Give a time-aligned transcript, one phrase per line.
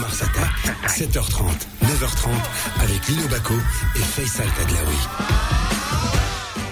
[0.00, 0.50] Mars Attack.
[0.88, 1.44] 7h30,
[1.84, 2.28] 9h30
[2.82, 3.54] avec Lino Baco
[3.96, 4.96] et Faisal Tadlaoui.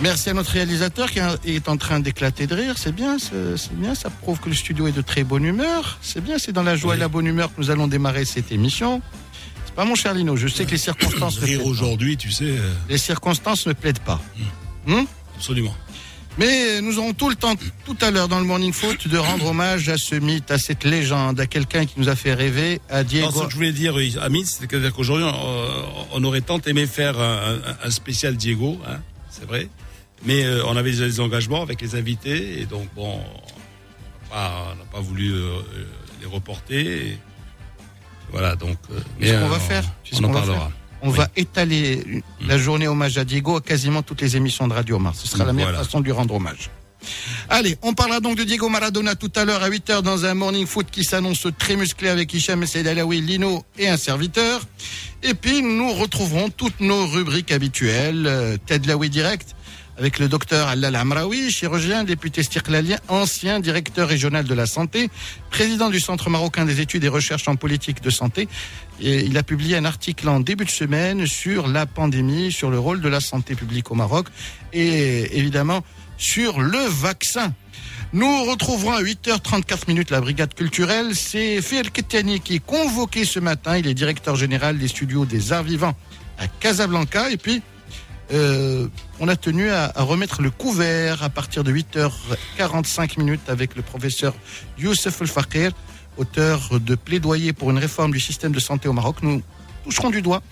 [0.01, 2.75] Merci à notre réalisateur qui est en train d'éclater de rire.
[2.79, 3.95] C'est bien, c'est bien.
[3.95, 5.99] Ça prouve que le studio est de très bonne humeur.
[6.03, 8.53] C'est bien, c'est dans la joie et la bonne humeur que nous allons démarrer cette
[8.53, 9.03] émission.
[9.67, 10.37] C'est pas mon cher Lino.
[10.37, 11.39] Je sais que les circonstances.
[11.43, 12.45] Rire aujourd'hui, tu sais.
[12.45, 14.21] euh, Les circonstances ne plaident pas.
[14.87, 15.03] Hmm?
[15.37, 15.75] Absolument.
[16.39, 19.47] Mais nous aurons tout le temps, tout à l'heure dans le Morning Foot, de rendre
[19.47, 23.03] hommage à ce mythe, à cette légende, à quelqu'un qui nous a fait rêver, à
[23.03, 23.27] Diego.
[23.27, 25.27] Non, ce que je voulais dire, Amit, c'est-à-dire qu'aujourd'hui,
[26.13, 29.69] on, aurait tant aimé faire un, spécial Diego, hein, c'est vrai.
[30.25, 33.21] Mais euh, on avait déjà des engagements avec les invités, et donc bon,
[34.31, 35.85] on n'a pas, voulu euh, euh,
[36.21, 36.87] les reporter.
[36.87, 37.19] et
[38.31, 38.77] voilà, donc.
[38.91, 40.71] euh, Mais ce qu'on euh, va faire, tu sais on en parlera.
[41.03, 44.99] On va étaler la journée hommage à Diego à quasiment toutes les émissions de Radio
[44.99, 45.21] Mars.
[45.23, 45.85] Ce sera la meilleure Voilà.
[45.85, 46.71] façon de lui rendre hommage.
[47.49, 50.67] Allez, on parlera donc de Diego Maradona tout à l'heure à 8h dans un morning
[50.67, 54.63] foot qui s'annonce très musclé avec Hicham Saïd Alaoui, Lino et un serviteur.
[55.23, 58.27] Et puis nous retrouverons toutes nos rubriques habituelles.
[58.27, 59.55] Euh, Ted Laoui direct
[59.99, 65.11] avec le docteur Allal Amraoui, chirurgien, député stirklalien, ancien directeur régional de la santé,
[65.51, 68.49] président du Centre marocain des études et recherches en politique de santé.
[69.01, 72.79] Et il a publié un article en début de semaine sur la pandémie, sur le
[72.79, 74.29] rôle de la santé publique au Maroc
[74.73, 75.83] et évidemment
[76.17, 77.53] sur le vaccin.
[78.13, 81.15] Nous retrouverons à 8h34 minutes la brigade culturelle.
[81.15, 83.77] C'est Fer Ketani qui est convoqué ce matin.
[83.77, 85.95] Il est directeur général des studios des arts vivants
[86.39, 87.31] à Casablanca.
[87.31, 87.63] Et puis,
[88.31, 88.89] euh,
[89.21, 94.35] on a tenu à, remettre le couvert à partir de 8h45 minutes avec le professeur
[94.79, 95.73] Youssef El Fakir,
[96.17, 99.17] auteur de plaidoyer pour une réforme du système de santé au Maroc.
[99.23, 99.43] Nous
[99.85, 100.43] toucherons du doigt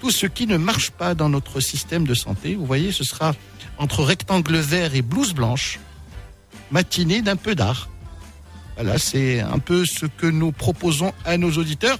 [0.00, 2.54] tout ce qui ne marche pas dans notre système de santé.
[2.54, 3.34] Vous voyez, ce sera
[3.78, 5.80] entre rectangle vert et blouse blanche,
[6.70, 7.88] matinée d'un peu d'art.
[8.76, 11.98] Voilà, c'est un peu ce que nous proposons à nos auditeurs.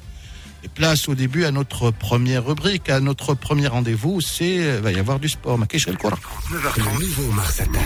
[0.64, 4.90] Et place au début à notre première rubrique, à notre premier rendez-vous, c'est euh, va
[4.90, 5.58] y avoir du sport.
[6.00, 6.16] Koran.
[6.50, 7.82] Le nouveau Mars Attack.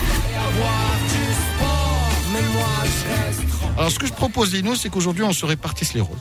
[3.77, 6.17] Alors ce que je propose, Lino, c'est qu'aujourd'hui on se répartisse les rôles,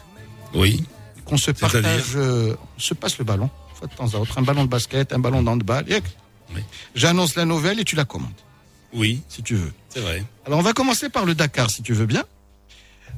[0.54, 0.84] Oui.
[1.24, 4.38] qu'on se partage, euh, on se passe le ballon, une fois de temps à autre,
[4.38, 5.84] un ballon de basket, un ballon d'handball.
[6.54, 6.62] Oui.
[6.94, 8.30] J'annonce la nouvelle et tu la commandes,
[8.94, 9.72] Oui, si tu veux.
[9.90, 10.24] c'est vrai.
[10.46, 12.24] Alors on va commencer par le Dakar, si tu veux bien,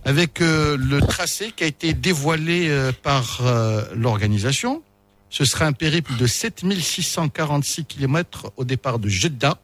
[0.05, 4.83] avec euh, le tracé qui a été dévoilé euh, par euh, l'organisation.
[5.31, 9.59] Ce sera un périple de 7646 km au départ de Jeddah.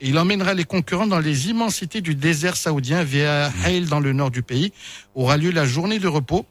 [0.00, 4.12] Et il emmènera les concurrents dans les immensités du désert saoudien via Hail dans le
[4.12, 4.72] nord du pays.
[5.14, 6.46] Aura lieu la journée de repos.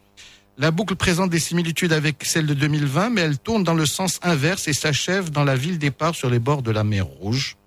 [0.58, 4.20] La boucle présente des similitudes avec celle de 2020, mais elle tourne dans le sens
[4.24, 7.58] inverse et s'achève dans la ville départ sur les bords de la mer Rouge.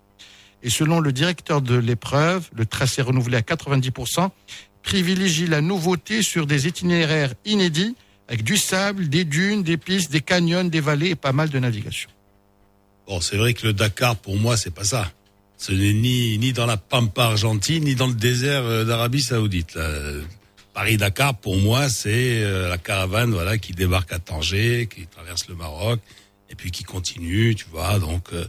[0.63, 4.31] Et selon le directeur de l'épreuve, le tracé renouvelé à 90%
[4.83, 7.95] privilégie la nouveauté sur des itinéraires inédits
[8.29, 11.59] avec du sable, des dunes, des pistes, des canyons, des vallées et pas mal de
[11.59, 12.11] navigation.
[13.07, 15.11] Bon, c'est vrai que le Dakar, pour moi, c'est pas ça.
[15.57, 19.79] Ce n'est ni, ni dans la pampa argentine, ni dans le désert euh, d'Arabie Saoudite.
[20.79, 25.57] Paris-Dakar, pour moi, c'est euh, la caravane, voilà, qui débarque à Tanger, qui traverse le
[25.57, 25.99] Maroc,
[26.51, 28.47] et puis qui continue, tu vois, donc euh,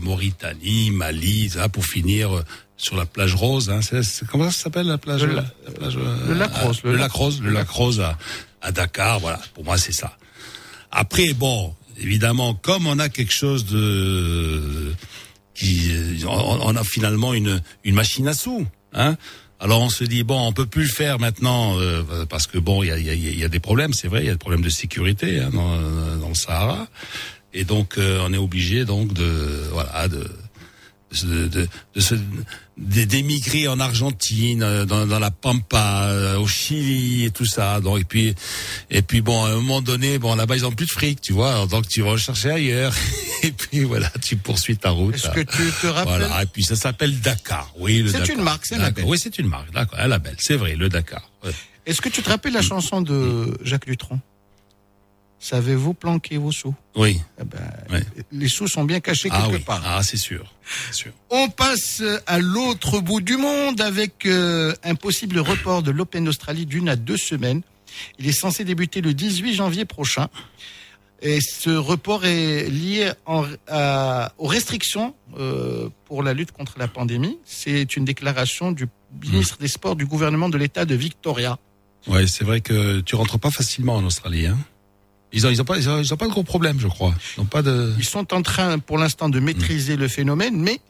[0.00, 2.42] Mauritanie, Mali, ça, pour finir
[2.80, 3.70] sur la plage rose.
[3.70, 6.34] Hein, c'est, c'est- comment ça s'appelle la plage Le la, la- la plage, euh, le
[6.34, 8.18] lac rose, le lac- rose, le lac rose à,
[8.62, 9.20] à Dakar.
[9.20, 10.16] Voilà, pour moi, c'est ça.
[10.90, 14.92] Après, bon, évidemment, comme on a quelque chose de
[15.54, 15.92] qui,
[16.26, 19.16] on, on a finalement une une machine à sous, hein.
[19.62, 22.82] Alors on se dit bon, on peut plus le faire maintenant euh, parce que bon,
[22.82, 24.38] il y a, y, a, y a des problèmes, c'est vrai, il y a des
[24.38, 25.76] problèmes de sécurité hein, dans,
[26.16, 26.86] dans le Sahara,
[27.52, 30.26] et donc euh, on est obligé donc de voilà de
[31.24, 32.14] de, de, de se
[32.76, 37.80] d'émigrer en Argentine, euh, dans, dans la Pampa, euh, au Chili et tout ça.
[37.80, 38.34] Donc et puis
[38.90, 41.32] et puis bon, à un moment donné, bon là-bas ils ont plus de fric, tu
[41.32, 41.66] vois.
[41.66, 42.94] Donc tu vas chercher ailleurs.
[43.42, 45.14] et puis voilà, tu poursuis ta route.
[45.14, 46.42] Est-ce que tu te rappelles Voilà.
[46.42, 47.72] Et puis ça s'appelle Dakar.
[47.78, 48.36] Oui, le C'est Dakar.
[48.36, 49.04] une marque, c'est un label.
[49.06, 49.72] Oui, c'est une marque.
[49.72, 50.34] D'accord, un label.
[50.38, 51.30] C'est vrai, le Dakar.
[51.44, 51.50] Ouais.
[51.86, 54.20] Est-ce que tu te rappelles la chanson de Jacques Dutronc?
[55.42, 56.74] Savez-vous planquer vos sous?
[56.94, 57.18] Oui.
[57.40, 57.58] Eh ben,
[57.90, 58.04] Ouais.
[58.30, 59.62] Les sous sont bien cachés Ah quelque oui.
[59.62, 59.80] part.
[59.84, 60.54] Ah, c'est sûr.
[60.92, 61.12] Sûr.
[61.30, 66.66] On passe à l'autre bout du monde avec euh, un possible report de l'Open d'Australie
[66.66, 67.62] d'une à deux semaines.
[68.18, 70.28] Il est censé débuter le 18 janvier prochain.
[71.22, 76.86] Et ce report est lié en- à- aux restrictions euh, pour la lutte contre la
[76.88, 77.38] pandémie.
[77.44, 78.86] C'est une déclaration du
[79.26, 81.58] ministre des Sports du gouvernement de l'État de Victoria.
[82.06, 84.46] Ouais, c'est vrai que tu rentres pas facilement en Australie.
[84.46, 84.58] Hein.
[85.32, 87.14] Ils ont, ils ont pas, ils ont, ils ont pas de gros problèmes, je crois.
[87.36, 87.92] Ils ont pas de.
[87.98, 90.80] Ils sont en train, pour l'instant, de maîtriser le phénomène, mais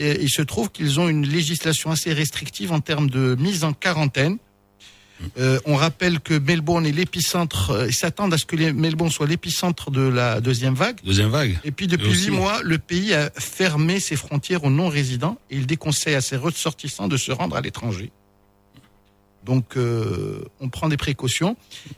[0.00, 3.72] euh, il se trouve qu'ils ont une législation assez restrictive en termes de mise en
[3.72, 4.38] quarantaine.
[5.38, 9.10] Euh, on rappelle que Melbourne est l'épicentre, euh, ils s'attendent à ce que les- Melbourne
[9.10, 10.96] soit l'épicentre de la deuxième vague.
[11.04, 11.60] Deuxième vague.
[11.62, 15.66] Et puis depuis huit mois, le pays a fermé ses frontières aux non-résidents et il
[15.66, 18.10] déconseille à ses ressortissants de se rendre à l'étranger.
[19.44, 21.56] Donc euh, on prend des précautions.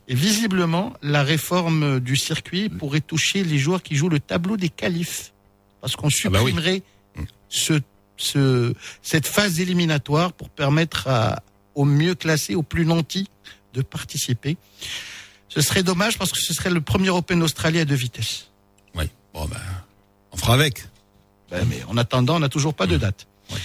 [0.09, 4.71] Et visiblement, la réforme du circuit pourrait toucher les joueurs qui jouent le tableau des
[4.71, 5.33] qualifs.
[5.81, 6.51] Parce qu'on Ah bah oui.
[6.53, 6.83] supprimerait
[7.51, 7.75] ce,
[8.17, 11.43] ce, cette phase éliminatoire pour permettre à,
[11.75, 13.29] aux mieux classés, aux plus nantis
[13.75, 14.57] de participer.
[15.49, 18.49] Ce serait dommage parce que ce serait le premier Open d'Australie à deux vitesses.
[18.95, 19.05] Oui.
[19.35, 19.61] Bon ben,
[20.33, 20.87] on fera avec.
[21.51, 23.27] Ben, mais en attendant, on n'a toujours pas de date.
[23.51, 23.59] Ouais.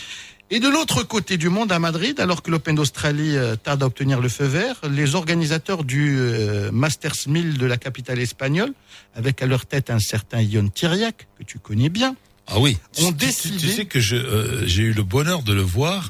[0.52, 3.86] Et de l'autre côté du monde, à Madrid, alors que l'Open d'Australie euh, tarde à
[3.86, 8.74] obtenir le feu vert, les organisateurs du euh, Masters 1000 de la capitale espagnole,
[9.16, 12.16] avec à leur tête un certain Ion Tiriac, que tu connais bien,
[12.48, 12.78] Ah oui.
[13.00, 16.10] ont Tu- décidé- Tu, sais que euh, j'ai eu le bonheur de le voir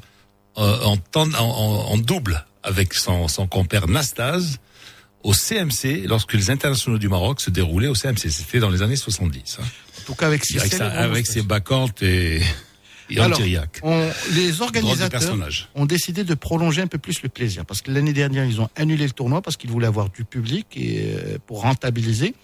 [0.57, 4.59] euh, en, en, en- double avec son, son compère Nastase
[5.23, 8.29] au CMC lorsque les internationaux du Maroc se déroulaient au CMC.
[8.29, 9.57] C'était dans les années 70.
[9.59, 9.63] Hein.
[9.63, 12.41] en tout cas avec ses Avec, sa- avec ses bacchantes et,
[13.09, 13.79] et Alors, Antiriac.
[13.83, 15.21] on- les organisateurs
[15.75, 18.69] ont décidé de prolonger un peu plus le plaisir parce que l'année dernière ils ont
[18.75, 22.35] annulé le tournoi parce qu'ils voulaient avoir du public et euh, pour rentabiliser.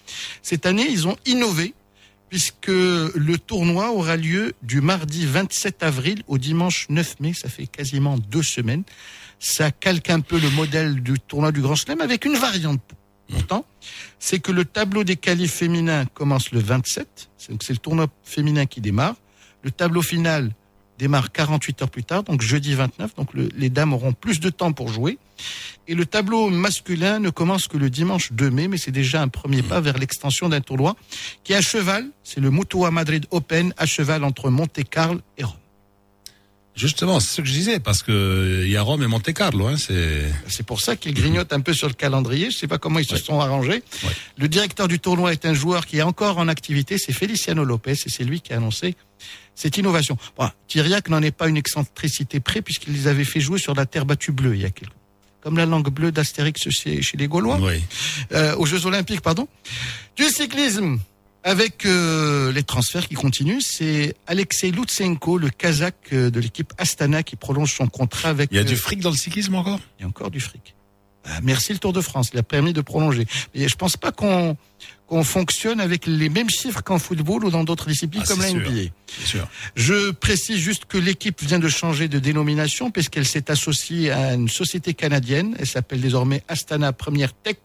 [0.42, 1.74] Cette année ils ont innové
[2.28, 7.66] puisque le tournoi aura lieu du mardi 27 avril au dimanche 9 mai, ça fait
[7.68, 8.82] quasiment deux semaines.
[9.38, 12.80] Ça calque un peu le modèle du tournoi du Grand Chelem avec une variante.
[13.28, 13.64] Pourtant,
[14.18, 18.06] c'est que le tableau des qualifs féminins commence le 27, c'est- donc c'est le tournoi
[18.24, 19.14] féminin qui démarre.
[19.66, 20.52] Le tableau final
[20.96, 23.16] démarre 48 heures plus tard, donc jeudi 29.
[23.16, 25.18] Donc le- les dames auront plus de temps pour jouer.
[25.88, 29.26] Et le tableau masculin ne commence que le dimanche 2 mai, mais c'est déjà un
[29.28, 30.94] premier pas vers l'extension d'un tournoi
[31.42, 32.06] qui est à cheval.
[32.22, 35.56] C'est le Mutua Madrid Open, à cheval entre Monte-Carlo et Rome.
[36.76, 39.66] Justement, c'est ce que je disais, parce que il y a Rome et Monte Carlo.
[39.66, 42.50] Hein, c'est C'est pour ça qu'ils grignotent un peu sur le calendrier.
[42.50, 43.20] Je sais pas comment ils se Ouais.
[43.20, 43.82] sont arrangés.
[44.04, 44.10] Ouais.
[44.36, 46.98] Le directeur du tournoi est un joueur qui est encore en activité.
[46.98, 48.94] C'est Feliciano Lopez et c'est lui qui a annoncé
[49.54, 50.18] cette innovation.
[50.36, 53.86] Bon, Thiriac n'en est pas une excentricité près puisqu'il les avait fait jouer sur la
[53.86, 54.92] terre battue bleue il y a quelques
[55.40, 57.80] comme la langue bleue d'Astérix chez, chez les Gaulois, oui.
[58.32, 59.46] euh, aux Jeux Olympiques, pardon.
[60.16, 60.98] Du cyclisme,
[61.46, 67.22] avec euh, les transferts qui continuent, c'est Alexei Lutsenko, le Kazakh euh, de l'équipe Astana,
[67.22, 68.48] qui prolonge son contrat avec.
[68.50, 69.78] Il y a euh, du fric dans le cyclisme encore?
[69.96, 70.74] il y a encore du fric.
[71.24, 73.26] Ah, merci le Tour de France, il a permis de prolonger.
[73.54, 74.56] Et je pense pas qu'on
[75.06, 78.52] qu'on fonctionne avec les mêmes chiffres qu'en football ou dans d'autres disciplines Ah, comme la.
[78.52, 78.90] NBA.
[79.24, 79.46] Sûr.
[79.76, 84.48] Je précise juste que l'équipe vient de changer de dénomination puisqu'elle s'est associée à une
[84.48, 85.54] société canadienne.
[85.60, 87.58] Elle s'appelle désormais Astana Première Tech.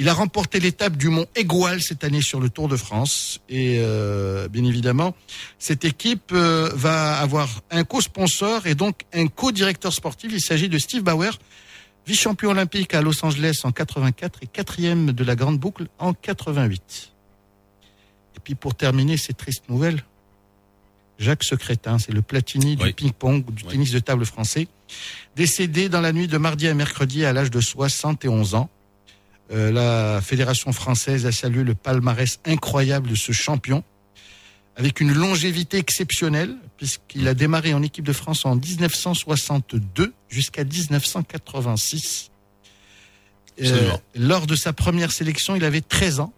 [0.00, 3.40] Il a remporté l'étape du mont Égual cette année sur le Tour de France.
[3.50, 5.14] Et euh, bien évidemment,
[5.58, 10.32] cette équipe euh, va avoir un co-sponsor et donc un co-directeur sportif.
[10.32, 11.38] Il s'agit de Steve Bauer,
[12.06, 17.12] vice-champion olympique à Los Angeles en 84 et quatrième de la grande boucle en 88.
[18.36, 20.02] Et puis pour terminer ces tristes nouvelles,
[21.18, 22.92] Jacques Secrétin, c'est le Platini du Oui.
[22.94, 23.72] ping-pong, du Oui.
[23.72, 24.66] tennis de table français,
[25.36, 28.70] décédé dans la nuit de mardi à mercredi à l'âge de 71 ans.
[29.52, 33.82] Euh, la fédération française a salué le palmarès incroyable de ce champion,
[34.76, 42.30] avec une longévité exceptionnelle, puisqu'il a démarré en équipe de France en 1962 jusqu'à 1986.
[43.62, 46.32] Euh, lors de sa première sélection, il avait 13 ans.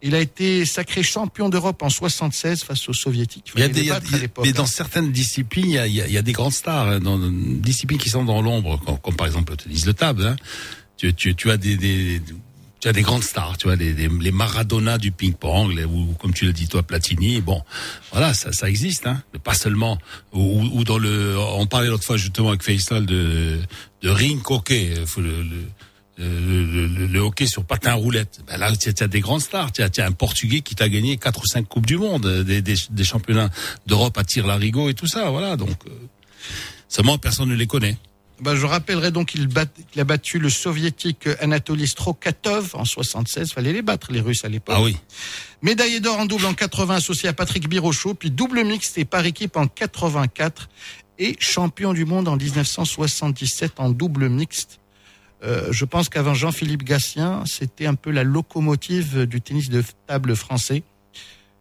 [0.00, 3.50] Il a été sacré champion d'Europe en 76 face aux soviétiques.
[3.56, 4.66] Il y a des, y a- battre à l'époque, mais dans hein.
[4.66, 7.98] certaines disciplines, il y a, il y des grandes stars, hein, dans dans des disciplines
[7.98, 10.24] qui sont dans l'ombre, comme, comme par exemple le tennis de table.
[10.24, 10.36] Hein.
[10.98, 12.20] Tu, tu, tu as des, des
[12.80, 16.44] tu as des grandes stars, tu vois, les, les, Maradona du ping-pong, ou comme tu
[16.44, 17.40] le dis toi, Platini.
[17.40, 17.60] Bon,
[18.12, 19.20] voilà, ça, ça existe, hein.
[19.32, 19.98] Mais Pas seulement
[20.32, 23.58] ou, ou dans le, on parlait l'autre fois justement avec Faisal de
[24.02, 25.64] de ring hockey, faut le, le
[26.18, 28.40] le, le- hockey sur patin roulette.
[28.48, 29.70] Ben là, tu as, des grandes stars.
[29.70, 32.42] Tu as, as un Portugais qui t'a gagné quatre ou cinq coupes du monde, euh,
[32.42, 33.50] des, des, des championnats
[33.86, 35.30] d'Europe à tir larigot et tout ça.
[35.30, 35.56] Voilà.
[35.56, 35.90] Donc euh,
[36.88, 37.96] seulement personne ne les connaît.
[38.40, 39.64] Bah, je rappellerai donc qu'il bat-
[39.96, 43.52] a battu le soviétique Anatoly Strokatov en 76.
[43.52, 44.76] Fallait les battre, les Russes à l'époque.
[44.78, 44.96] Ah oui.
[45.62, 49.26] Médaillé d'or en double en 80 associé à Patrick Birochot, puis double mixte et par
[49.26, 50.68] équipe en 84
[51.18, 54.78] et champion du monde en 1977 en double mixte.
[55.42, 60.36] Euh, je pense qu'avant Jean-Philippe Gatien, c'était un peu la locomotive du tennis de table
[60.36, 60.82] français.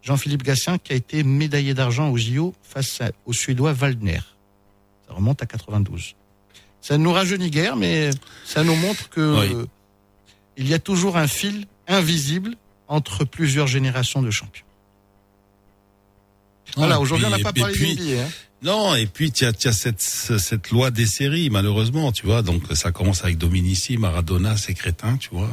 [0.03, 4.19] Jean-Philippe Gatien qui a été médaillé d'argent au JO face au Suédois Waldner.
[5.07, 6.15] Ça remonte à 92.
[6.81, 8.11] Ça ne nous rajeunit guère, mais
[8.45, 9.53] ça nous montre que Oui.
[9.55, 9.65] euh,
[10.57, 12.55] il y a toujours un fil invisible
[12.87, 14.63] entre plusieurs générations de champions.
[16.75, 18.21] Voilà, aujourd'hui, on n'a pas parlé puis, NBA.
[18.23, 18.27] Hein.
[18.61, 22.41] Non, et puis tu as, as cette, cette loi des séries, malheureusement, tu vois.
[22.41, 25.49] Donc ça commence avec Dominici, Maradona, ces crétins, tu vois.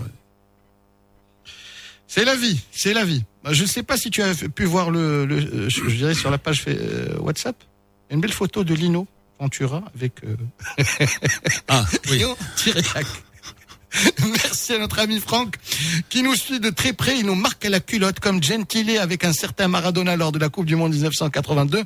[2.07, 3.25] C'est la vie, c'est la vie.
[3.43, 6.15] Bah, je ne sais pas si tu as pu voir le, le euh, je dirais
[6.15, 7.57] sur la page euh, WhatsApp,
[8.11, 9.07] une belle photo de Lino
[9.39, 10.37] Ventura avec euh,
[11.69, 12.25] ah, oui.
[14.21, 15.57] Merci à notre ami Franck
[16.09, 17.19] qui nous suit de très près.
[17.19, 20.49] Il nous marque à la culotte comme Gentile avec un certain Maradona lors de la
[20.49, 21.85] Coupe du Monde 1982.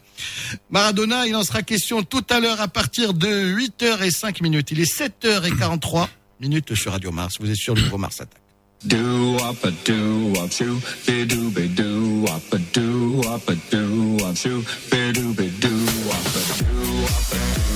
[0.70, 4.70] Maradona, il en sera question tout à l'heure à partir de 8h05 minutes.
[4.70, 6.08] Il est 7h43
[6.40, 7.36] minutes sur Radio Mars.
[7.40, 8.40] Vous êtes sur le nouveau Mars Attack.
[8.84, 13.56] Do up a do up shoo be do be do up a do up a
[13.72, 17.67] do up shoo be do be do up a do up a do up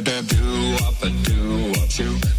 [0.00, 2.37] do do do do do up a do up shoo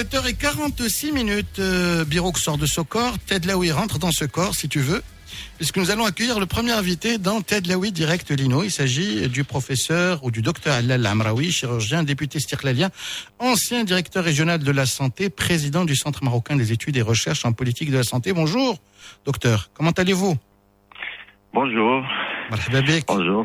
[0.00, 1.58] 7h46 minutes.
[1.58, 3.18] Euh, Birouk sort de ce corps.
[3.18, 5.02] Ted Laoui rentre dans ce corps, si tu veux.
[5.58, 8.62] Puisque nous allons accueillir le premier invité dans Ted Laoui Direct Lino.
[8.62, 12.88] Il s'agit du professeur ou du docteur Alal Amraoui, chirurgien, député stirlalien,
[13.38, 17.52] ancien directeur régional de la santé, président du Centre marocain des études et recherches en
[17.52, 18.32] politique de la santé.
[18.32, 18.78] Bonjour,
[19.26, 19.68] docteur.
[19.74, 20.34] Comment allez-vous?
[21.52, 22.02] Bonjour.
[23.06, 23.44] Bonjour.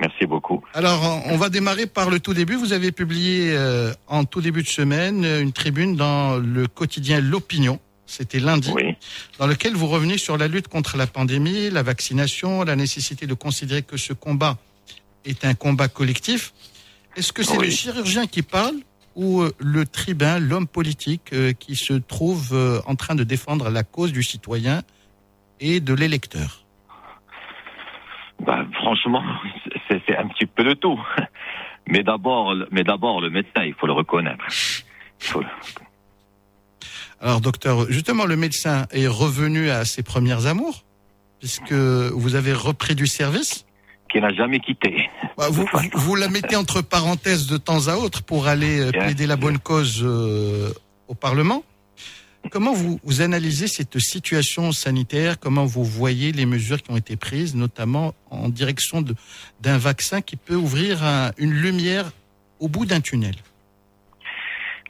[0.00, 0.62] Merci beaucoup.
[0.74, 2.56] Alors, on va démarrer par le tout début.
[2.56, 7.20] Vous avez publié euh, en tout début de semaine euh, une tribune dans le quotidien
[7.20, 7.80] L'Opinion.
[8.06, 8.94] C'était lundi, Oui.
[9.40, 13.34] dans lequel vous revenez sur la lutte contre la pandémie, la vaccination, la nécessité de
[13.34, 14.58] considérer que ce combat
[15.24, 16.52] est un combat collectif.
[17.16, 17.66] Est-ce que c'est Oui.
[17.66, 18.76] le chirurgien qui parle
[19.16, 23.70] ou euh, le tribun, l'homme politique euh, qui se trouve euh, en train de défendre
[23.70, 24.82] la cause du citoyen
[25.58, 26.65] et de l'électeur?
[28.40, 29.22] Bah, franchement,
[29.88, 31.00] c'est un petit peu de tout.
[31.88, 34.44] Mais d'abord, mais d'abord le médecin, il faut le reconnaître.
[35.20, 35.46] Il faut le-
[37.20, 40.82] Alors, docteur, justement, le médecin est revenu à ses premières amours,
[41.38, 43.66] puisque vous avez repris du service.
[44.10, 45.08] Qui n'a jamais quitté.
[45.38, 45.64] Bah, Vous,
[45.94, 49.58] vous, la mettez entre parenthèses de temps à autre pour aller Bien plaider la bonne
[49.58, 50.72] cause euh,
[51.06, 51.62] au Parlement.
[52.50, 55.38] Comment vous, analysez cette situation sanitaire?
[55.38, 59.02] Comment vous voyez les mesures qui ont été prises, notamment en direction
[59.60, 62.10] d'un vaccin qui peut ouvrir un- une lumière
[62.60, 63.34] au bout d'un tunnel?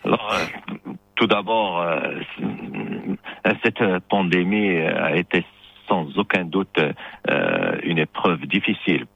[0.04, 5.44] Alors, euh, tout d'abord, euh, c- cette euh, pandémie euh, a été
[5.88, 9.07] sans aucun doute euh, une épreuve difficile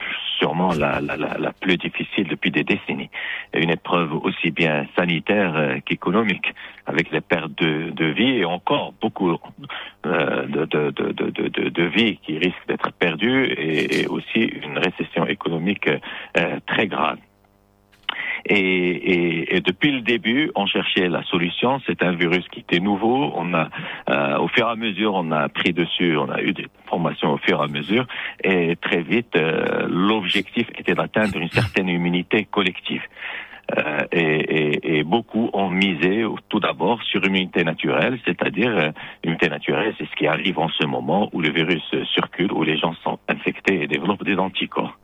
[0.41, 3.11] sûrement la, la, la, plus difficile depuis des décennies.
[3.53, 6.53] Une épreuve aussi bien sanitaire euh, qu'économique,
[6.87, 9.37] avec les pertes de, de vie et encore beaucoup
[10.05, 15.87] euh, de, de, de, de, vie qui risquent d'être perdues et, aussi une récession économique
[15.87, 17.19] euh, très grave.
[18.45, 21.79] Et, et, et, depuis le début, on cherchait la solution.
[21.87, 23.31] C'est un virus qui était nouveau.
[23.35, 23.69] On a,
[24.09, 26.17] euh, au fur et à mesure, on a pris dessus.
[26.17, 28.05] On a eu des formations au fur et à mesure.
[28.43, 33.01] Et très vite, euh, l'objectif était d'atteindre une certaine immunité collective.
[33.77, 38.91] Euh, et, beaucoup ont misé tout d'abord sur l'immunité naturelle, c'est-à-dire euh,
[39.23, 42.77] l'immunité naturelle, c'est ce qui arrive en ce moment où le virus circule, où les
[42.77, 44.97] gens sont infectés et développent des anticorps.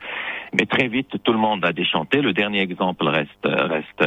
[0.54, 2.22] Mais très vite, tout le monde a déchanté.
[2.22, 4.06] Le dernier exemple reste reste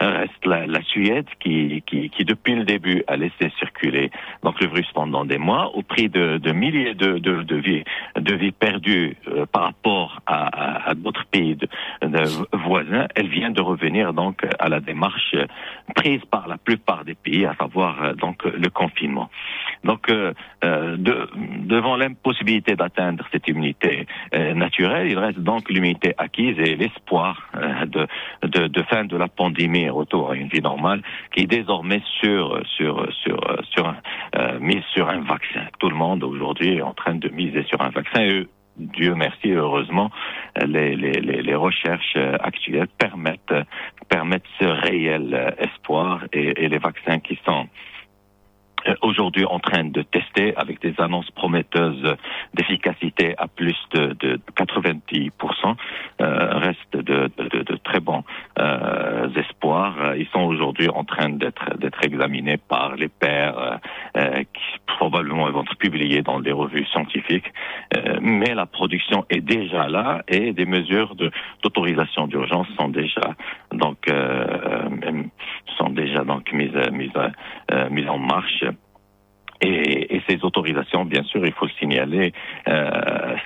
[0.00, 4.10] reste la, la Suède qui, qui, depuis le début a laissé circuler
[4.42, 7.84] donc le virus pendant des mois au prix de, milliers de, de, vies
[8.16, 11.68] de vies perdues euh, par rapport à, à, à d'autres pays de,
[12.56, 13.06] voisins.
[13.14, 15.36] Elle vient de revenir donc à la démarche
[15.94, 19.30] prise par la plupart des pays, à savoir euh, donc le confinement.
[19.84, 20.32] Donc euh,
[20.62, 21.28] de,
[21.74, 27.50] devant l'impossibilité d'atteindre cette immunité naturelle, il reste donc l'immunité acquise et l'espoir
[27.86, 28.06] de,
[28.42, 33.06] de, fin de la pandémie retour à une vie normale, qui est désormais sur sur
[33.22, 33.40] sur
[33.70, 33.94] sur
[34.36, 35.66] euh, mise sur un vaccin.
[35.78, 38.22] Tout le monde aujourd'hui est en train de miser sur un vaccin.
[38.22, 38.46] Et
[38.94, 40.10] Dieu merci, heureusement,
[40.64, 43.54] les, recherches actuelles permettent
[44.08, 47.91] permettent ce réel espoir et, et les vaccins qui sont euh,
[49.02, 52.16] aujourd'hui en train de tester avec des annonces prometteuses
[52.54, 55.30] d'efficacité à plus de, de 90%,
[56.20, 58.24] euh, reste de, de, de, très bons
[58.58, 60.14] euh, espoirs.
[60.16, 63.80] Ils sont aujourd'hui en train d'être d'être examinés par les pairs
[64.16, 67.50] euh, qui probablement vont être publiés dans des revues scientifiques.
[67.96, 71.14] Euh, mais la production est déjà là et des mesures
[71.62, 73.34] d'autorisation d'urgence sont déjà
[73.72, 74.88] donc euh,
[75.78, 77.10] sont déjà donc mises mises
[77.90, 78.64] mises en marche.
[79.62, 82.32] Et, ces autorisations, bien sûr, il faut le signaler,
[82.68, 83.36] euh,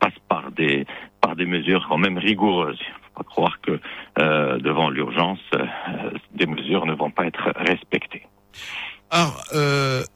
[0.00, 0.86] passent par des
[1.20, 2.78] par des mesures quand même rigoureuses.
[2.80, 3.80] Il ne faut pas croire que
[4.18, 8.22] euh, devant l'urgence, euh, des mesures ne vont pas être respectées.
[9.10, 9.42] Alors,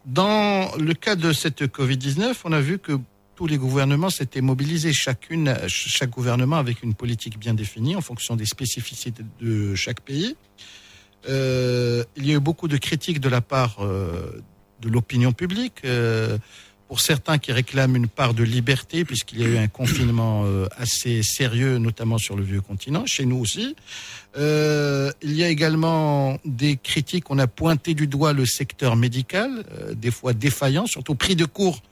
[0.05, 2.93] dans le cas de cette Covid-19, on a vu que
[3.37, 8.37] tous les gouvernements s'étaient mobilisés, chacune, chaque gouvernement avec une politique bien définie en fonction
[8.37, 10.37] des spécificités de chaque pays.
[11.27, 14.43] Il y a eu beaucoup de critiques de la part euh,
[14.83, 15.83] de l'opinion publique.
[15.85, 16.37] Euh,
[16.89, 20.67] pour certains qui réclament une part de liberté, puisqu'il y a eu un confinement euh,
[20.77, 23.75] assez sérieux, notamment sur le vieux continent, chez nous aussi.
[24.37, 29.65] Euh, il y a également des critiques, on a pointé du doigt le secteur médical,
[29.95, 31.83] des fois défaillant, surtout pris de court,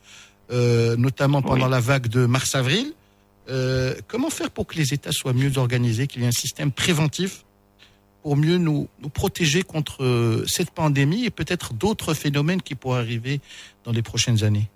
[0.51, 2.93] notamment pendant la vague de mars-avril.
[4.07, 7.45] comment faire pour que les États soient mieux organisés, qu'il y ait un système préventif
[8.23, 13.41] pour mieux nous, protéger contre euh, cette pandémie et peut-être d'autres phénomènes qui pourraient arriver
[13.85, 14.69] dans les prochaines années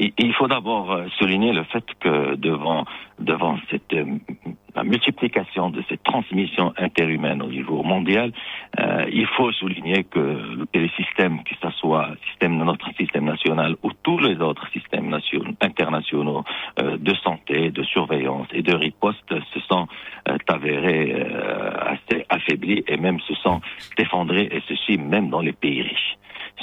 [0.00, 2.84] il faut d'abord euh, souligner le fait que devant
[3.18, 4.04] devant cette euh,
[4.74, 8.32] la multiplication de ces transmissions interhumaines au niveau mondial,
[8.78, 13.90] euh, il faut souligner que les systèmes, que ce soit système notre système national ou
[14.02, 16.44] tous les autres systèmes nationaux, internationaux
[16.80, 19.88] euh, de santé, de surveillance et de riposte, se sont
[20.28, 21.14] euh, avérés
[21.80, 23.60] assez affaiblis et même se sont
[23.98, 26.16] effondrés, et ceci même dans les pays riches.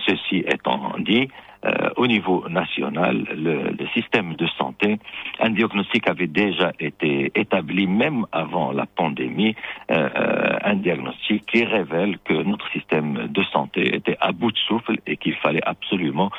[0.05, 1.27] Ceci étant dit,
[1.67, 4.99] euh, au niveau national, le, système de santé,
[5.39, 9.55] un diagnostic avait déjà été établi même avant la pandémie,
[9.91, 14.57] euh, euh un diagnostic qui révèle que notre système de santé était à bout de
[14.57, 16.29] souffle et qu'il fallait absolument,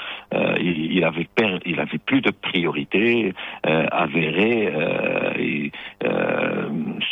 [0.60, 4.72] il, il, avait per, il avait plus de priorité avérée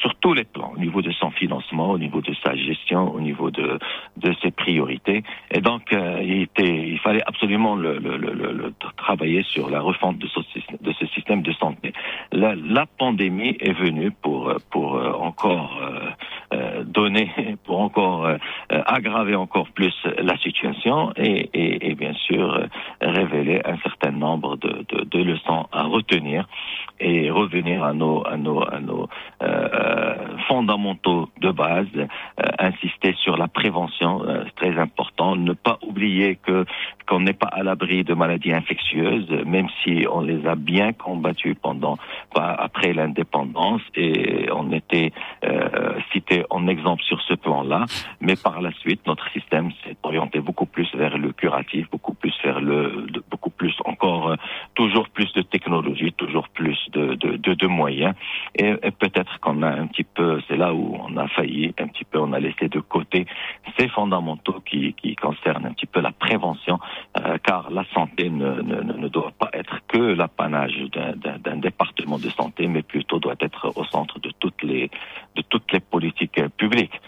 [0.00, 3.20] sur tous les plans, au niveau de son financement, au niveau de sa gestion, au
[3.20, 3.79] niveau de,
[4.18, 5.22] de ses priorités.
[5.52, 11.07] Et donc, il, il fallait absolument le, le, le, travailler sur la refonte de ce,
[11.14, 11.92] système de santé.
[12.33, 17.31] La, pandémie est venue pour, pour euh, encore euh, euh, donner,
[17.64, 18.29] pour encore
[18.71, 22.61] aggraver encore plus la situation et, bien sûr
[23.01, 26.47] révéler un certain nombre de, leçons à retenir
[27.01, 29.09] et revenir à nos, à nos, à nos
[30.47, 31.87] fondamentaux de base,
[32.59, 36.64] insister sur la prévention, c'est très important, ne pas oublier que
[37.07, 41.55] qu'on n'est pas à l'abri de maladies infectieuses, même si on les a bien combattues
[41.55, 41.96] pendant,
[42.35, 45.12] après l'indépendance et on était
[45.44, 47.85] euh, cité en exemple sur ce plan-là.
[48.20, 52.35] Mais par la suite, notre système s'est orienté beaucoup plus vers le curatif, beaucoup plus
[52.42, 54.37] vers le, beaucoup plus encore, euh,
[54.75, 58.14] toujours plus de technologie, toujours plus de, de, moyens.
[58.55, 61.88] Et, et peut-être qu'on a un petit peu, c'est là où on a failli un
[61.88, 63.27] petit peu, on a laissé de côté
[63.79, 66.79] ces fondamentaux qui, qui concernent un petit peu la prévention,
[67.18, 70.78] euh, car la santé ne, ne, ne doit pas être que l'apanage
[71.44, 74.90] d'un département de santé, mais plutôt doit être au centre de toutes les,
[75.36, 76.98] de toutes les politiques publiques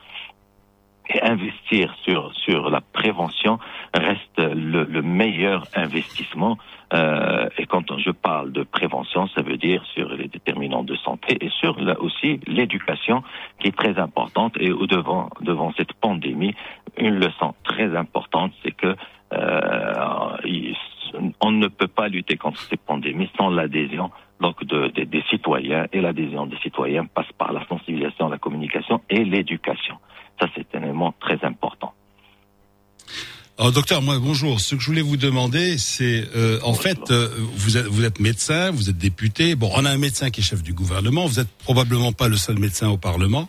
[1.11, 3.59] et investir sur sur la prévention
[3.95, 6.59] reste le, le meilleur investissement.
[6.93, 11.37] Euh, et quand je parle de prévention, ça veut dire sur les déterminants de santé
[11.41, 11.73] et sur
[12.07, 13.23] aussi l'éducation
[13.59, 14.53] qui est très importante.
[14.61, 16.55] Et devant devant cette pandémie,
[16.99, 18.95] une leçon très importante, c'est que
[21.41, 24.11] on ne peut pas lutter contre cette pandémie sans l'adhésion
[24.41, 29.01] donc de, de, des citoyens et l'adhésion des citoyens passe par la sensibilisation, la communication
[29.11, 29.97] et l'éducation.
[30.41, 31.93] Ça, c'est un élément très important.
[33.59, 34.61] Alors, docteur, moi, bonjour.
[34.61, 38.21] Ce que je voulais vous demander, c'est, euh, en fait, euh, vous, êtes, vous êtes
[38.21, 39.57] médecin, vous êtes député.
[39.57, 41.27] Bon, on a un médecin qui est chef du gouvernement.
[41.27, 43.49] Vous êtes probablement pas le seul médecin au Parlement.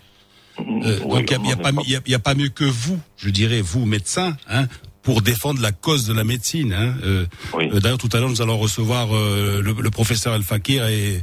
[0.60, 2.20] Euh, Oui, donc, il n'y a, y a, on pas- est y a- y a
[2.20, 4.66] pas mieux que vous, je dirais, vous, médecin, hein,
[5.02, 6.74] pour défendre la cause de la médecine.
[6.74, 6.94] Hein.
[7.04, 7.70] Euh, Oui.
[7.74, 11.22] euh, D'ailleurs, tout à l'heure, nous allons recevoir euh, le, le professeur El Fakir et,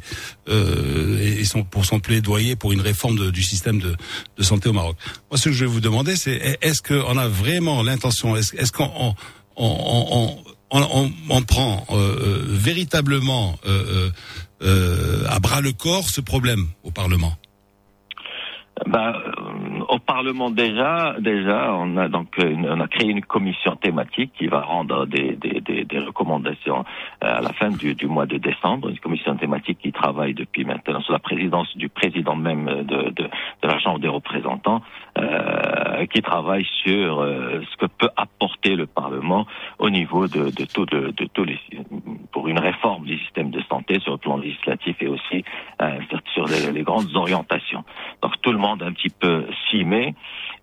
[0.48, 3.94] euh, et son, pour son plaidoyer pour une réforme de- du système de,
[4.38, 4.96] de santé au Maroc.
[5.30, 8.90] Moi, ce que je vais vous demander, c'est est-ce qu'on a vraiment l'intention, est-ce qu'on
[8.98, 9.14] on,
[9.56, 10.38] on,
[10.70, 14.10] on, on- on prend euh, véritablement euh, euh,
[14.62, 17.36] euh, à bras le corps ce problème au Parlement?
[18.86, 18.92] Euh,
[19.88, 24.60] au Parlement déjà, déjà, on a donc on a créé une commission thématique qui va
[24.60, 26.84] rendre des, des, recommandations
[27.24, 28.88] euh, à la fin du, mois de décembre.
[28.88, 33.28] Une commission thématique qui travaille depuis maintenant sous la présidence du président même de, de,
[33.62, 34.82] la Chambre des représentants,
[35.18, 39.46] euh, qui travaille sur euh, ce que peut apporter le Parlement
[39.78, 41.58] au niveau de, de, tout, de, tous les
[42.32, 45.44] pour une réforme du système de santé sur le plan législatif et aussi
[45.82, 45.98] euh,
[46.34, 47.84] sur les, les grandes orientations.
[48.22, 49.46] Donc tout le monde un petit peu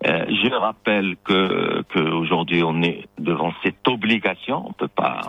[0.06, 5.20] Euh, je rappelle que qu'aujourd'hui on est devant cette obligation, on peut pas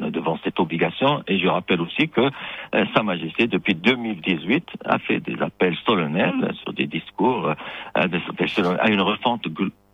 [0.00, 4.64] on est devant cette obligation, et je rappelle aussi que euh, Sa Majesté depuis 2018
[4.84, 7.54] a fait des appels solennels sur des discours, euh,
[7.94, 9.46] à une refonte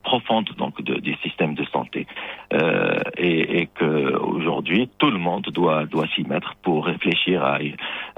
[0.03, 2.07] profonde donc de, du système de santé.
[2.53, 7.59] Euh, et, et que aujourd'hui tout le monde doit doit s'y mettre pour réfléchir à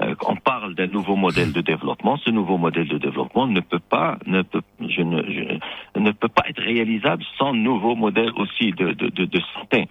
[0.01, 2.17] euh, on parle d'un nouveau modèle de développement.
[2.17, 6.27] Ce nouveau modèle de développement ne peut pas ne peut je ne je, ne peut
[6.27, 9.87] pas être réalisable sans nouveau modèle aussi de de, de, de santé.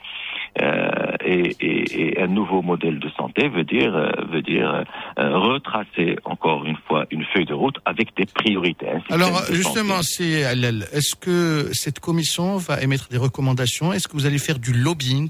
[0.62, 4.84] Euh, et, et, et un nouveau modèle de santé veut dire euh, veut dire
[5.18, 10.42] euh, retracer encore une fois une feuille de route avec des priorités Alors justement, c'est.
[10.92, 15.28] Est-ce que cette commission va émettre des recommandations Est-ce que vous allez faire du lobbying?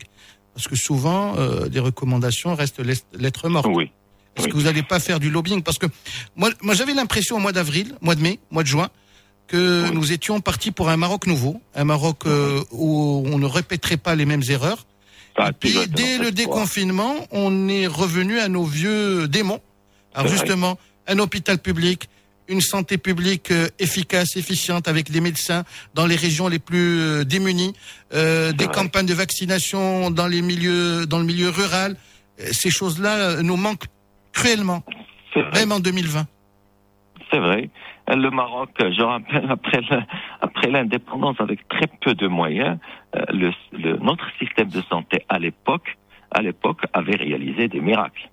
[0.54, 3.66] Parce que souvent, euh, des recommandations restent lettre- lettre morte.
[3.68, 3.90] oui
[4.36, 4.52] Est-ce oui.
[4.52, 5.62] que vous n'allez pas faire du lobbying?
[5.62, 5.86] Parce que
[6.36, 8.88] moi, moi j'avais l'impression au mois d'avril, mois de mai, mois de juin,
[9.48, 9.90] que Oui.
[9.96, 14.14] nous étions partis pour un Maroc nouveau, un Maroc euh, où on ne répéterait pas
[14.14, 14.86] les mêmes erreurs.
[15.36, 19.60] Ça Et dès le déconfinement, on est revenu à nos vieux démons.
[20.14, 22.08] Alors justement, un hôpital public,
[22.48, 27.24] une santé publique euh, efficace, efficiente, avec des médecins dans les régions les plus euh,
[27.24, 27.72] démunies,
[28.12, 28.74] euh, des vrai.
[28.74, 31.96] campagnes de vaccination dans les milieux, dans le milieu rural.
[32.38, 33.86] Ces choses-là nous manquent
[34.32, 34.82] cruellement,
[35.32, 35.60] C'est vrai.
[35.60, 36.26] même en 2020.
[37.30, 37.70] C'est vrai.
[38.08, 40.06] Le Maroc, je rappelle, après la-
[40.42, 42.78] après l'indépendance, avec très peu de moyens,
[43.16, 45.96] euh, le, le- notre système de santé à l'époque,
[46.30, 48.28] à l'époque, avait réalisé des miracles.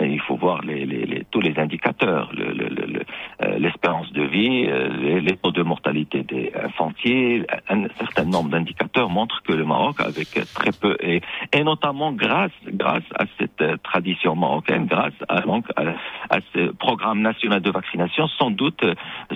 [0.00, 3.02] Il faut voir les, les, les- tous les indicateurs, le- le- le-
[3.42, 9.08] euh, l'espérance de vie, euh, les, taux de mortalité des infantiles, un certain nombre d'indicateurs
[9.08, 11.20] montrent que le Maroc, avec très peu, et,
[11.52, 17.20] et notamment grâce, grâce à cette euh, tradition marocaine, grâce à, donc, à, ce programme
[17.20, 18.84] national de vaccination, sans doute,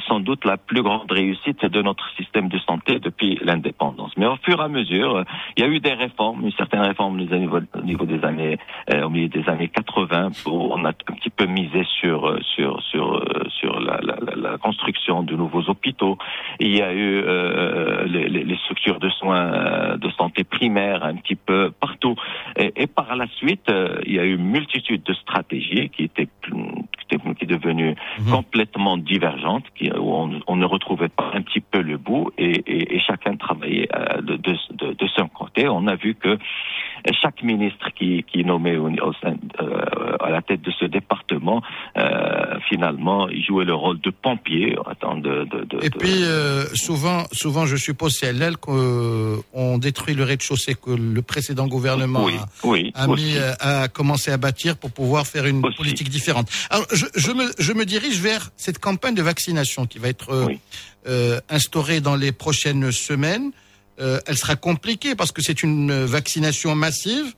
[0.08, 4.12] sans doute la plus grande réussite de notre système de santé depuis l'indépendance.
[4.16, 5.24] Mais au fur et à mesure,
[5.56, 8.58] il y a eu des réformes, une certaine réforme au niveau, au niveau des années,
[9.04, 12.80] au milieu des années 80, où on a un petit peu misé sur euh, sur
[12.82, 13.22] sur euh,
[13.58, 16.18] sur la, la, la- construction de nouveaux hôpitaux.
[16.60, 21.04] Il y a eu euh, les, les- les structures de soins euh, de santé primaire
[21.04, 22.16] un petit peu partout.
[22.56, 26.04] Et, et par la suite, euh, il y a eu une multitude de stratégies qui
[26.04, 28.32] étaient qui étaient qui devenues Mhm.
[28.32, 32.50] complètement divergentes, qui, où on, on ne retrouvait pas un petit peu le bout, et,
[32.66, 35.68] et, et chacun travaillait euh, de, de, de, de son côté.
[35.68, 36.36] On a vu que
[37.20, 40.84] chaque ministre qui, qui est nommé au, au sein, euh, à la tête de ce
[40.84, 41.62] département,
[41.96, 44.76] euh, finalement, ils jouaient le rôle de pompiers.
[45.00, 50.24] De, de, de, et puis, euh, souvent, souvent, je suppose, c'est elle qu'on détruit le
[50.24, 52.26] rez-de-chaussée que le précédent gouvernement
[52.94, 56.48] a, mis, a commencé à bâtir pour pouvoir faire une politique différente.
[56.70, 60.48] Alors, je, je, me, je me dirige vers cette campagne de vaccination qui va être
[61.08, 63.52] euh, instaurée dans les prochaines semaines.
[63.98, 67.34] Elle sera compliquée parce que c'est une vaccination massive.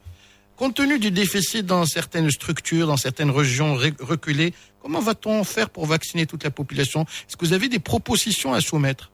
[0.57, 5.87] Compte tenu du déficit dans certaines structures, dans certaines régions reculées, comment va-t-on faire pour
[5.87, 7.03] vacciner toute la population?
[7.03, 9.11] Est-ce que vous avez des propositions à soumettre?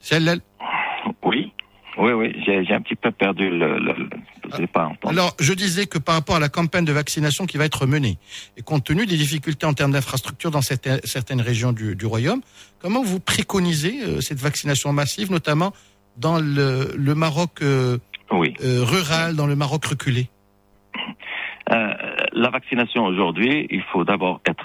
[0.00, 0.36] Celle-là
[1.98, 5.98] Oui, oui, oui, j'ai un petit peu perdu le, le, pas Alors, je disais que
[5.98, 8.18] par rapport à la campagne de vaccination qui va être menée,
[8.56, 12.40] et compte tenu des difficultés en termes d'infrastructures dans certaines, certaines régions du, du, Royaume,
[12.80, 15.72] comment vous préconisez euh, cette vaccination massive, notamment
[16.16, 17.98] dans le, le Maroc euh,
[18.32, 20.28] euh, rural, dans le Maroc reculé?
[21.70, 21.94] Euh,
[22.32, 24.64] La vaccination aujourd'hui, il faut d'abord être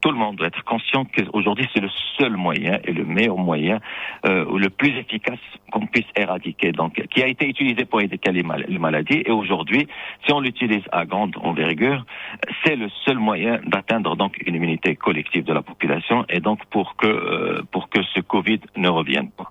[0.00, 3.80] tout le monde doit être conscient qu'aujourd'hui c'est le seul moyen et le meilleur moyen
[4.26, 5.38] euh, le plus efficace
[5.72, 8.42] qu'on puisse éradiquer, donc qui a été utilisé pour éradiquer les,
[8.78, 9.88] maladies et aujourd'hui,
[10.24, 12.04] si on l'utilise à grande envergure,
[12.64, 16.96] c'est le seul moyen d'atteindre donc une immunité collective de la population et donc pour
[16.96, 19.50] que pour que ce Covid ne revienne pas.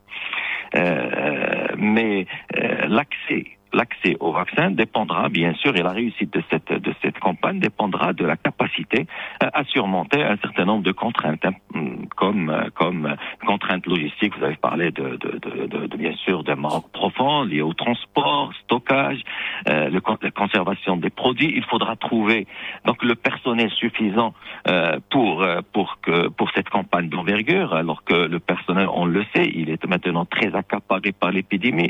[0.76, 2.26] Euh, mais
[2.58, 7.20] euh, l'accès l'accès au vaccin dépendra bien sûr et la réussite de cette de cette
[7.20, 9.08] campagne dépendra de la capacité
[9.42, 11.54] euh, à surmonter un certain nombre de contraintes hein,
[12.16, 16.92] comme comme contraintes logistiques vous avez parlé de de, de, de, bien sûr d'un manque
[16.92, 19.22] profond lié au transport stockage
[19.70, 22.48] euh, le, la conservation des produits il faudra trouver
[22.86, 24.34] donc le personnel suffisant
[24.70, 29.50] euh, pour pour que pour cette campagne d'envergure alors que le personnel on le sait
[29.54, 31.88] il est maintenant très accaparé par l'épidémie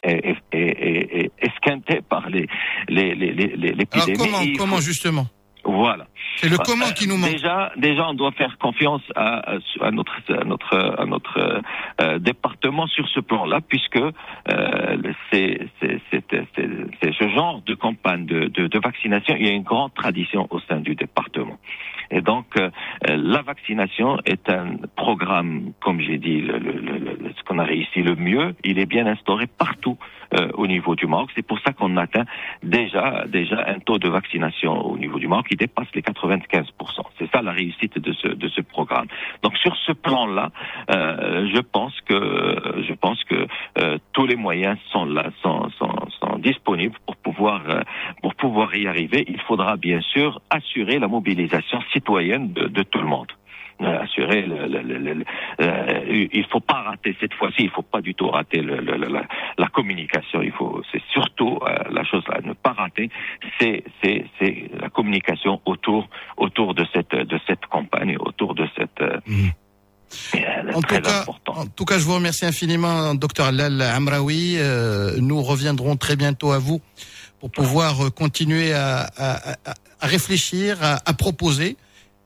[2.10, 2.48] par les
[2.88, 3.88] l'épidémie.
[3.96, 5.28] Alors comment, comment justement?
[5.66, 6.08] Voilà.
[6.38, 7.32] C'est le comment qui nous manque.
[7.32, 11.62] Déjà, déjà, on doit faire confiance à, à notre, à notre, à notre
[12.02, 14.12] euh, département sur ce plan-là, puisque euh,
[15.32, 19.36] c'est ce genre de campagne de, de, de, vaccination.
[19.40, 21.58] Il y a une grande tradition au sein du département.
[22.12, 22.70] Et donc, euh,
[23.08, 28.02] la vaccination est un programme, comme j'ai dit, le, le, le, ce qu'on a réussi
[28.02, 28.56] le mieux.
[28.64, 29.98] Il est bien instauré partout
[30.34, 31.30] euh, au niveau du Maroc.
[31.36, 32.26] C'est pour ça qu'on atteint
[32.64, 36.66] déjà déjà un taux de vaccination au niveau du Maroc qui dépasse les 95%
[37.20, 39.08] C'est ça la réussite de ce de ce programme.
[39.44, 40.52] Donc sur ce plan-là,
[40.90, 42.16] euh, je pense que
[42.88, 46.03] je pense que euh, tous les moyens sont là, sont, sont, sont
[46.44, 47.62] disponibles pour pouvoir
[48.22, 49.26] pour pouvoir y arriver.
[49.28, 53.32] Il faudra bien sûr assurer la mobilisation citoyenne de, tout le monde.
[53.82, 54.44] Euh, assurer.
[54.44, 55.24] Le, le, le,
[55.62, 57.64] euh, il faut pas rater cette fois-ci.
[57.64, 60.42] Il faut pas du tout rater la, communication.
[60.42, 63.10] Il faut, c'est surtout euh, la chose à ne pas rater.
[63.60, 69.02] C'est c'est c'est la communication autour autour de cette de cette campagne, autour de cette.
[69.28, 69.50] Mmh.
[70.74, 74.58] En tout, cas, en tout, cas, je vous remercie infiniment, docteur Lal Amraoui.
[75.20, 76.82] nous reviendrons très bientôt à vous
[77.40, 79.52] pour pouvoir continuer à, à,
[80.00, 81.78] à réfléchir, à, proposer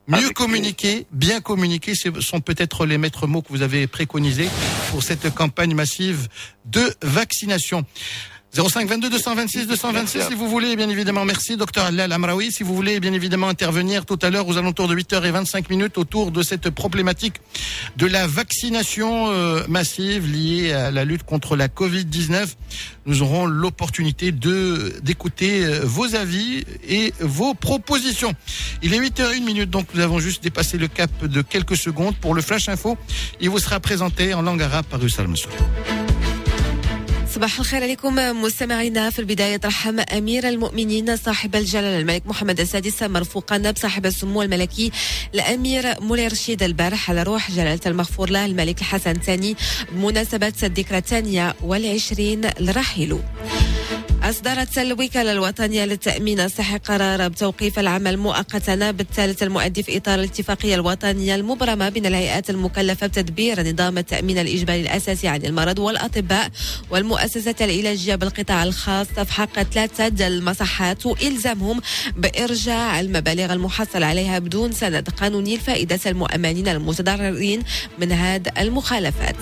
[0.08, 4.48] Mieux communiquer, bien communiquer, ce sont peut-être les maîtres mots que vous avez préconisés
[4.90, 6.28] pour cette campagne massive
[6.64, 7.84] de vaccination.
[8.52, 11.24] 05 22 226 226 si vous voulez bien évidemment.
[11.24, 12.50] Merci docteur Allal Amraoui.
[12.50, 16.30] Si vous voulez bien évidemment intervenir tout à l'heure aux alentours de 8h25 minutes autour
[16.30, 17.34] de cette problématique
[17.96, 22.54] de la vaccination euh, massive liée à la lutte contre la Covid-19
[23.06, 28.34] nous aurons l'opportunité de d'écouter euh, vos avis et vos propositions.
[28.82, 32.16] Il est 8h01 minute donc nous avons juste dépassé le cap de quelques secondes.
[32.16, 32.96] Pour le flash info
[33.40, 35.52] il vous sera présenté en langue arabe par Russell Massoud
[37.38, 39.10] صباح الخير عليكم مستمعينا.
[39.10, 44.90] في البداية ترحم أمير المؤمنين صاحب الجلالة الملك محمد السادس مرفوقا بصاحب السمو الملكي
[45.34, 49.56] الأمير مولاي رشيد البارح على روح جلالة المغفور له الملك الحسن الثاني
[49.92, 53.22] بمناسبة الذكرى الثانية والعشرين لرحيله.
[54.28, 61.34] أصدرت الوكالة الوطنية للتأمين الصحي قرار بتوقيف العمل مؤقتا بالثالث المؤدي في إطار الاتفاقية الوطنية
[61.34, 66.50] المبرمة بين الهيئات المكلفة بتدبير نظام التأمين الإجباري الأساسي عن المرض والأطباء
[66.90, 69.06] والمؤسسات العلاجية بالقطاع الخاص.
[69.28, 71.80] حق ثلاثة المصحات وإلزامهم
[72.16, 77.62] بإرجاع المبالغ المحصل عليها بدون سند قانوني لفائدة المؤمنين المتضررين
[77.98, 79.36] من هذه المخالفات.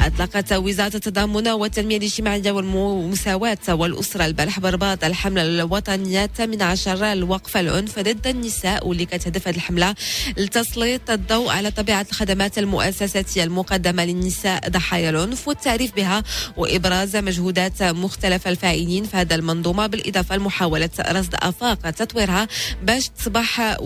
[0.00, 7.98] أطلقت وزارة التضامن والتنمية الاجتماعية والمساواة والأسرة الأسرة البارح برباط الحملة الوطنية 18 لوقف العنف
[7.98, 9.94] ضد النساء واللي كتهدف هذه الحملة
[10.36, 16.22] لتسليط الضوء على طبيعة الخدمات المؤسساتية المقدمة للنساء ضحايا العنف والتعريف بها
[16.56, 22.48] وإبراز مجهودات مختلف الفاعلين في هذا المنظومة بالإضافة لمحاولة رصد آفاق تطويرها
[22.82, 23.76] باش تصبح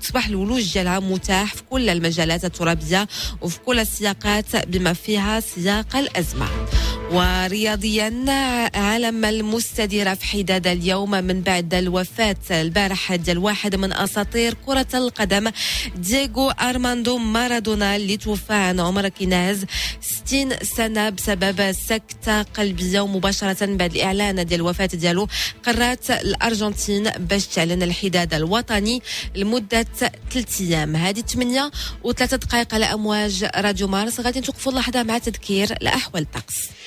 [0.00, 3.08] تصبح الولوج ديالها متاح في كل المجالات الترابية
[3.40, 6.48] وفي كل السياقات بما فيها سياق الأزمة.
[7.12, 8.24] ورياضيا
[8.74, 12.36] عالم المستديرة في حداد اليوم من بعد الوفاة.
[12.50, 15.50] البارح ديال واحد من أساطير كرة القدم
[15.96, 19.64] دييغو أرماندو مارادونا اللي توفى عن عمر كيناز
[20.00, 25.28] 60 سنة بسبب سكتة قلبية ومباشرة بعد الإعلان ديال الوفاة ديالو
[25.62, 29.02] قررت الأرجنتين باش تعلن الحداد الوطني
[29.34, 29.86] لمدة
[30.30, 30.96] ثلاث أيام.
[30.96, 31.70] هذه 8
[32.04, 34.20] وثلاثة دقائق على أمواج راديو مارس.
[34.20, 36.68] غادي نتوقفوا لحظة مع تذكير لأحوال الطقس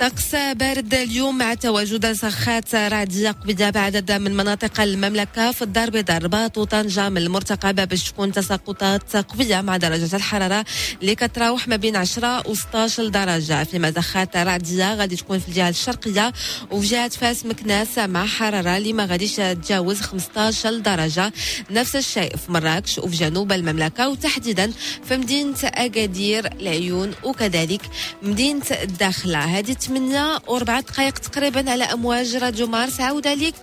[0.00, 6.16] طقس بارد اليوم مع تواجد سخات رعدية قبيدة بعدد من مناطق المملكة في الدار البيضاء
[6.16, 10.64] الرباط وطنجة من المرتقبة باش تكون تساقطات قوية مع درجة الحرارة
[11.02, 13.64] اللي كتراوح ما بين 10 و 16 درجة.
[13.64, 16.32] فيما زخات رعدية غادي تكون في الجهة الشرقية
[16.70, 21.32] وفي جهة فاس مكناس مع حرارة اللي ما غاديش تتجاوز 15 درجة.
[21.70, 24.72] نفس الشيء في مراكش وفي جنوب المملكة وتحديدا
[25.08, 27.82] في مدينة أكادير العيون وكذلك
[28.22, 33.55] مدينة الداخلة هذه 8 وربع دقائق تقريبا على امواج راديو مارس عاود عليك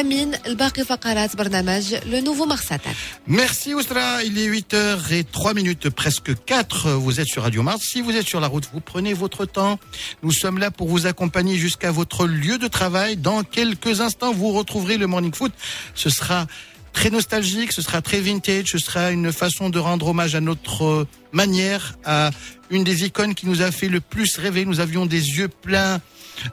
[0.00, 2.96] امين الباقي فقرات برنامج لو نوفو مارساتاك
[3.28, 6.90] Merci Oustra, il est 8h03 minutes, presque 4.
[6.92, 7.82] Vous êtes sur Radio Mars.
[7.82, 9.78] Si vous êtes sur la route, vous prenez votre temps.
[10.22, 13.16] Nous sommes là pour vous accompagner jusqu'à votre lieu de travail.
[13.16, 15.52] Dans quelques instants, vous retrouverez le Morning Foot.
[15.94, 16.46] Ce sera
[16.93, 21.07] très nostalgique, ce sera très vintage, ce sera une façon de rendre hommage à notre
[21.31, 22.29] manière, à
[22.69, 24.65] une des icônes qui nous a fait le plus rêver.
[24.65, 25.99] Nous avions des yeux pleins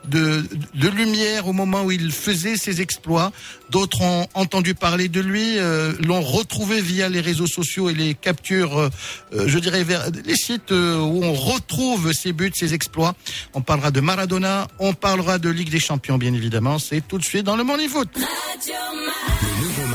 [0.05, 3.31] de, de lumière au moment où il faisait ses exploits.
[3.69, 8.13] D'autres ont entendu parler de lui, euh, l'ont retrouvé via les réseaux sociaux et les
[8.13, 8.89] captures, euh,
[9.33, 13.15] euh, je dirais, vers les sites où on retrouve ses buts, ses exploits.
[13.53, 16.79] On parlera de Maradona, on parlera de Ligue des Champions, bien évidemment.
[16.79, 18.09] C'est tout de suite dans le Morning Foot.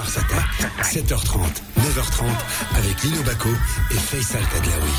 [0.06, 2.26] Mars Attack, 7h30, 9h30,
[2.76, 3.48] avec Lino Baco
[3.90, 4.90] et Faisal Tadlaoui.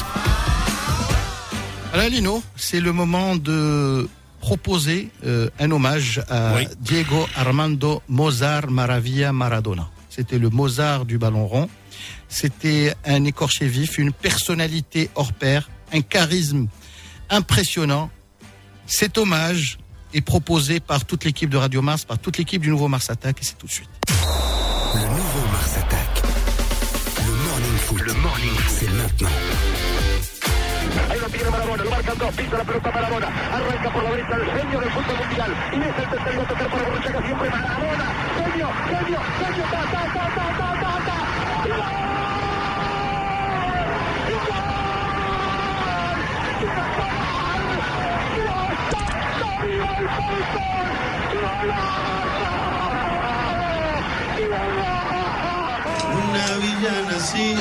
[1.93, 4.09] Alors Lino, c'est le moment de
[4.41, 6.67] proposer euh, un hommage à Oui.
[6.81, 9.89] Diego Armando Mozart Maravilla Maradona.
[10.09, 11.69] C'était le Mozart du ballon rond.
[12.27, 16.67] C'était un écorché vif, une personnalité hors pair, un charisme
[17.29, 18.09] impressionnant.
[18.87, 19.77] Cet hommage
[20.13, 23.39] est proposé par toute l'équipe de Radio Mars, par toute l'équipe du nouveau Mars Attack
[23.39, 23.89] et c'est tout de suite.
[24.95, 26.11] Le nouveau Mars Attack.
[27.25, 28.01] Le Morning Foot.
[28.01, 28.57] Le Morning.
[28.69, 29.29] C'est maintenant.
[31.09, 34.35] Ahí lo tiene Maradona, lo marcan dos, pisa la pelota Maradona, arranca por la derecha
[34.35, 38.05] el genio del fútbol mundial, y es el tercero a tocar para Borruchaga siempre Maradona,
[38.37, 41.17] genio, genio, genio, ta, ta, ta, ta, ta, ta, ta,
[44.27, 44.63] y gol, y gol, y gol,
[46.47, 46.89] y
[51.27, 51.75] gol, y gol,
[56.63, 57.53] y gol, Así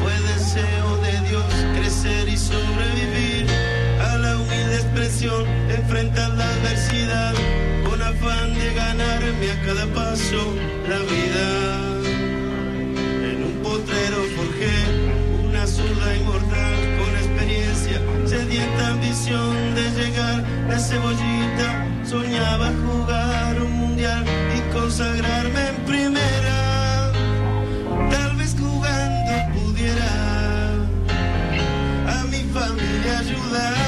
[0.00, 1.44] fue deseo de Dios
[1.76, 3.46] crecer y sobrevivir
[4.00, 7.34] a la humilde expresión, enfrentar la adversidad
[7.84, 10.54] con afán de ganarme a cada paso
[10.88, 11.46] la vida.
[13.30, 14.78] En un potrero forjé
[15.46, 21.86] una zurda inmortal con experiencia, sedienta ambición de llegar a cebollita.
[22.08, 24.24] Soñaba jugar un mundial
[24.56, 26.49] y consagrarme en primera.
[33.20, 33.79] as you left.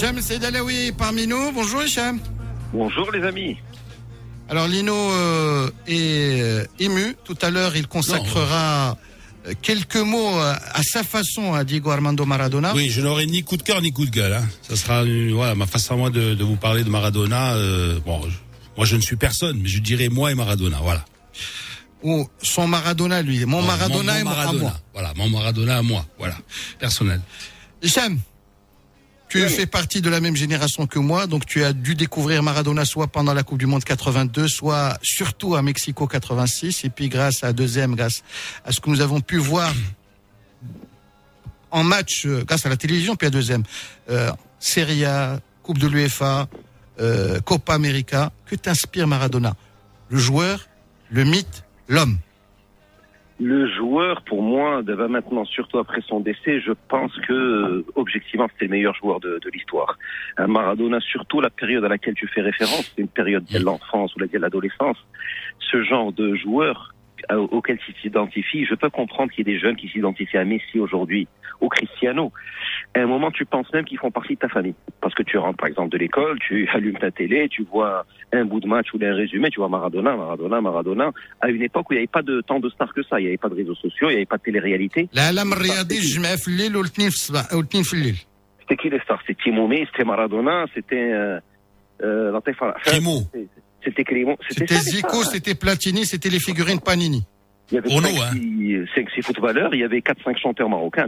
[0.00, 1.52] Hicham Seydalaoui parmi nous.
[1.52, 2.18] Bonjour Hicham.
[2.72, 3.58] Bonjour les amis.
[4.48, 7.14] Alors Lino euh, est euh, ému.
[7.22, 8.96] Tout à l'heure, il consacrera
[9.46, 12.72] euh, quelques mots à sa façon à Diego Armando Maradona.
[12.74, 14.32] Oui, je n'aurai ni coup de cœur ni coup de gueule.
[14.32, 14.48] Hein.
[14.66, 17.52] Ça sera euh, voilà, ma façon à moi de, de vous parler de Maradona.
[17.56, 18.38] euh, bon, je-
[18.78, 20.78] moi je ne suis personne, mais je dirais moi et Maradona.
[20.82, 21.04] Voilà.
[22.02, 23.44] Ou son Maradona, lui.
[23.44, 24.62] Mon Maradona mon- et mon mon à Maradona.
[24.62, 24.80] moi.
[24.94, 26.06] Voilà, mon Maradona à moi.
[26.18, 26.36] Voilà,
[26.78, 27.20] personnel.
[27.82, 28.18] Hicham,
[29.30, 32.84] Tu fais partie de la même génération que moi, donc tu as dû découvrir Maradona
[32.84, 37.44] soit pendant la Coupe du Monde 82, soit surtout à Mexico 86, et puis grâce
[37.44, 38.24] à deuxième, grâce
[38.64, 39.72] à ce que nous avons pu voir
[41.70, 43.62] en match, euh, grâce à la télévision, puis à deuxième,
[44.10, 46.48] euh, Serie A, Coupe de l'UEFA,
[47.00, 49.54] euh, Copa América, que t'inspire Maradona?
[50.08, 50.66] Le joueur,
[51.08, 52.18] le mythe, l'homme
[53.42, 58.46] Le joueur, pour moi, va maintenant, surtout après son décès, je pense que, euh, objectivement,
[58.52, 59.96] c'était le meilleur joueur de, de l'histoire.
[60.36, 64.14] Un Maradona, surtout la période à laquelle tu fais référence, c'est une période de l'enfance
[64.14, 64.98] ou de l'adolescence.
[65.58, 66.89] Ce genre de joueur
[67.30, 68.64] euh, auxquels ils s'identifient.
[68.64, 71.28] Je peux comprendre qu'il y ait des jeunes qui s'identifient à Messi aujourd'hui,
[71.60, 72.32] au Cristiano.
[72.94, 74.74] À un moment, tu penses même qu'ils font partie de ta famille.
[75.00, 78.44] Parce que tu rentres, par exemple, de l'école, tu allumes ta télé, tu vois un
[78.44, 81.10] bout de match ou un résumé, tu vois Maradona, Maradona, Maradona.
[81.40, 83.20] À une époque où il n'y avait pas de tant de stars que ça.
[83.20, 85.08] Il n'y avait pas de réseaux sociaux, il n'y avait pas de télé-réalité.
[88.60, 89.20] C'était qui les stars?
[89.24, 91.12] C'était Timoumi, c'était Maradona, c'était...
[91.12, 91.38] Euh,
[92.02, 92.32] euh,
[93.84, 94.36] c'était Crimo.
[94.50, 97.22] C'était Zico, c'était Platini, c'était les figurines Panini.
[97.72, 99.04] Il y avait Ono, 5, hein.
[99.14, 101.06] 6 footballeurs, il y avait 4-5 chanteurs marocains.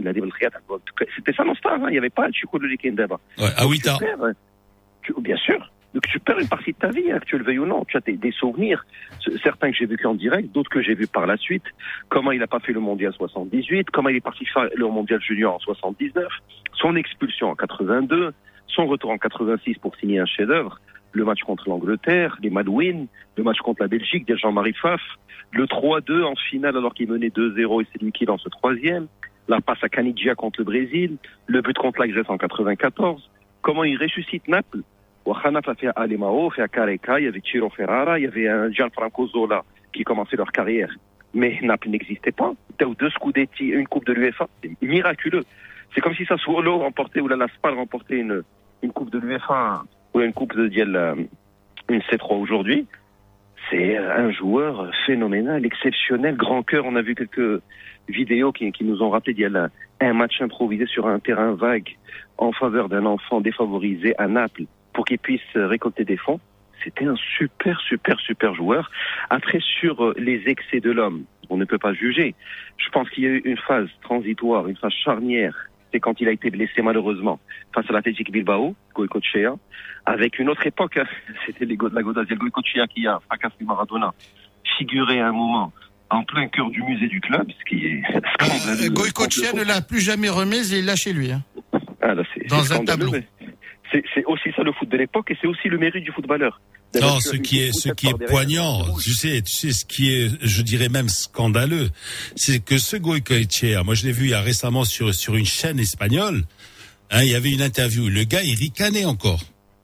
[1.15, 1.87] C'était ça nos stars, hein.
[1.89, 3.19] il n'y avait pas Chico de Likendaba.
[3.37, 5.19] Ouais, à Donc, 8 tu ans.
[5.19, 5.69] bien sûr.
[5.93, 7.85] Donc tu perds une partie de ta vie, hein, que tu le veuilles ou non.
[7.85, 8.83] Tu as des, des souvenirs,
[9.19, 11.65] Ce- certains que j'ai vécu en direct, d'autres que j'ai vus par la suite.
[12.09, 15.21] Comment il n'a pas fait le mondial 78, comment il est parti faire le mondial
[15.21, 16.25] junior en 79,
[16.73, 18.33] son expulsion en 82,
[18.67, 20.79] son retour en 86 pour signer un chef-d'œuvre,
[21.13, 23.07] le match contre l'Angleterre, les Madwin,
[23.37, 25.01] le match contre la Belgique, de Jean-Marie Pfaff,
[25.51, 29.07] le 3-2 en finale alors qu'il menait 2-0 et c'est lui qui lance le troisième,
[29.47, 33.29] la passe à Canigia contre le Brésil, le but contre la Grèce en 94,
[33.61, 34.81] comment il ressuscite Naples?
[35.25, 38.71] Wahanaf a fait Alemao, fait Careca, il y avait Ciro Ferrara, il y avait un
[38.71, 40.93] Gianfranco Zola qui commençait leur carrière.
[41.33, 42.53] Mais Naples n'existait pas.
[42.79, 44.47] Deux Scudetti, une Coupe de l'UEFA.
[44.61, 45.43] C'est miraculeux.
[45.93, 48.43] C'est comme si Sassuolo remportait, ou la la Spal remportait une,
[48.81, 49.83] une Coupe de l'UEFA,
[50.13, 51.15] ou une Coupe de Diel, euh,
[51.89, 52.87] une C3 aujourd'hui.
[53.69, 56.85] C'est un joueur phénoménal, exceptionnel, grand cœur.
[56.85, 57.61] On a vu quelques
[58.09, 59.69] vidéos qui, qui nous ont rappelé d'il y a
[60.01, 61.97] un match improvisé sur un terrain vague
[62.37, 66.39] en faveur d'un enfant défavorisé à Naples pour qu'il puisse récolter des fonds.
[66.83, 68.91] C'était un super, super, super joueur.
[69.29, 72.35] Après, sur euh, les excès de l'homme, on ne peut pas juger.
[72.77, 75.55] Je pense qu'il y a eu une phase transitoire, une phase charnière.
[75.93, 77.39] C'est quand il a été blessé malheureusement
[77.73, 79.53] face à l'Athletic Bilbao, Goicoechea,
[80.05, 80.97] avec une autre époque.
[80.97, 81.05] hein.
[81.45, 84.11] C'était les la Godazia Goicoechea qui a fracassé Maradona,
[84.77, 85.71] figuré à un moment
[86.09, 88.01] en plein cœur du musée du club, ce qui est
[88.33, 88.85] scandaleux.
[88.87, 91.31] Euh, Goïcoechea ne l'a plus jamais remise et il l'a chez lui.
[91.31, 91.41] hein.
[92.01, 93.11] Ah, là, Dans un tableau.
[93.91, 96.59] c'est aussi ça le foot de l'époque et c'est aussi le mérite du footballeur.
[97.01, 100.29] Non, ce qui est, ce qui est poignant, tu sais, tu sais, ce qui est,
[100.41, 101.89] je dirais même scandaleux,
[102.35, 105.45] c'est que ce Goicoechea, moi je l'ai vu il y a récemment sur, sur une
[105.45, 106.45] chaîne espagnole,
[107.09, 109.43] hein, il y avait une interview, le gars il ricanait encore.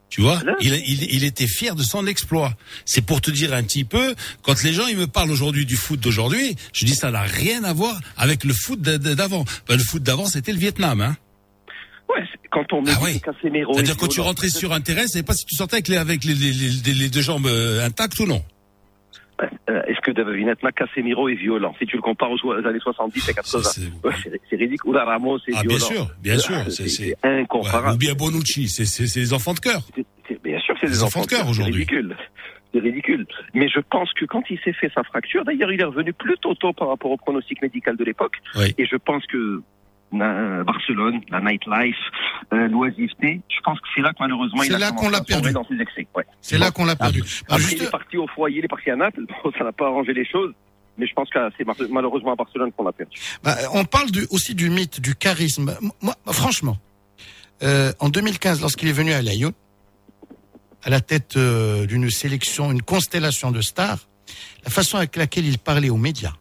[0.10, 2.55] Tu vois, il, il, il était fier de son exploit.
[2.84, 5.76] C'est pour te dire un petit peu, quand les gens ils me parlent aujourd'hui du
[5.76, 9.45] foot d'aujourd'hui, je dis ça n'a rien à voir avec le foot d'avant.
[9.68, 11.16] Ben, le foot d'avant c'était le Vietnam, hein.
[12.10, 13.20] Ouais, c'est- quand on Ah dit ouais.
[13.20, 15.76] que Casemiro C'est-à-dire est quand tu rentrais sur un terrain, c'est pas si tu sortais
[15.76, 18.41] avec les, avec les, les, les- les deux jambes euh, intactes ou non.
[19.41, 22.80] euh, Est-ce que David maintenant Casemiro est violent Si tu le compares aux, aux années
[22.80, 24.89] 70 et 80, Ça, c'est- ouais, c'est c'est ridicule.
[24.89, 25.68] Oula Ramos est Ah, violent.
[25.68, 27.93] bien sûr, bien sûr, Ah, c'est- C'est c'est- c'est Ouais, incomparable.
[27.95, 29.82] ou bien Bonucci, c'est c'est c'est les enfants de cœur.
[29.95, 31.74] C'est- c'est- Bien sûr c'est Des des enfants de cœur c'est aujourd'hui.
[31.74, 32.16] ridicule.
[32.74, 33.26] C'est ridicule.
[33.55, 36.53] Mais je pense que quand il s'est fait sa fracture, d'ailleurs, il est revenu plutôt
[36.53, 38.36] tôt par rapport au pronostic médical de l'époque.
[38.57, 38.76] Oui.
[38.78, 39.62] Et je pense que
[40.14, 41.95] euh, Barcelone, la nightlife,
[42.53, 45.12] euh, l'oisiveté, je pense que c'est là que malheureusement il C'est a là commencé qu'on
[45.12, 45.51] l'a perdu.
[45.53, 46.07] dans ses excès.
[46.16, 46.26] Ouais.
[46.41, 47.22] C'est là qu'on l'a perdu.
[47.22, 49.22] Bah, Après, juste- il est parti au foyer, il est parti à Naples.
[49.43, 50.53] Bon, ça n'a pas arrangé les choses.
[50.97, 53.18] Mais je pense que c'est malheureusement à Barcelone qu'on l'a perdu.
[53.43, 55.74] Bah, on parle du- aussi du mythe, du charisme.
[56.01, 56.78] Moi, franchement,
[57.64, 59.53] euh, en 2015, lorsqu'il est venu à Lyon,
[60.84, 63.99] à la tête euh, d'une sélection, une constellation de stars,
[64.66, 66.34] la façon avec laquelle il parlait aux médias,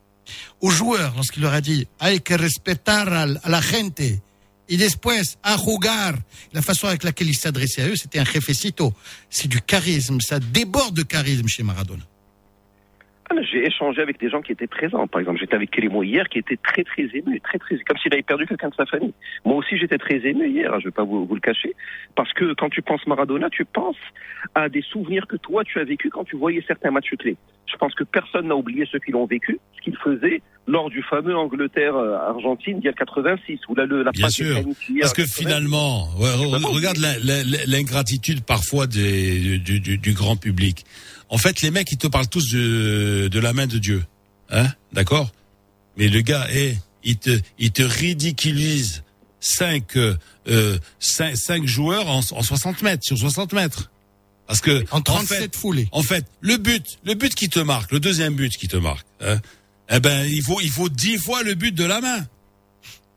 [0.61, 4.21] aux joueurs, lorsqu'il leur a dit hay que respetar a la gente
[4.69, 6.15] y después a jugar,
[6.53, 8.93] la façon avec laquelle il s'adressait à eux, c'était un jefecito.
[9.31, 12.05] C'est du charisme, ça déborde de charisme chez Maradona.
[13.51, 15.07] J'ai échangé avec des gens qui étaient présents.
[15.07, 18.13] Par exemple, j'étais avec Kélémo hier, qui était très très ému, très très comme s'il
[18.13, 19.13] avait perdu quelqu'un de sa famille.
[19.45, 20.73] Moi aussi, j'étais très ému hier.
[20.73, 21.75] hein, je vais pas vous, vous le cacher,
[22.17, 23.97] parce que quand tu penses Maradona, tu penses
[24.55, 27.37] à des souvenirs que toi tu as vécu quand tu voyais certains matchs clés.
[27.71, 31.03] Je pense que personne n'a oublié ceux qui l'ont vécu, ce qu'il faisait lors du
[31.03, 34.57] fameux Angleterre-Argentine d'il y a 86, où là, le, la Bien sûr.
[35.01, 35.27] Parce que 80.
[35.27, 36.31] finalement, ouais,
[36.67, 36.99] regarde
[37.67, 40.85] l'ingratitude parfois des, du, du- du grand public.
[41.29, 44.05] En fait, les mecs, ils te parlent tous de, de la main de Dieu,
[44.51, 45.31] hein, d'accord?
[45.97, 49.03] Mais le gars, eh, il te, il te ridiculise
[49.41, 50.17] cinq, euh,
[50.49, 53.91] euh, cinq, cinq joueurs en, en 60 mètres, sur 60 mètres.
[54.47, 55.89] Parce que En en 37 fait, foulées.
[55.93, 59.07] en fait, le but, le but qui te marque, le deuxième but qui te marque,
[59.21, 59.39] hein,
[59.91, 62.27] eh ben, il faut, il faut dix fois le but de la main.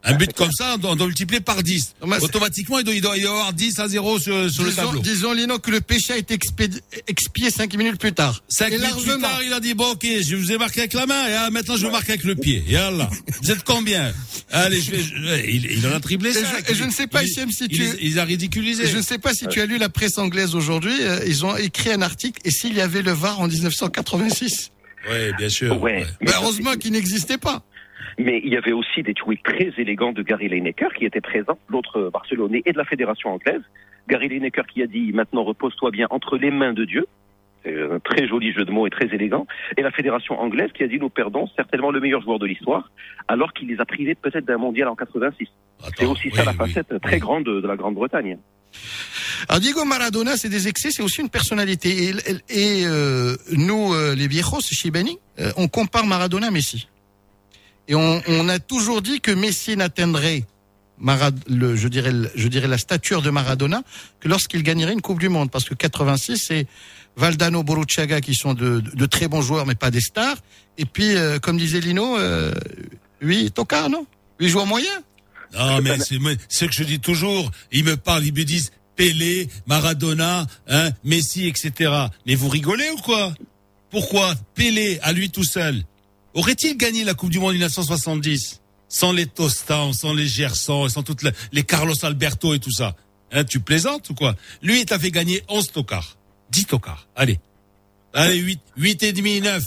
[0.03, 1.93] Un but comme ça, on doit, on doit multiplier par 10.
[2.01, 4.63] Non, mais c'est- Automatiquement, il doit, il doit y avoir 10 à 0 sur, sur
[4.63, 5.01] le disons, tableau.
[5.01, 8.41] disons, Lino, que le péché a été expédi- expié 5 minutes plus tard.
[8.49, 10.93] Cinq Et minutes plus tard, il a dit, bon, ok, je vous ai marqué avec
[10.93, 12.63] la main, et ah, maintenant je vous marque avec le pied.
[12.67, 13.09] Et Allah,
[13.43, 14.11] vous êtes combien?
[14.49, 16.39] Allez, je vais, je- il, il en a triplé Et ça.
[16.67, 18.87] je- et je ne sais pas, il, si il, tu- il, il a ridiculisé.
[18.87, 21.55] Je ne sais pas si tu as lu la presse anglaise aujourd'hui, euh, ils ont
[21.57, 24.71] écrit un article, et s'il y avait le VAR en 1986
[25.09, 25.81] Oui, bien sûr.
[25.81, 26.01] Ouais.
[26.01, 26.07] ouais.
[26.21, 27.63] Ben, Heureusement qu'il n'existait pas.
[28.17, 31.57] Mais il y avait aussi des tweets très élégants de Gary Lineker qui était présent,
[31.69, 33.61] l'autre Barcelonais et de la fédération anglaise.
[34.07, 37.05] Gary Lineker qui a dit maintenant repose-toi bien entre les mains de Dieu.
[37.63, 39.45] C'est un très joli jeu de mots et très élégant.
[39.77, 42.91] Et la fédération anglaise qui a dit nous perdons certainement le meilleur joueur de l'histoire,
[43.27, 45.47] alors qu'il les a privés peut-être d'un mondial en 86.
[45.97, 47.19] C'est aussi oui, ça la oui, facette très oui.
[47.19, 48.37] grande de, de la Grande-Bretagne.
[49.49, 52.09] Alors Diego Maradona, c'est des excès, c'est aussi une personnalité.
[52.09, 52.13] Et,
[52.49, 56.87] et, euh, nous, euh, les viejos, chez Benny, euh, on compare Maradona à Messi.
[57.87, 60.45] Et on, on a toujours dit que Messi n'atteindrait
[60.97, 63.81] Marad, le, je dirais, le- je dirais la stature de Maradona
[64.19, 66.67] que lorsqu'il gagnerait une Coupe du Monde, parce que 86 c'est
[67.17, 70.37] Valdano, Boruchaga qui sont de, de, de très bons joueurs, mais pas des stars.
[70.77, 72.53] Et puis, euh, comme disait Lino, euh,
[73.21, 74.05] oui, Tocard, non?
[74.39, 75.01] Huit joueurs moyens?
[75.53, 77.51] Non, mais c'est moi- c'est ce que je dis toujours.
[77.73, 81.91] Ils me parlent, ils me disent Pelé, Maradona, hein, Messi, etc.
[82.27, 83.33] Mais vous rigolez ou quoi?
[83.89, 85.83] Pourquoi Pelé, à lui tout seul,
[86.33, 91.23] aurait-il gagné la Coupe du Monde 1970 sans les Tostans, sans les Gerson, sans toutes
[91.51, 92.95] les Carlos Alberto et tout ça?
[93.31, 94.35] Hein, Tu plaisantes ou quoi?
[94.61, 96.17] Lui, il t'a fait gagner 11 tocards.
[96.51, 97.07] 10 tocards.
[97.15, 97.39] Allez.
[98.13, 99.63] Allez, 8, 8 et demi, 9.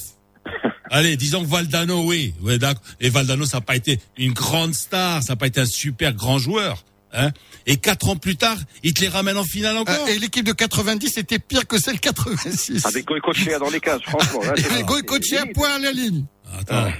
[0.91, 2.35] Allez, disons que Valdano, oui.
[2.43, 2.85] Ouais, d'accord.
[3.01, 6.13] Et Valdano, ça n'a pas été une grande star, ça n'a pas été un super
[6.13, 6.85] grand joueur.
[7.15, 7.31] Hein?
[7.67, 9.95] Et quatre ans plus tard, il te les ramène en finale encore.
[9.95, 12.85] Euh, et l'équipe de 90 était pire que celle 86.
[12.85, 14.41] Avec Goycochea dans les cases, franchement.
[14.53, 16.25] à point à la ligne.
[16.61, 16.93] Attends.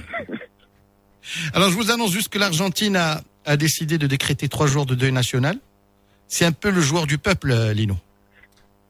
[1.53, 4.95] Alors je vous annonce juste que l'Argentine a, a décidé de décréter trois jours de
[4.95, 5.57] deuil national.
[6.27, 7.97] C'est un peu le joueur du peuple, euh, Lino.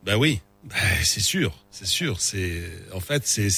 [0.06, 2.20] Ben oui, Ben, c'est sûr, c'est sûr.
[2.20, 2.64] C'est
[2.94, 3.50] en fait c'est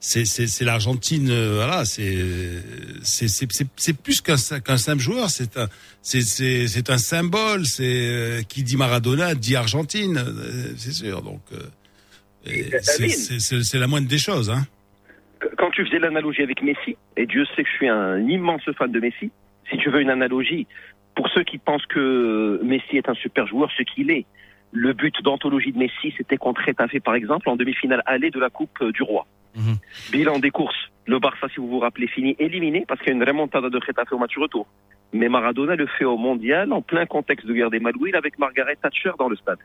[0.00, 1.28] c'est c'est c'est l'Argentine.
[1.30, 2.62] euh, voilà, c'est
[3.02, 5.30] c'est c'est c'est c'est plus qu'un sim- qu'un simple joueur.
[5.30, 5.68] C'est un
[6.02, 7.66] c'est c'est c'est un symbole.
[7.66, 10.16] C'est euh, qui dit Maradona dit Argentine.
[10.18, 11.22] euh, C'est sûr.
[11.22, 11.62] Donc euh,
[12.46, 13.16] et c'est David.
[13.18, 14.50] c'est c'est c'est la moindre des choses.
[14.50, 14.66] Hein.
[15.56, 18.90] Quand tu faisais l'analogie avec Messi, et Dieu sait que je suis un immense fan
[18.90, 19.30] de Messi,
[19.70, 20.66] si tu veux une analogie,
[21.14, 24.26] pour ceux qui pensent que Messi est un super joueur, ce qu'il est,
[24.72, 28.50] le but d'anthologie de Messi, c'était contre Retafe, par exemple, en demi-finale allée de la
[28.50, 29.26] Coupe euh, du Roi.
[29.56, 29.76] Mhm.
[30.12, 33.14] Bilan des courses, le Barça, si vous vous rappelez, finit éliminé parce qu'il y a
[33.16, 34.66] une remontada de Retafe au match retour.
[35.12, 38.76] Mais Maradona le fait au mondial en plein contexte de guerre des Malouines avec Margaret
[38.76, 39.58] Thatcher dans le stade.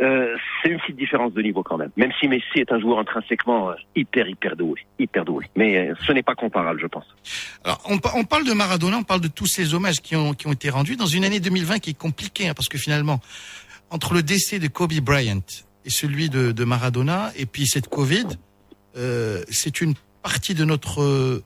[0.00, 1.90] Euh, c'est une petite différence de niveau quand même.
[1.96, 4.80] Même si Messi est un joueur intrinsèquement euh, hyper, hyper doué.
[4.98, 5.46] Hyper doué.
[5.56, 7.04] Mais euh, ce n'est pas comparable, je pense.
[7.64, 10.46] Alors on, on parle de Maradona, on parle de tous ces hommages qui ont, qui
[10.46, 13.20] ont été rendus dans une année 2020 qui est compliquée, hein, parce que finalement,
[13.90, 15.40] entre le décès de Kobe Bryant
[15.84, 18.26] et celui de, de Maradona, et puis cette Covid,
[18.96, 21.42] euh, c'est une partie de notre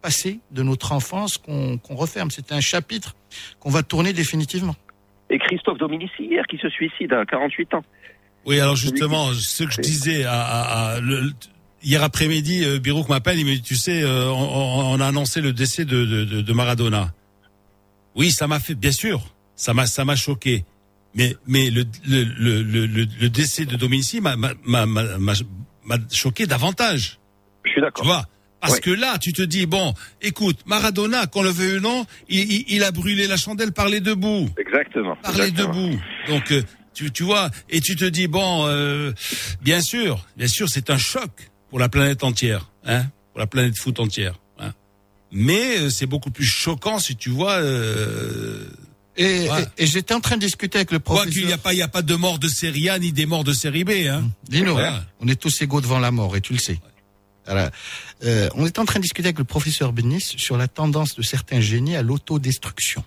[0.00, 2.30] passé, de notre enfance qu'on qu'on referme.
[2.30, 3.14] C'est un chapitre
[3.58, 4.76] qu'on va tourner définitivement.
[5.30, 7.84] Et Christophe Dominici hier qui se suicide à 48 ans.
[8.46, 11.30] Oui, alors justement, ce que je disais à, à- à- le-
[11.82, 15.40] hier après-midi, euh, Birouk m'appelle, il me dit, tu sais, euh, on, on- a annoncé
[15.40, 17.12] le décès de, de, de- Maradona.
[18.16, 19.20] Oui, ça m'a fait, bien sûr,
[19.54, 20.64] ça m'a ça m'a choqué.
[21.14, 27.18] Mais mais le le le le, le- décès de Dominici m'a m'a m'a choqué davantage.
[27.64, 28.04] Je suis Tu d'accord.
[28.04, 28.24] vois
[28.60, 28.80] Parce Ouais.
[28.80, 32.64] que là, tu te dis bon, écoute, Maradona, qu'on le veuille ou non, il, il,
[32.68, 35.16] il a brûlé la chandelle par les deux bouts Exactement.
[35.16, 35.98] par les deux bouts.
[36.28, 39.12] Donc euh, tu, tu vois, et tu te dis bon, euh,
[39.62, 41.30] bien sûr, bien sûr, c'est un choc
[41.70, 44.34] pour la planète entière, hein, pour la planète foot entière.
[44.58, 44.72] Hein.
[45.32, 47.52] Mais euh, c'est beaucoup plus choquant si tu vois.
[47.54, 48.66] Euh,
[49.16, 49.62] Et, Ouais.
[49.78, 51.32] et- et j'étais en train de discuter avec le quoi professeur.
[51.34, 53.26] qu'il n'y a pas, il y a pas de mort de série A ni des
[53.26, 53.90] morts de série B.
[54.08, 54.30] Hein.
[54.48, 54.88] Dino, Ouais.
[55.20, 56.78] on est tous égaux devant la mort, et tu le sais.
[57.50, 57.72] Voilà.
[58.24, 61.22] Euh, on est en train de discuter avec le professeur Benis sur la tendance de
[61.22, 63.02] certains génies à l'autodestruction.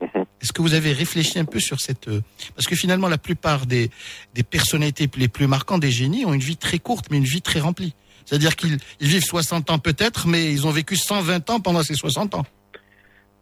[0.00, 0.24] Mhm.
[0.40, 2.06] Est-ce que vous avez réfléchi un peu sur cette...
[2.06, 2.22] euh,
[2.54, 3.90] Parce que finalement, la plupart des,
[4.32, 7.42] des personnalités les plus marquantes des génies ont une vie très courte, mais une vie
[7.42, 7.94] très remplie.
[8.26, 11.94] C'est-à-dire qu'ils ils vivent 60 ans peut-être, mais ils ont vécu 120 ans pendant ces
[11.94, 12.46] 60 ans.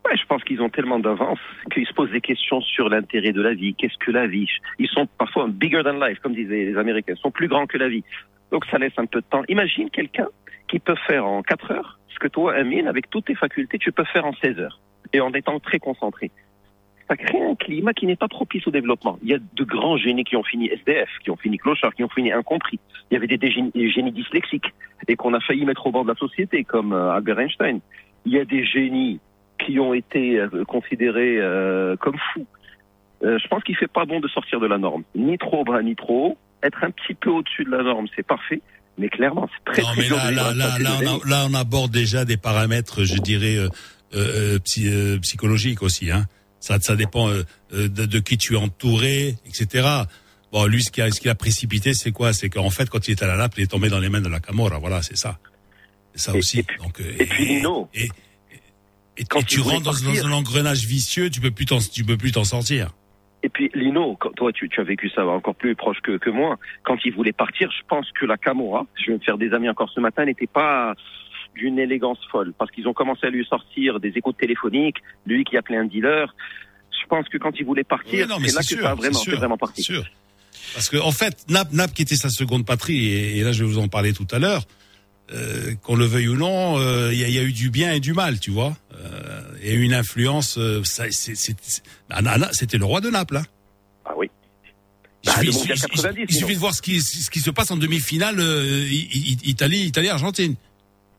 [0.05, 1.39] Ouais, je pense qu'ils ont tellement d'avance
[1.73, 3.75] qu'ils se posent des questions sur l'intérêt de la vie.
[3.75, 4.49] Qu'est-ce que la vie?
[4.79, 7.15] Ils sont parfois bigger than life, comme disaient les Américains.
[7.17, 8.05] Ils sont plus grands que la vie.
[8.51, 9.43] Donc ça laisse un peu de temps.
[9.49, 10.29] Imagine quelqu'un
[10.69, 13.93] qui peut faire en 4 heures ce que toi, Amine, avec toutes tes facultés, tu
[13.93, 14.81] peux faire en 16 heures.
[15.13, 16.31] Et en étant très concentré.
[16.31, 19.19] tu as créé un climat qui n'est pas propice au développement.
[19.23, 22.05] Il y a de grands génies qui ont fini SDF, qui ont fini clochard, qui
[22.05, 22.79] ont fini incompris.
[23.11, 24.75] Il y avait des, des génies, des génies dyslexiques
[25.07, 27.81] et qu'on a failli mettre au bord de la société, comme euh, Albert Einstein.
[28.27, 29.21] Il y a des génies
[29.65, 32.47] qui ont été euh, considérés euh, comme fous.
[33.25, 35.03] Euh, je pense qu'il fait pas bon de sortir de la norme.
[35.15, 36.39] Ni trop bas, ni trop haut.
[36.63, 38.61] Être un petit peu au-dessus de la norme, c'est parfait.
[38.97, 41.21] Mais clairement, c'est très, non, très mais là, là, là, on génie.
[41.25, 43.69] a- là, on aborde déjà des paramètres, je dirais, euh,
[44.15, 46.11] euh, psy- euh, psychologiques aussi.
[46.11, 46.25] Hein.
[46.61, 47.45] Ça, ça dépend de,
[47.89, 49.87] de qui tu es entouré, etc.
[50.51, 52.33] Bon, lui, ce qui a, ce qui a précipité, c'est quoi?
[52.33, 54.21] C'est qu'en fait, quand il était à la nappe, il est tombé dans les mains
[54.21, 54.79] de la Camorra.
[54.79, 55.39] Voilà, c'est ça.
[56.15, 56.59] C'est ça Et- aussi.
[56.61, 57.89] et puis- Donc, et puis, Lino,
[59.19, 61.79] et, quand et tu rentres dans, partir- dans un engrenage vicieux, tu peux plus t'en,
[61.79, 62.91] tu peux plus t'en sortir.
[63.43, 66.31] Et puis Lino, quand, toi tu, tu as vécu ça encore plus proche que, que
[66.31, 66.59] moi.
[66.85, 69.69] Quand il voulait partir, je pense que la Camorra, je vais me faire des amis
[69.69, 70.95] encore ce matin, n'était pas
[71.55, 75.57] d'une élégance folle, parce qu'ils ont commencé à lui sortir des échos téléphoniques, lui qui
[75.57, 76.35] appelait un dealer.
[76.91, 79.19] Je pense que quand il voulait partir, Oui, c'est là que sûr, ça a vraiment,
[79.19, 79.83] sûr, vraiment parti.
[79.83, 80.05] c'est sûr.
[80.75, 83.64] Parce que en fait, Nap, Nap qui était sa seconde patrie, et, et là je
[83.64, 84.62] vais vous en parler tout à l'heure,
[85.33, 87.70] euh, qu'on le veuille ou non, euh, il y, a- il y a eu du
[87.70, 88.76] bien et du mal, tu vois.
[88.95, 90.57] Euh, Il y a eu une influence.
[90.59, 92.22] euh, ça, c'est- c'est- c'est- Ah,
[92.53, 93.37] C'était le roi de Naples.
[93.39, 93.45] Hein.
[94.05, 94.29] Ah oui.
[95.24, 97.51] Il Bah, suffit, il suffit- 90, il suffit de voir ce qui, ce qui se
[97.51, 100.55] passe en demi-finale euh, I- I- Italie, Italie, Argentine.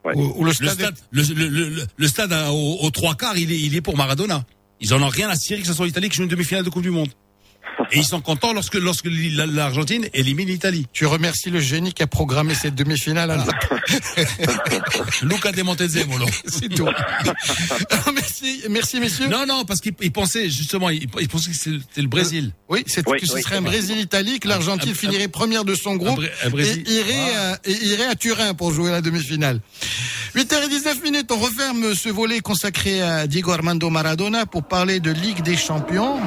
[0.05, 0.13] Ouais.
[0.15, 2.89] Où, où le Le stade, stade, le, le- le- le- le stade à- aux, aux
[2.91, 4.45] trois quarts, il est, il est pour Maradona.
[4.79, 6.69] Ils en ont rien à cirer que ce soit l'Italie qui joue une demi-finale de
[6.69, 7.09] Coupe du Monde.
[7.91, 10.85] Et ils sont contents lorsque, lorsque l'Argentine élimine l'Italie.
[10.93, 13.35] tu remercies le génie qui a programmé cette demi-finale.
[13.39, 13.75] Ah.
[15.23, 16.25] Luca De Montezemolo.
[16.45, 16.87] C'est tout.
[18.13, 19.27] Merci, merci messieurs.
[19.27, 22.51] Non, non, parce qu'il il pensait justement, il, il pensait que c'était le Brésil.
[22.69, 23.61] Oui, c'est Oui, que ce oui, serait un.
[23.61, 27.53] Brésil-Italie, que l'Argentine finirait première de son groupe Bré- un Brésil- et irait, Ah.
[27.53, 29.61] à, et irait à Turin pour jouer la demi-finale.
[30.35, 35.41] 8h19 minutes, on referme ce volet consacré à Diego Armando Maradona pour parler de Ligue
[35.41, 36.17] des Champions.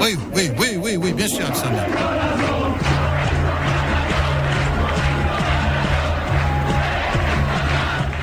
[0.00, 1.82] Oui, oui, oui, oui, oui, bien sûr, Alexandre.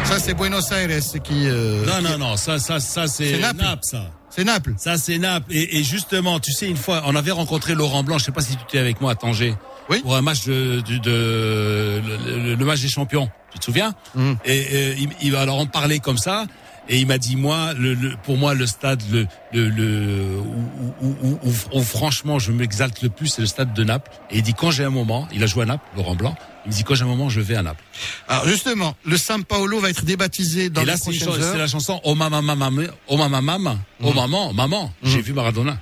[0.05, 0.89] Ça, c'est Buenos Aires
[1.23, 1.47] qui...
[1.47, 3.61] euh, Non, non, non, ça, ça, ça, c'est Naples.
[3.63, 4.11] Naples, ça.
[4.29, 4.73] C'est Naples.
[4.77, 5.47] Ça, c'est Naples.
[5.51, 8.41] Et, et justement, tu sais, une fois, on avait rencontré Laurent Blanc, je sais pas
[8.41, 9.55] si tu étais avec moi à Tanger.
[9.89, 10.01] Oui.
[10.01, 13.29] Pour un match de, de, de- le, match des champions.
[13.51, 13.93] Tu te souviens?
[14.15, 14.37] Mhm.
[14.45, 16.45] Et, euh, il, il, alors, on parlait comme ça.
[16.87, 20.95] Et il m'a dit, moi, le, le- pour moi, le stade, le, le, le où,
[21.01, 24.11] où- où- où- où franchement, je m'exalte le plus, c'est le stade de Naples.
[24.29, 26.35] Et il dit, quand j'ai un moment, il a joué à Naples, Laurent Blanc.
[26.65, 27.83] Il me dit, quand j'ai un moment, je vais à Naples.
[28.27, 31.41] Alors justement, le San Paolo va être débaptisé dans et là, les c'est prochaines chanson-
[31.41, 31.51] heures.
[31.53, 32.69] c'est la chanson Oh maman, maman,
[33.07, 35.77] oh maman, maman, oh maman, maman, j'ai vu Maradona.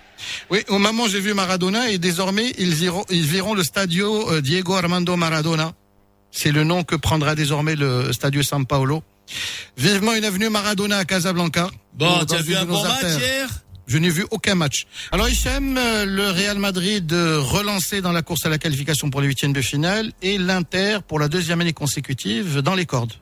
[0.49, 4.41] Oui, au moment j'ai vu Maradona et désormais ils iront, ils verront le stadio euh,
[4.41, 5.73] Diego Armando Maradona.
[6.31, 9.03] C'est le nom que prendra désormais le stadio San Paolo.
[9.77, 11.69] Vivement une avenue Maradona à Casablanca.
[11.93, 13.49] Bon, tu as vu un bon match hier?
[13.85, 14.85] Je n'ai vu aucun match.
[15.11, 19.19] Alors Hicham, euh, le Real Madrid euh, relancé dans la course à la qualification pour
[19.19, 23.13] les huitièmes de finale et l'Inter pour la deuxième année consécutive dans les cordes.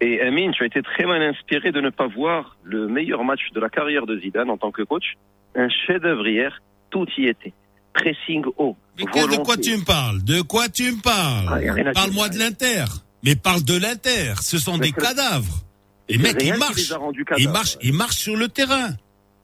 [0.00, 3.40] Et Amine, tu as été très mal inspiré de ne pas voir le meilleur match
[3.54, 5.14] de la carrière de Zidane en tant que coach.
[5.54, 7.52] Un chef-d'œuvre hier, tout y était.
[7.94, 8.76] Pressing haut.
[8.98, 10.24] Mais de quoi tu me parles?
[10.24, 11.62] De quoi tu me parles?
[11.62, 11.92] Rien à dire.
[11.92, 12.84] Parle-moi de l'Inter.
[13.24, 14.34] Mais parle de l'Inter.
[14.42, 15.62] Ce sont Mais des cadavres.
[16.08, 16.76] Et C'est mec, Real ils marchent.
[16.76, 18.90] les Ils marchent, ils marchent sur le terrain.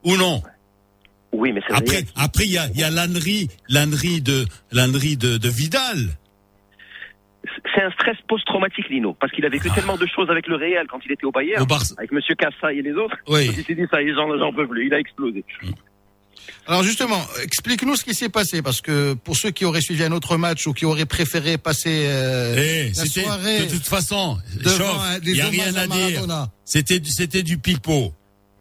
[0.05, 0.43] Ou non
[1.33, 5.39] Oui, mais c'est Après, après il y a, y a l'ânerie, l'ânerie de, l'ânerie de,
[5.39, 5.99] de Vidal.
[7.75, 10.87] C'est un stress post-traumatique, Lino, parce qu'il a vécu tellement de choses avec le Real
[10.89, 13.17] quand il était au Bayern, Au avec Monsieur Cassa et les autres.
[13.29, 13.47] Oui.
[13.57, 14.87] Il s'est dit ça, les gens, j'en peux plus.
[14.87, 15.45] Il a explosé.
[16.67, 20.13] Alors justement, explique-nous ce qui s'est passé parce que pour ceux qui auraient suivi un
[20.13, 24.39] autre match ou qui auraient préféré passer euh, Eh, la c'était, soirée de toute façon,
[24.55, 26.49] il y a rien à à dire.
[26.65, 28.13] C'était, du- c'était du pipeau.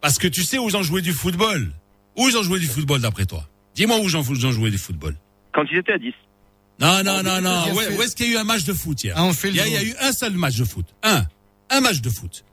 [0.01, 1.71] Parce que tu sais où ils ont joué du football.
[2.15, 3.47] Où ils ont joué du football d'après toi?
[3.75, 5.15] Dis-moi où ils ont, ils ont joué du football.
[5.53, 6.13] Quand ils étaient à 10.
[6.79, 7.73] Non, non, non, non.
[7.73, 9.55] Où, est-ce qu'il y a eu un match de foot hier Ah, on fait le
[9.57, 10.85] il, y a, eu un seul match de foot.
[11.03, 11.25] Un.
[11.69, 12.43] Un match de foot.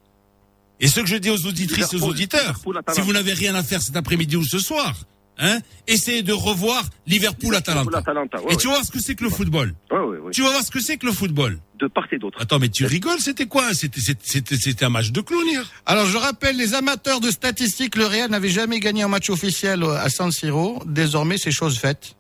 [0.80, 2.60] Et ce que je dis aux auditrices et aux auditeurs,
[2.92, 4.96] si vous n'avez rien à faire cet après-midi ou ce soir,
[5.38, 7.82] hein, essayez de revoir Liverpool-Atalanta.
[7.82, 9.74] Liverpool-Atalanta, ouais, et tu vas voir ce que c'est que le football.
[9.90, 10.30] Ouais, ouais, ouais.
[10.32, 11.58] Tu vas voir ce que c'est que le football.
[11.78, 12.38] De part et d'autre.
[12.40, 13.74] Attends, mais tu rigoles, c'était quoi?
[13.74, 15.64] C'était c'était- c'était c'était un match de clown hier.
[15.86, 19.82] Alors je rappelle les amateurs de statistiques, le Real n'avait jamais gagné un match officiel
[19.82, 20.80] à San Siro.
[20.86, 22.14] Désormais, c'est chose faite.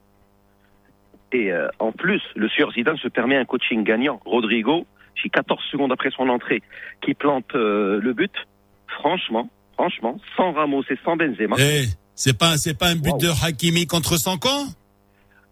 [1.32, 4.20] Et euh, en plus, le sieur Zidane se permet un coaching gagnant.
[4.24, 4.86] Rodrigo,
[5.20, 6.62] si 14 secondes après son entrée,
[7.04, 8.32] qui plante euh, le but,
[9.00, 13.18] franchement, franchement, sans Ramos et sans Benzema, Eh, c'est pas c'est pas un but Wow.
[13.18, 14.66] de Hakimi contre son camp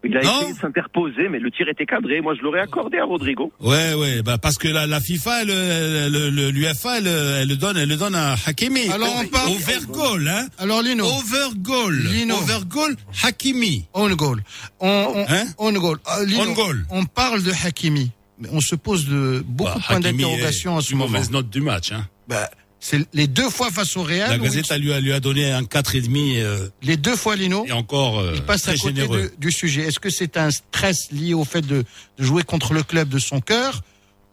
[0.05, 0.39] Il a Non.
[0.41, 2.19] essayé de s'interposer, mais le tir était cadré.
[2.19, 3.53] Moi, je l'aurais accordé à Rodrigo.
[3.61, 7.77] Ouais, ouais, bah parce que la, la FIFA, elle, elle- l'UFA, elle, elle le donne,
[7.77, 8.89] elle le donne à Hakimi.
[8.89, 10.45] Alors, on parle- over goal, hein.
[10.57, 11.95] Alors Lino, Over goal.
[11.95, 12.35] Lino.
[12.35, 13.85] Over goal, Hakimi.
[13.93, 14.43] on goal.
[14.81, 15.45] On, on, Hein?
[15.57, 15.97] on goal.
[16.05, 16.85] Ah, Lino, On goal.
[16.89, 18.11] on parle de Hakimi.
[18.39, 21.11] Mais on se pose de beaucoup Bah, de points d'interrogation à ce une moment.
[21.11, 22.05] mauvaise note du match, hein.
[22.27, 22.49] Bah,
[22.85, 24.29] c'est les deux fois face au Real.
[24.29, 27.65] La Gazette il- lui a, lui a donné un 4,5 euh, les deux fois Lino.
[27.65, 29.21] et encore euh, Il passe à très côté généreux.
[29.21, 29.83] de- du sujet.
[29.83, 31.85] Est-ce que c'est un stress lié au fait de,
[32.17, 33.81] de jouer contre le club de son cœur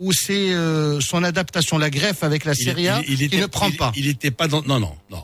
[0.00, 3.46] ou c'est euh, son adaptation, la greffe avec la Serie A il- il était- ne
[3.46, 3.92] prend pas?
[3.94, 4.62] Il était pas dans.
[4.62, 5.22] Non, non, non.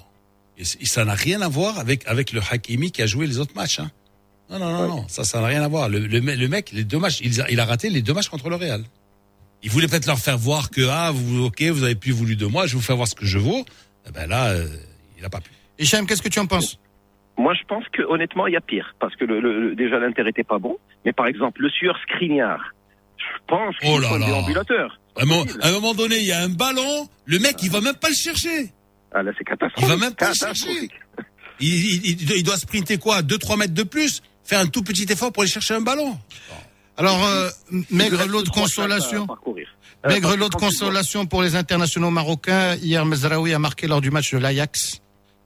[0.59, 3.55] Et ça n'a rien à voir avec avec le Hakimi qui a joué les autres
[3.57, 3.81] matchs.
[3.81, 3.91] Hein.
[4.49, 5.05] Non, non, non, non.
[5.09, 5.89] Ça, ça n'a rien à voir.
[5.89, 8.29] Le, le, le mec, les deux matchs, il a, il a raté les deux matchs
[8.29, 8.85] contre le Real.
[9.67, 12.47] Il voulait peut-être leur faire voir que ah, vous, ok, vous avez plus voulu de
[12.47, 13.65] moi, je vais vous faire voir ce que je vaux.
[14.09, 14.69] Eh ben là, euh,
[15.19, 15.51] il a pas pu.
[15.81, 16.79] Hicham, qu'est-ce que tu en penses?
[17.37, 20.45] Moi, je pense que honnêtement, il y a pire, parce que le, déjà l'intérêt était
[20.45, 20.79] pas bon.
[21.05, 22.61] Mais par exemple, le sueur Skriniar,
[23.19, 24.27] je pense qu'il Oh là là.
[24.27, 25.01] déambulateur.
[25.17, 27.71] À un, moment, à un moment donné, il y a un ballon, le mec, il
[27.73, 28.73] va même pas le chercher.
[29.13, 29.89] Ah là, c'est catastrophique.
[29.89, 30.93] Il va même pas le Catastrophique.
[31.59, 35.11] Il, il, il- il doit sprinter quoi 2-3 mètres de plus Faire un tout petit
[35.11, 36.17] effort pour aller chercher un ballon
[36.97, 39.27] Alors, euh, Il maigre lot de consolation.
[39.47, 42.77] Euh, Maigre lot de consolation pour les internationaux marocains.
[42.77, 45.01] Hier, Mezraoui a marqué lors du match de l'Ajax.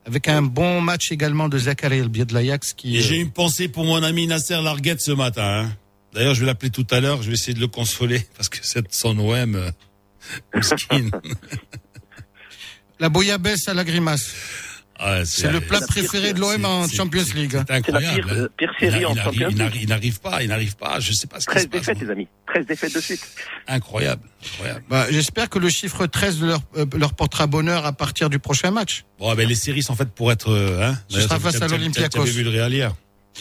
[0.06, 2.96] Avec un bon match également de Zachary El de l'Ajax qui.
[2.96, 5.64] Et euh, j'ai une pensée pour mon ami Nasser Larguette ce matin.
[5.66, 5.72] hein.
[6.12, 8.58] D'ailleurs, je vais l'appeler tout à l'heure, je vais essayer de le consoler, parce que
[8.62, 9.54] cette son OM...
[9.56, 9.70] euh.
[12.98, 14.34] La bouillabaisse à la grimace.
[15.02, 17.56] Ah, C'est le plat préféré de l'OM en Champions League.
[17.56, 17.64] hein.
[17.66, 18.16] C'est incroyable.
[18.18, 18.36] La pire, hein.
[18.42, 19.58] euh, pire série Il a- en il arrive- Champions il League.
[19.58, 21.80] n'arrive- Il n'arrive pas, il n'arrive pas, je sais pas ce qui 13 se passe.
[21.80, 22.28] défaites, les amis.
[22.46, 23.26] 13 défaites de suite.
[23.66, 24.22] Incroyable,
[24.52, 24.84] incroyable.
[24.90, 28.38] Bah, J'espère que le chiffre 13 de leur, euh, leur portera bonheur à partir du
[28.38, 29.04] prochain match.
[29.18, 30.50] Bon, ben, les séries sont faites pour être...
[30.50, 32.08] euh, Hein, Ce sera face à l'Olympiakos.
[32.12, 32.92] Tu avais vu le Real hier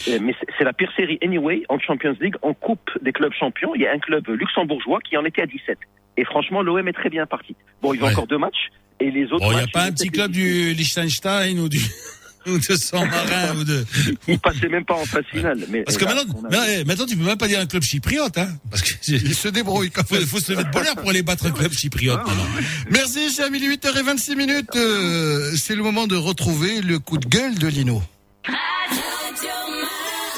[0.08, 2.36] Euh, Mais c'est- c'est la pire série anyway en Champions League.
[2.42, 5.46] En Coupe des clubs champions, il y a un club luxembourgeois qui en était à
[5.46, 5.78] 17.
[6.16, 7.54] Et franchement, l'OM est très bien parti.
[7.82, 8.12] Bon, ils ont Ouais.
[8.12, 8.70] encore deux matchs.
[9.00, 11.80] Et les autres Bon, il n'y a pas un petit club du Liechtenstein ou du...
[12.46, 13.84] ou de San Marin ou de...
[14.28, 15.58] Ils passaient même pas en phase finale.
[15.70, 17.60] Mais Parce que là, maintenant, on a- mais, eh, maintenant, tu peux même pas dire
[17.60, 18.48] un club chypriote, hein.
[18.70, 20.26] Parce que Il se débrouille quand faut, même.
[20.26, 22.18] faut se lever de bonheur pour aller battre un club chypriote.
[22.26, 22.46] maintenant.
[22.90, 23.54] Merci, Hicham.
[23.54, 24.68] Il est 8h26 minutes.
[24.76, 28.02] Euh, C'est le moment de retrouver le coup de gueule de Lino.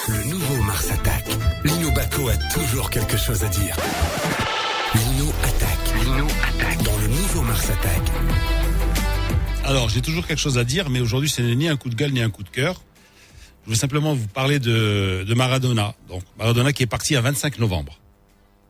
[0.09, 1.29] Le nouveau Mars attaque.
[1.65, 3.77] Lino Baco a toujours quelque chose à dire.
[4.95, 6.05] Lino attaque.
[6.05, 6.72] Lino attaque.
[9.65, 11.95] Alors, j'ai toujours quelque chose à dire, mais aujourd'hui, ce n'est ni un coup de
[11.95, 12.83] gueule ni un coup de cœur.
[13.65, 15.95] Je veux simplement vous parler de, Maradona.
[16.39, 17.99] Maradona qui est parti un 25 novembre.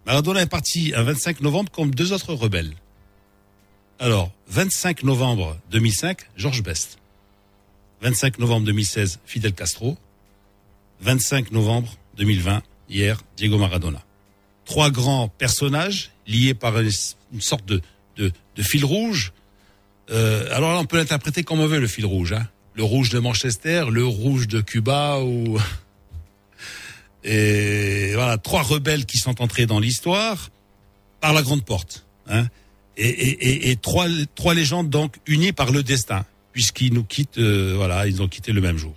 [0.06, 2.74] Maradona est parti un 25 novembre comme deux autres rebelles.
[3.98, 6.98] Alors, 25 novembre 2005, Georges Best.
[8.02, 9.96] 25 novembre 2016, Fidel Castro.
[11.00, 14.02] 25 novembre 2020, hier, Diego Maradona.
[14.64, 17.80] Trois grands personnages liés par une sorte de,
[18.16, 19.32] de, de fil rouge.
[20.10, 22.32] Euh, alors là, on peut l'interpréter comme on veut, le fil rouge.
[22.32, 22.46] Hein.
[22.74, 25.58] Le rouge de Manchester, le rouge de Cuba ou...
[27.24, 30.50] Et voilà, trois rebelles qui sont entrés dans l'histoire
[31.20, 32.04] par la grande porte.
[32.28, 32.46] Hein.
[32.96, 37.38] Et, et, et, et trois, trois légendes donc unies par le destin, puisqu'ils nous quittent,
[37.38, 38.94] euh, voilà, ils ont quitté le même jour.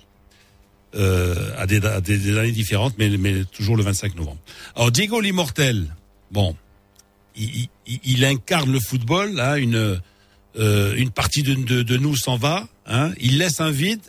[0.96, 4.40] Euh, à, des, à des- années différentes, mais, mais toujours le 25 novembre.
[4.76, 5.88] Alors Diego l'immortel,
[6.32, 6.56] bon,
[7.38, 10.00] il, incarne le football, hein, une,
[10.58, 14.02] euh, une partie de, nous s'en va, hein, il laisse un vide,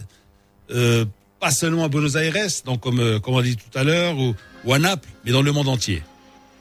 [0.71, 1.05] euh,
[1.41, 4.17] pas seulement à Buenos Aires, donc comme, euh, comme on a dit tout à l'heure,
[4.19, 4.35] ou,
[4.73, 6.03] à Naples, mais dans le monde entier.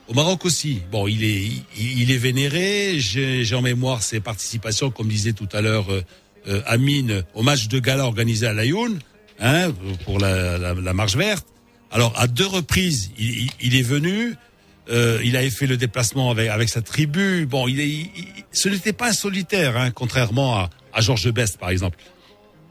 [0.07, 0.81] Au Maroc aussi.
[0.91, 1.49] Bon, il est,
[1.79, 2.99] il, est vénéré.
[2.99, 7.79] J'ai en mémoire ses participations, comme disait tout à l'heure euh, Amine, au match de
[7.79, 8.99] gala organisé à Laayoune,
[9.39, 11.47] hein, pour la, marche verte.
[11.89, 14.35] Alors, à deux reprises, il est venu.
[14.89, 17.45] Euh, il avait fait le déplacement avec, avec sa tribu.
[17.47, 21.31] Bon, il est, il- il- ce n'était pas un solitaire, hein, contrairement à, à Georges
[21.31, 21.97] Best, par exemple.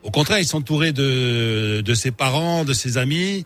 [0.04, 3.44] Au contraire, il s'entourait de, de ses parents, de ses amis.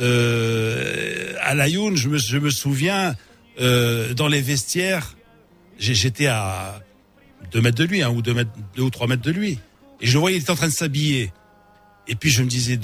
[0.00, 3.14] Euh, à Laayoune, je me, je me souviens,
[3.60, 5.16] euh, dans les vestiaires,
[5.78, 6.82] j'étais à
[7.52, 9.58] deux mètres de lui, hein, ou deux, mètres, deux ou trois mètres de lui.
[10.00, 11.32] Et je le voyais, il était en train de s'habiller.
[12.06, 12.78] Et puis je me disais,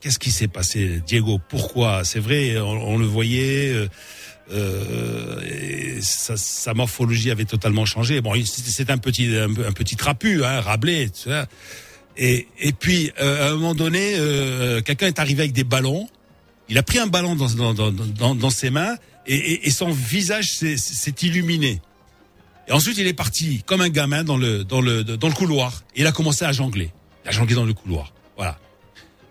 [0.00, 1.40] qu'est-ce qui s'est passé, Diego?
[1.48, 2.04] Pourquoi?
[2.04, 3.88] C'est vrai, on, on le voyait.
[4.52, 8.20] Euh, sa, sa morphologie avait totalement changé.
[8.20, 11.46] Bon, c'était un petit, un, un petit trapu, hein, Rabelais, tu vois.
[12.16, 16.08] Et, et puis, euh, à un moment donné, euh, quelqu'un est arrivé avec des ballons.
[16.68, 18.96] Il a pris un ballon dans, dans, dans, dans, dans ses mains
[19.26, 21.80] et, et, et son visage s'est- illuminé.
[22.66, 25.84] Et ensuite, il est parti comme un gamin dans le, dans le, dans le couloir.
[25.96, 26.90] Et il a commencé à jongler.
[27.24, 28.12] A jonglé dans le couloir.
[28.36, 28.58] Voilà.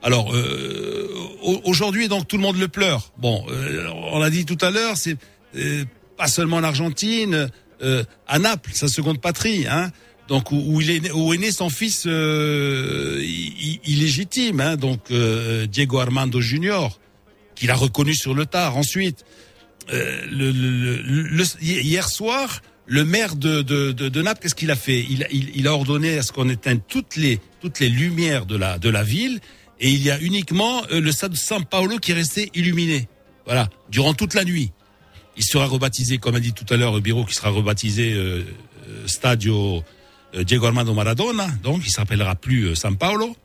[0.03, 1.07] Alors euh,
[1.41, 3.11] au- aujourd'hui, donc tout le monde le pleure.
[3.17, 5.17] Bon, euh, on l'a dit tout à l'heure, c'est
[5.55, 5.83] euh,
[6.17, 7.49] pas seulement en Argentine,
[7.81, 9.91] euh, à Naples, sa seconde patrie, hein.
[10.27, 13.21] Donc où, où il est où est né son fils euh,
[13.85, 16.99] illégitime, hein, donc euh, Diego Armando Junior,
[17.55, 19.23] qu'il a reconnu sur le tard ensuite.
[19.89, 25.05] Le, le- le- hier soir, le maire de, de, de, Naples, qu'est-ce qu'il a fait?
[25.09, 28.77] Il, il a ordonné à ce qu'on éteigne toutes les toutes les lumières de la
[28.79, 29.39] de la ville
[29.79, 33.07] et il y a uniquement euh, le stade de San Paolo qui est resté illuminé.
[33.45, 34.71] Voilà, durant toute la nuit.
[35.37, 38.43] Il sera rebaptisé, comme a dit tout à l'heure Biro, qui sera rebaptisé euh,
[38.89, 39.83] euh, Stadio
[40.35, 43.35] euh, Diego Armando Maradona, donc il s'appellera plus euh, San Paolo.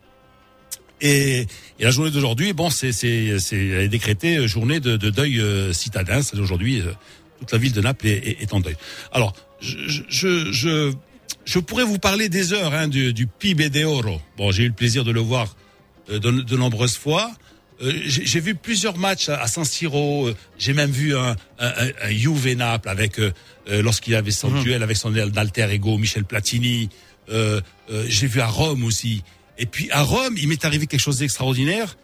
[1.01, 1.41] Et,
[1.80, 6.22] et la journée d'aujourd'hui, bon, c'est c'est décrétée euh, journée de, de deuil euh, citadin.
[6.22, 6.93] C'est aujourd'hui euh,
[7.41, 8.76] toute la ville de Naples est, est- en deuil.
[9.12, 9.76] Alors, je
[10.09, 10.93] je je,
[11.45, 14.20] je pourrais vous parler des heures hein, du, du Pibe de Oro.
[14.37, 15.61] Bon, j'ai eu le plaisir de le voir euh,
[16.09, 17.30] de, de nombreuses fois.
[17.82, 20.28] Euh, j'ai vu plusieurs matchs à, San Siro.
[20.28, 21.72] euh, J'ai même vu un, un,
[22.03, 23.32] un, Juve Naples avec euh,
[23.68, 26.90] euh, lorsqu'il avait son duel avec son alter ego Michel Platini.
[27.30, 29.22] Euh, euh, j'ai vu à Rome aussi.
[29.59, 31.96] Et puis à Rome, il m'est arrivé quelque chose d'extraordinaire.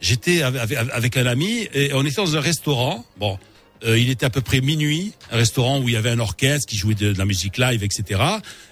[0.00, 3.04] J'étais avec, avec- avec un ami et on était dans un restaurant.
[3.18, 3.38] Bon,
[3.84, 6.66] euh, il était à peu près minuit, un restaurant où il y avait un orchestre
[6.66, 8.20] qui jouait de, de la musique live, etc.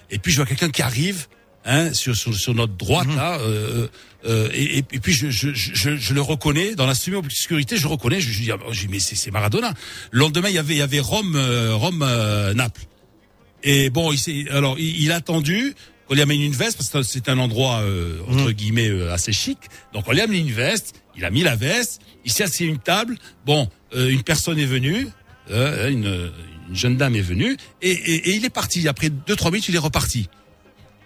[0.09, 1.27] Et puis je vois quelqu'un qui arrive
[1.65, 3.87] hein, sur, sur, sur notre droite là, euh,
[4.25, 8.19] euh, et, et- puis je, je, je, je le reconnais dans la semi-obscurité, je reconnais,
[8.19, 9.73] je, dis, ah, je dis, mais c'est c'est Maradona.
[10.11, 12.81] Le lendemain, il y avait, il y avait Rome, euh, Rome, euh, Naples.
[13.63, 15.73] Et bon, il s'est, alors il, il a attendu
[16.07, 19.31] qu'on lui amène une veste parce que c'est un endroit euh, entre guillemets euh, assez
[19.31, 19.57] chic.
[19.93, 20.95] Donc on lui a amené une veste.
[21.15, 22.01] Il a mis la veste.
[22.25, 23.17] Il s'est assis à une table.
[23.45, 25.07] Bon, euh, une personne est venue,
[25.51, 26.31] euh, une,
[26.69, 28.87] une jeune dame est venue et, et, et il est parti.
[28.87, 30.27] Après deux trois minutes, il est reparti.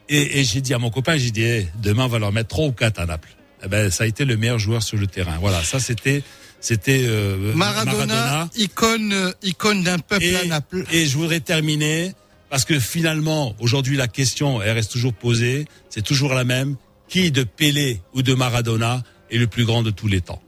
[0.10, 2.49] Et, et j'ai dit à mon copain, j'ai dit eh, demain on va leur mettre
[2.49, 3.36] trois ou quatre à Naples.
[3.64, 5.38] Eh ben ça a été le meilleur joueur sur le terrain.
[5.39, 6.24] Voilà, ça c'était
[6.60, 10.86] c'était euh, Maradona, icône, euh, icône d'un peuple et, à Naples.
[10.91, 12.14] et je voudrais terminer
[12.54, 15.66] parce que finalement, aujourd'hui, la question, elle reste toujours posée.
[15.89, 16.76] C'est toujours la même.
[17.08, 19.01] Qui de Pelé ou de Maradona
[19.32, 20.39] est le plus grand de tous les temps?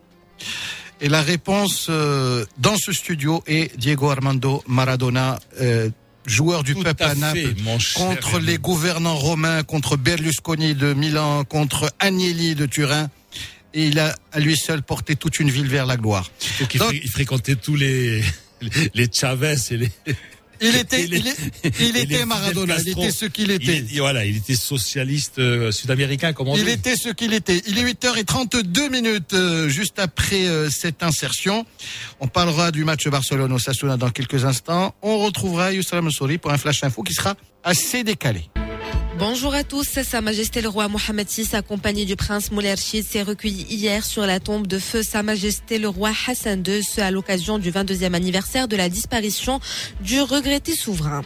[1.02, 5.90] Et la réponse euh, dans ce studio est Diego Armando Maradona, euh,
[6.26, 7.56] joueur du Tout peuple à fait,
[7.96, 13.10] contre les gouvernants romains, contre Berlusconi de Milan, contre Agnelli de Turin.
[13.74, 16.32] Et il a à lui seul porté toute une ville vers la gloire.
[16.60, 18.24] Donc, il fréquentait tous les
[18.94, 19.92] les Chavez et les.
[20.62, 21.36] Il était, il, est-
[21.80, 23.78] il était Maradona, il était ce qu'il Il, était.
[23.78, 26.72] est- voilà, il était socialiste euh, sud-américain, comme on Il dit.
[26.72, 27.62] était ce qu'il était.
[27.68, 31.66] Il est 8h32 minutes euh, juste après euh, cette insertion.
[32.20, 33.60] On parlera du match Barcelone au
[33.98, 34.96] dans quelques instants.
[35.02, 38.50] On retrouvera Youssef Mansouri pour un flash info qui sera assez décalé.
[39.18, 39.88] Bonjour à tous.
[40.04, 44.26] Sa Majesté le roi Mohamed VI, accompagné du prince Moulay Rachid, s'est recueilli hier sur
[44.26, 48.14] la tombe de feu Sa Majesté le roi Hassan II, ce à l'occasion du 22e
[48.14, 49.62] anniversaire de la disparition
[50.02, 51.22] du regretté souverain.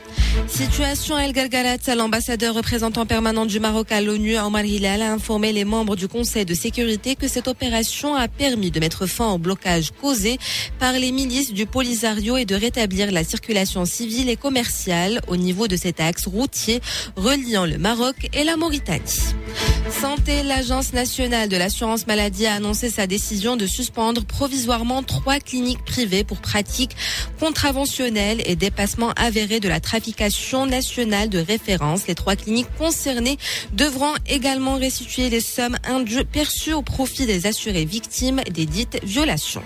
[0.48, 5.66] Situation El Galgalat, l'ambassadeur représentant permanent du Maroc à l'ONU, Omar Hilal, a informé les
[5.66, 9.94] membres du Conseil de sécurité que cette opération a permis de mettre fin au blocage
[10.00, 10.38] causé
[10.78, 15.68] par les milices du Polisario et de rétablir la circulation civile et commerciale au niveau
[15.68, 16.82] de cet axe routier
[17.16, 19.34] reliant le Maroc et la Mauritanie.
[19.90, 25.84] Santé, l'Agence nationale de l'assurance maladie a annoncé sa décision de suspendre provisoirement trois cliniques
[25.84, 26.96] privées pour pratiques
[27.40, 32.06] contraventionnelles et dépassements avérés de la trafication nationale de référence.
[32.08, 33.38] Les trois cliniques concernées
[33.74, 39.64] devront également restituer les sommes indues perçues au profit des assurés victimes des dites violations.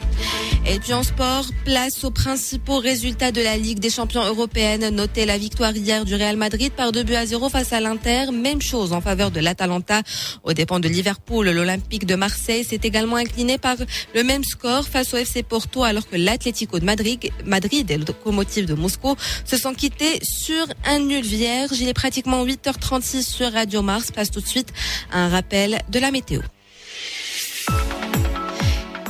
[0.68, 4.90] Et puis en sport, place aux principaux résultats de la Ligue des champions européenne.
[4.90, 8.03] Notez la victoire hier du Real Madrid par 2 buts à 0 face à l'Inter.
[8.06, 10.02] Même chose en faveur de l'Atalanta
[10.44, 11.50] aux dépens de Liverpool.
[11.50, 13.78] L'Olympique de Marseille s'est également incliné par
[14.14, 18.04] le même score face au FC Porto alors que l'Atlético de Madrid, Madrid et le
[18.04, 21.80] locomotive de Moscou se sont quittés sur un nul vierge.
[21.80, 24.12] Il est pratiquement 8h36 sur Radio Mars.
[24.12, 24.74] Passe tout de suite
[25.14, 26.42] un rappel de la météo.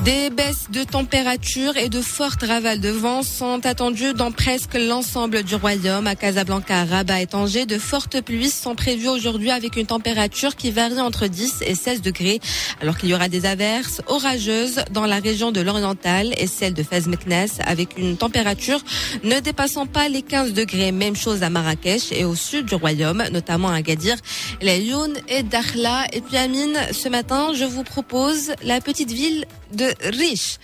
[0.04, 5.43] Des baisses de température et de fortes ravales de vent sont attendues dans presque l'ensemble
[5.43, 6.08] du royaume.
[6.08, 10.72] À Casablanca, Rabat et Tanger, de fortes pluies sont prévues aujourd'hui avec une température qui
[10.72, 12.41] varie entre 10 et 16 degrés,
[12.82, 16.84] alors qu'il y aura des averses orageuses dans la région de l'Oriental et celle de
[16.84, 18.82] Fez Meknes avec une température
[19.24, 20.91] ne dépassant pas les 15 degrés.
[20.91, 24.18] Même chose à Marrakech et au sud du royaume, notamment à Gadir,
[24.62, 26.08] Laayoune et Dakhla.
[26.12, 29.45] Et puis Amine, ce matin, je vous propose la petite ville
[29.76, 30.57] de Riche,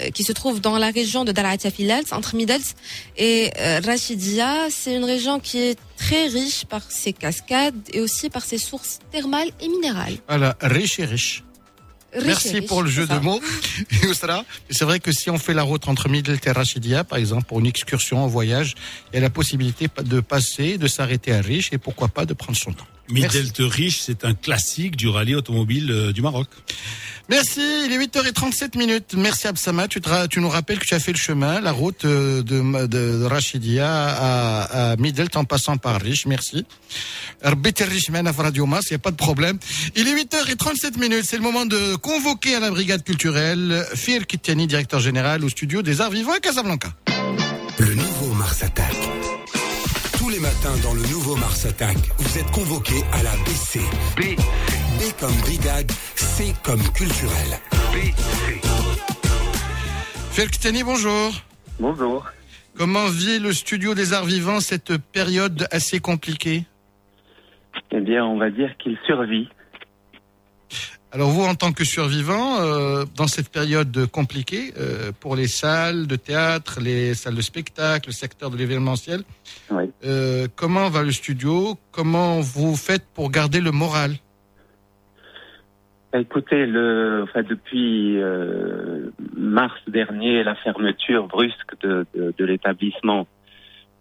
[0.00, 2.60] euh, qui se trouve dans la région de Darat Filals, entre Middles
[3.16, 4.68] et euh, Rachidia.
[4.70, 8.98] C'est une région qui est très riche par ses cascades et aussi par ses sources
[9.10, 10.16] thermales et minérales.
[10.28, 11.42] Voilà, riche et riche.
[12.24, 13.40] Merci riche, pour le jeu de mots,
[14.02, 14.44] Yousra.
[14.68, 17.60] C'est vrai que si on fait la route entre Midelt et Rachidia, par exemple, pour
[17.60, 18.74] une excursion en voyage,
[19.12, 22.34] il y a la possibilité de passer, de s'arrêter à Riche et pourquoi pas de
[22.34, 22.86] prendre son temps.
[23.08, 26.48] Midelt Riche, c'est un classique du rallye automobile euh, du Maroc.
[27.28, 29.14] Merci, il est 8h37 minutes.
[29.16, 31.72] Merci Absama, tu, te ra- tu nous rappelles que tu as fait le chemin, la
[31.72, 36.26] route euh, de, de Rachidia à, à Midelt en passant par Riche.
[36.26, 36.64] Merci.
[37.42, 39.58] في Radio Mas, il n'y a pas de problème.
[39.96, 44.66] Il est 8h37 minutes, c'est le moment de convoquer à la brigade culturelle Fir Kittiani,
[44.66, 46.92] directeur général au studio des Arts Vivants à Casablanca.
[47.78, 48.94] Le nouveau Mars Attack.
[50.22, 53.80] Tous les matins dans le nouveau Mars Attack, vous êtes convoqués à la BC.
[54.16, 54.36] B.
[54.36, 57.58] B comme brigade, C comme culturel.
[60.30, 61.32] Fir Kittiani, bonjour.
[61.80, 62.24] Bonjour.
[62.78, 66.66] Comment vit le studio des Arts Vivants cette période assez compliquée?
[67.90, 69.48] Eh bien, on va dire qu'il survit.
[71.14, 76.06] Alors vous, en tant que survivant, euh, dans cette période compliquée, euh, pour les salles
[76.06, 79.20] de théâtre, les salles de spectacle, le secteur de l'événementiel,
[79.70, 79.90] Oui.
[80.06, 81.76] euh, comment va le studio?
[81.90, 84.12] Comment vous faites pour garder le moral?
[86.14, 93.26] Écoutez, le, enfin, depuis euh, mars dernier, la fermeture brusque de, de, de l'établissement,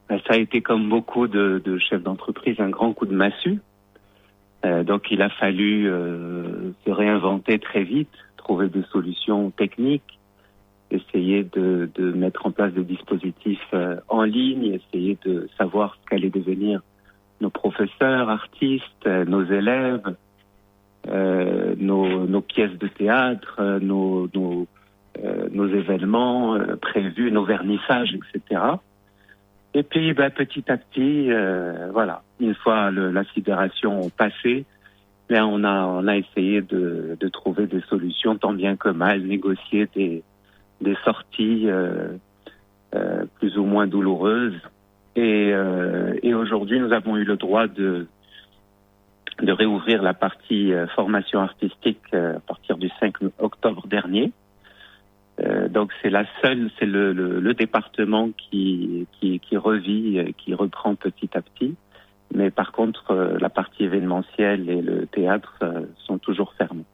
[0.07, 3.59] ben, ça a été comme beaucoup de, de chefs d'entreprise un grand coup de massue.
[4.65, 10.19] Euh, donc, il a fallu euh, se réinventer très vite, trouver des solutions techniques,
[10.91, 16.09] essayer de, de mettre en place des dispositifs euh, en ligne, essayer de savoir ce
[16.09, 16.81] qu'allaient devenir
[17.39, 20.15] nos professeurs, artistes, euh, nos élèves,
[21.07, 24.67] euh, nos, nos pièces de théâtre, nos, nos,
[25.51, 28.61] nos événements prévus, nos vernissages, etc.
[29.73, 34.65] Et puis, ben, petit à petit, euh, voilà, une fois le, la sidération passée,
[35.29, 39.21] ben, on a on a essayé de, de trouver des solutions tant bien que mal,
[39.21, 40.23] négocier des
[40.81, 42.09] des sorties euh,
[42.95, 44.59] euh, plus ou moins douloureuses.
[45.15, 48.07] Et, euh, et aujourd'hui, nous avons eu le droit de
[49.41, 54.31] de réouvrir la partie euh, formation artistique euh, à partir du 5 octobre dernier.
[55.39, 60.31] Euh, donc c'est la seule, c'est le, le, le département qui, qui, qui revit, euh,
[60.37, 61.75] qui reprend petit à petit.
[62.33, 65.59] Mais par contre, euh, la partie événementielle et le théâtre
[66.05, 66.85] sont toujours fermés.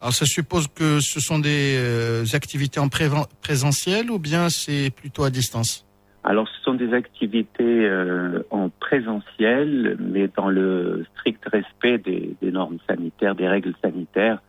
[0.00, 5.30] Alors ça suppose que ce sont des activités en présentiel ou bien c'est plutôt à
[5.30, 5.84] distance?
[6.22, 12.52] Alors, ce sont des activités euh, en présentiel, mais dans le strict respect des, des
[12.52, 14.42] normes sanitaires, des règles sanitaires,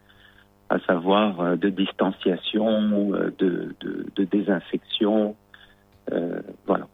[0.71, 5.35] à savoir euh, de distanciation, euh, de, de, de désinfection.
[6.13, 6.87] euh, voilà.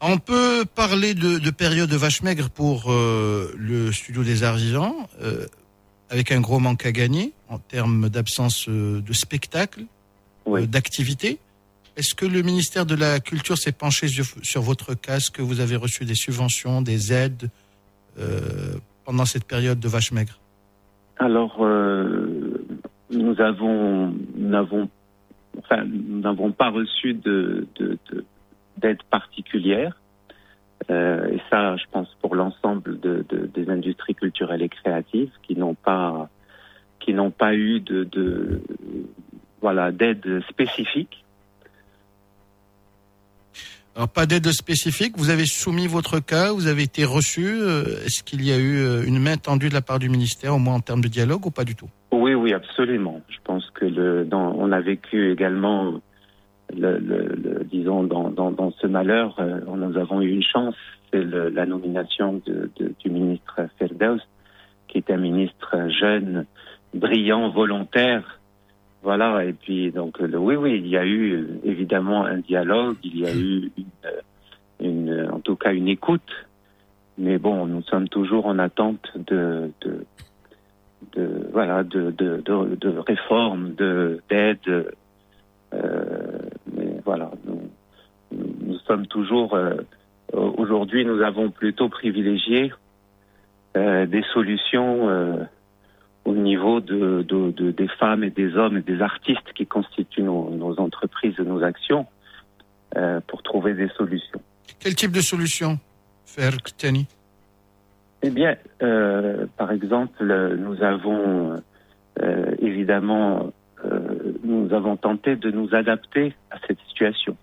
[0.00, 5.46] On peut parler de, de période de vache maigre pour euh, le studio des euh,
[6.10, 9.82] avec un gros manque à gagner en termes d'absence de spectacle,
[10.44, 10.66] Oui.
[10.66, 11.38] d'activité.
[11.96, 15.42] Est-ce que le ministère de la Culture s'est penché sur, sur votre cas Est-ce que
[15.42, 17.48] vous avez reçu des subventions, des aides
[19.04, 20.38] pendant cette période de vache maigre?
[21.18, 21.56] Alors,
[23.12, 24.88] nous avons, n'avons,
[25.58, 25.84] enfin,
[26.58, 28.24] pas reçu de, de, de-
[28.78, 29.98] d'aide particulière.
[30.90, 35.74] Euh, et ça, je pense pour l'ensemble de- des industries culturelles et créatives qui n'ont
[35.74, 36.28] pas,
[36.98, 38.60] qui n'ont pas eu de, de
[39.60, 41.24] voilà, d'aide spécifique.
[43.94, 45.14] Alors, pas d'aide spécifique.
[45.18, 47.46] Vous avez soumis votre cas, vous avez été reçu.
[47.46, 50.54] euh, Est-ce qu'il y a eu euh, une main tendue de la part du ministère,
[50.54, 51.90] au moins en termes de dialogue, ou pas du tout?
[52.42, 53.20] Oui, absolument.
[53.28, 56.00] Je pense que le, on a vécu également,
[56.76, 60.74] le, le, le- disons, dans, dans, ce malheur, euh, nous avons eu une chance,
[61.12, 62.68] c'est la nomination de,
[62.98, 64.18] du ministre Ferdaus,
[64.88, 66.46] qui est un ministre jeune,
[66.92, 68.40] brillant, volontaire.
[69.04, 73.26] Voilà, et puis donc oui, oui, il y a eu évidemment un dialogue, il y
[73.26, 73.70] a eu
[74.80, 76.46] une, en tout cas une écoute,
[77.18, 79.70] mais bon, nous sommes toujours en attente de,
[81.14, 82.90] de voilà de de, de, de
[83.76, 84.92] de d'aide.
[85.74, 86.38] Euh,
[86.74, 89.74] mais voilà, nous, sommes toujours euh,
[90.32, 92.72] aujourd'hui, nous avons plutôt privilégié
[93.76, 95.46] euh, des solutions
[96.24, 100.22] au niveau de, de, de- des femmes et des hommes et des artistes qui constituent
[100.22, 102.06] nos, nos entreprises et nos actions
[103.26, 104.40] pour trouver des solutions.
[104.78, 105.78] Quel type de solution
[106.26, 107.06] faire, Kitani
[108.22, 110.24] Eh bien, euh, par exemple,
[110.56, 111.60] nous avons
[112.20, 113.52] euh, évidemment,
[113.84, 113.98] euh,
[114.44, 117.36] nous avons tenté de nous adapter à cette situation.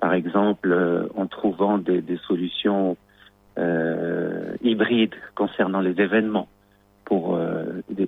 [0.00, 2.96] Par exemple, euh, en trouvant des, des solutions
[3.58, 6.48] euh, hybrides concernant les événements,
[7.04, 7.38] pour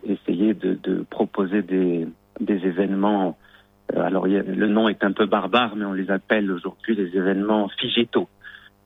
[0.09, 2.09] essayer de, proposer des,
[2.41, 3.37] des événements.
[3.95, 8.29] alors le nom est un peu barbare, mais on les appelle aujourd'hui les événements figétaux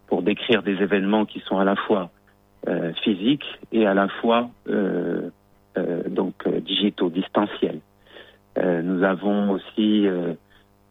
[0.08, 2.10] pour décrire des événements qui sont à la fois
[3.02, 4.50] physiques et à la fois
[6.08, 7.80] donc digitaux, distanciels.
[8.56, 10.06] nous avons aussi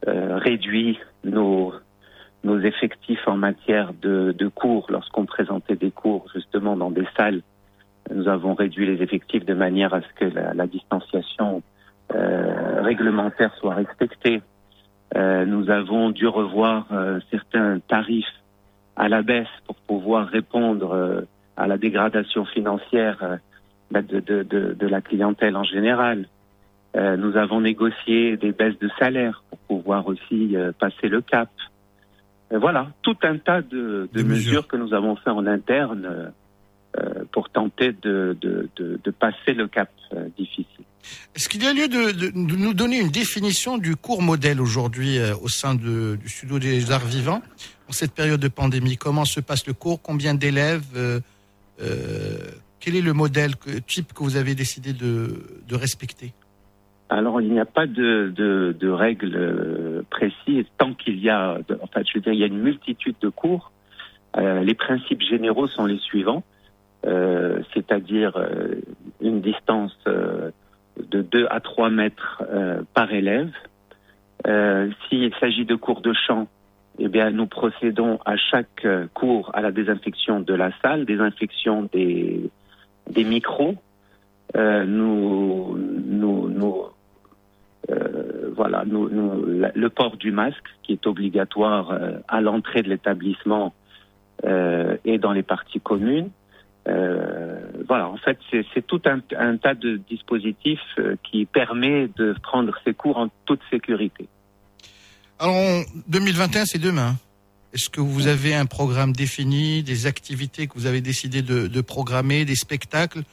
[0.05, 1.74] réduit nos
[2.43, 7.41] nos effectifs en matière de, de cours, lorsqu'on présentait des cours justement dans des salles,
[8.13, 11.61] nous avons réduit les effectifs de manière à ce que la, la distanciation
[12.15, 14.41] euh, réglementaire soit respectée.
[15.15, 18.26] Euh, nous avons dû revoir euh, certains tarifs
[18.95, 21.22] à la baisse pour pouvoir répondre euh,
[21.58, 23.36] à la dégradation financière euh,
[23.91, 26.28] bah, de, de, de, de, la clientèle en général.
[26.95, 31.49] nous avons négocié des baisses de salaire pour pouvoir aussi passer le cap.
[32.51, 34.68] Euh, voilà, tout un tas de, de, mesures.
[34.68, 36.32] que nous avons fait en interne
[36.97, 40.86] euh, pour tenter de, de, de, passer le cap euh, difficile.
[41.36, 45.47] Est-ce qu'il y a lieu de, nous donner une définition du cours modèle aujourd'hui au
[45.47, 47.41] sein du studio des arts vivants
[47.88, 48.97] en cette période de pandémie?
[48.97, 50.01] Comment se passe le cours?
[50.01, 51.22] Combien d'élèves
[51.78, 53.51] Quel est le modèle
[53.88, 56.34] type que vous avez décidé de, respecter?
[57.09, 62.11] Alors, il n'y a pas de, règles euh, précises tant qu'il y a, en je
[62.15, 63.71] veux dire, il y a une multitude de cours.
[64.38, 66.43] Euh, les principes généraux sont les suivants,
[67.05, 68.82] euh, c'est-à-dire euh,
[69.21, 70.51] une distance euh,
[70.97, 72.43] de 2 à 3 mètres
[72.93, 73.51] par élève.
[75.09, 76.47] S'il s'agit de cours de chant,
[77.00, 82.50] eh bien, nous procédons à chaque cours à la désinfection de la salle, désinfection des,
[83.10, 83.76] des micros.
[84.56, 86.86] nous, nous, nous
[87.89, 93.74] euh, voilà, nous, le port du masque qui est obligatoire euh, à l'entrée de l'établissement
[94.45, 96.30] euh, et dans les parties communes.
[96.88, 102.34] Euh, voilà, en fait, c'est tout un, un, tas de dispositifs euh, qui permet de
[102.41, 104.28] prendre ces cours en toute sécurité.
[105.40, 107.16] Alors, 2021, c'est demain.
[107.74, 111.82] Est-ce que vous avez un programme défini, des activités que vous avez décidé de, de
[111.82, 113.24] programmer, des spectacles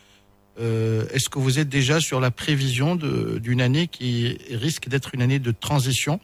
[0.60, 5.22] euh, est-ce que vous êtes déjà sur la prévision d'une année qui risque d'être une
[5.22, 6.20] année de transition,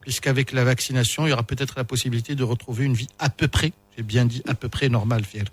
[0.00, 3.48] puisqu'avec la vaccination, il y aura peut-être la possibilité de retrouver une vie à peu
[3.48, 5.46] près, j'ai bien dit à peu près normale, Fiel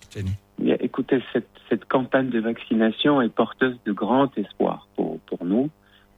[0.81, 5.69] Écoutez, cette, cette, campagne de vaccination est porteuse de grand espoir pour, pour nous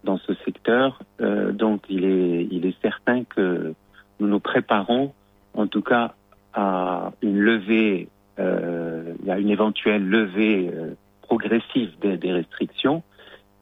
[0.03, 0.99] dans ce secteur.
[1.21, 3.73] Euh, donc, il est, certain que
[4.19, 5.13] nous nous préparons,
[5.53, 6.13] en tout cas,
[6.53, 8.07] à une levée,
[8.39, 13.03] euh, à une éventuelle levée euh, progressive des, restrictions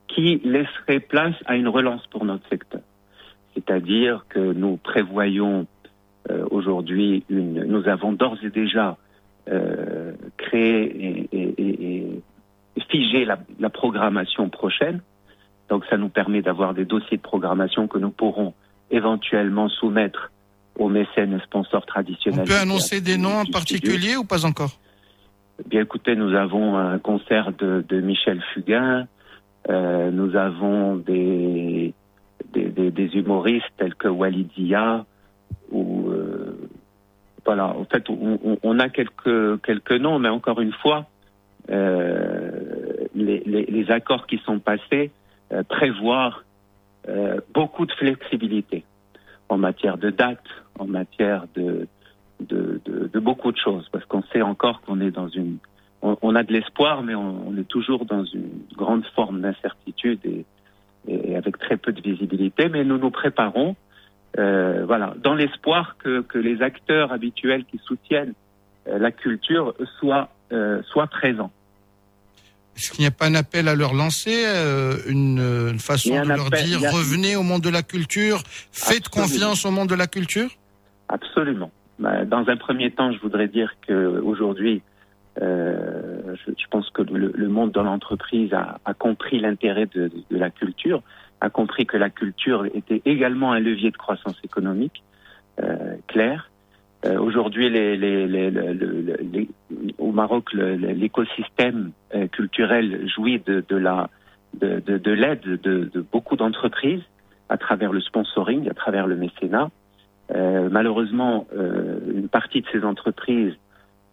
[0.07, 2.81] qui laisserait place à une relance pour notre secteur.
[3.53, 5.67] C'est-à-dire que nous prévoyons
[6.51, 8.97] aujourd'hui une, nous avons d'ores et déjà
[10.37, 12.21] créé et,
[12.89, 15.01] figé la, programmation prochaine.
[15.70, 18.53] Donc ça nous permet d'avoir des dossiers de programmation que nous pourrons
[18.91, 20.32] éventuellement soumettre
[20.78, 22.41] aux mécènes sponsors traditionnels.
[22.41, 24.72] On peut annoncer des noms en particulier ou pas encore?
[25.67, 29.07] Bien écoutez, nous avons un concert de, de Michel Fugain,
[29.70, 31.93] euh, nous avons des,
[32.53, 35.05] des, des, des, humoristes tels que Walidia,
[35.70, 36.70] ou euh,
[37.45, 41.07] voilà, en fait, on, on, a quelques, quelques noms, mais encore une fois,
[41.70, 42.51] euh,
[43.13, 45.11] les, les, les, accords qui sont passés
[45.52, 46.36] euh, prévoient
[47.08, 48.84] euh, beaucoup de flexibilité
[49.47, 50.43] en matière de date,
[50.78, 51.88] en matière de,
[52.39, 55.58] de, de, de, beaucoup de choses, parce qu'on sait encore qu'on est dans une...
[56.02, 60.45] On, a de l'espoir, mais on, on, est toujours dans une grande forme d'incertitude et,
[61.10, 63.76] et, avec très peu de visibilité, mais nous nous préparons,
[64.38, 68.34] euh, voilà, dans l'espoir que, que, les acteurs habituels qui soutiennent
[68.88, 71.52] euh, la culture soient, euh, soient présents.
[72.80, 76.30] Est-ce qu'il n'y a pas un appel à leur lancer, euh, une, une, façon de
[76.30, 76.91] leur appel, dire a...
[76.91, 79.27] revenez au monde de la culture, faites Absolument.
[79.27, 80.49] confiance au monde de la culture?
[81.09, 81.71] Absolument.
[81.99, 84.82] Bah, dans un premier temps, je voudrais dire que aujourd'hui,
[85.41, 90.07] euh, je, je, pense que le, le monde de l'entreprise a, a, compris l'intérêt de,
[90.07, 91.03] de, de, la culture,
[91.41, 95.03] a compris que la culture était également un levier de croissance économique
[95.61, 96.49] euh, clair.
[97.05, 99.50] Euh, aujourd'hui, les, les, les,
[99.97, 104.09] au Maroc, l'écosystème euh, culturel jouit de, la
[104.59, 107.04] de, l'aide de beaucoup d'entreprises
[107.50, 109.70] à travers le sponsoring, à travers le mécénat.
[110.36, 113.55] Euh, malheureusement, euh, une partie de ces entreprises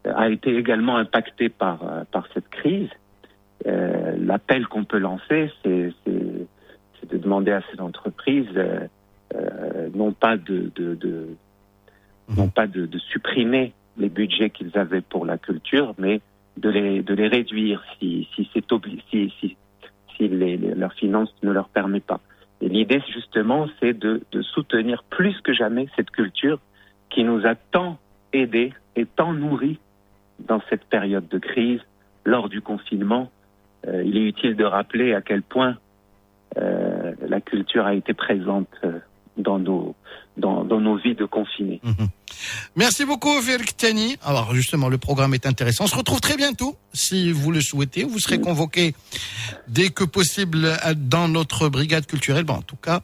[0.04, 2.88] a été également impactée par, euh, par cette crise.
[3.66, 8.48] Euh, l'appel qu'on peut lancer, c'est de demander à ces entreprises
[9.94, 11.28] non pas de, de, de
[12.36, 16.20] non pas de, de, supprimer les budgets qu'ils avaient pour la culture, mais
[16.56, 18.64] de les, de les réduire si, si c'est
[19.10, 19.56] si, si,
[20.16, 22.20] si les, les- leurs finances ne leur permettent pas.
[22.60, 26.58] Et l'idée, justement, c'est de, de soutenir plus que jamais cette culture
[27.10, 27.98] qui nous a tant
[28.32, 29.78] aidés et tant nourris
[30.40, 31.80] dans cette période de crise,
[32.24, 33.30] lors du confinement.
[33.86, 35.76] Euh, il est utile de rappeler à quel point
[36.58, 38.98] euh, la culture a été présente euh,
[39.36, 39.94] dans nos,
[40.36, 41.80] dans, dans nos vies de confinés.
[42.74, 44.16] Merci beaucoup, Félix Tiani.
[44.24, 45.84] Alors, justement, le programme est intéressant.
[45.84, 48.04] On se retrouve très bientôt, si vous le souhaitez.
[48.04, 48.94] Vous serez convoqué
[49.68, 52.44] dès que possible dans notre brigade culturelle.
[52.44, 53.02] Bon, en tout cas,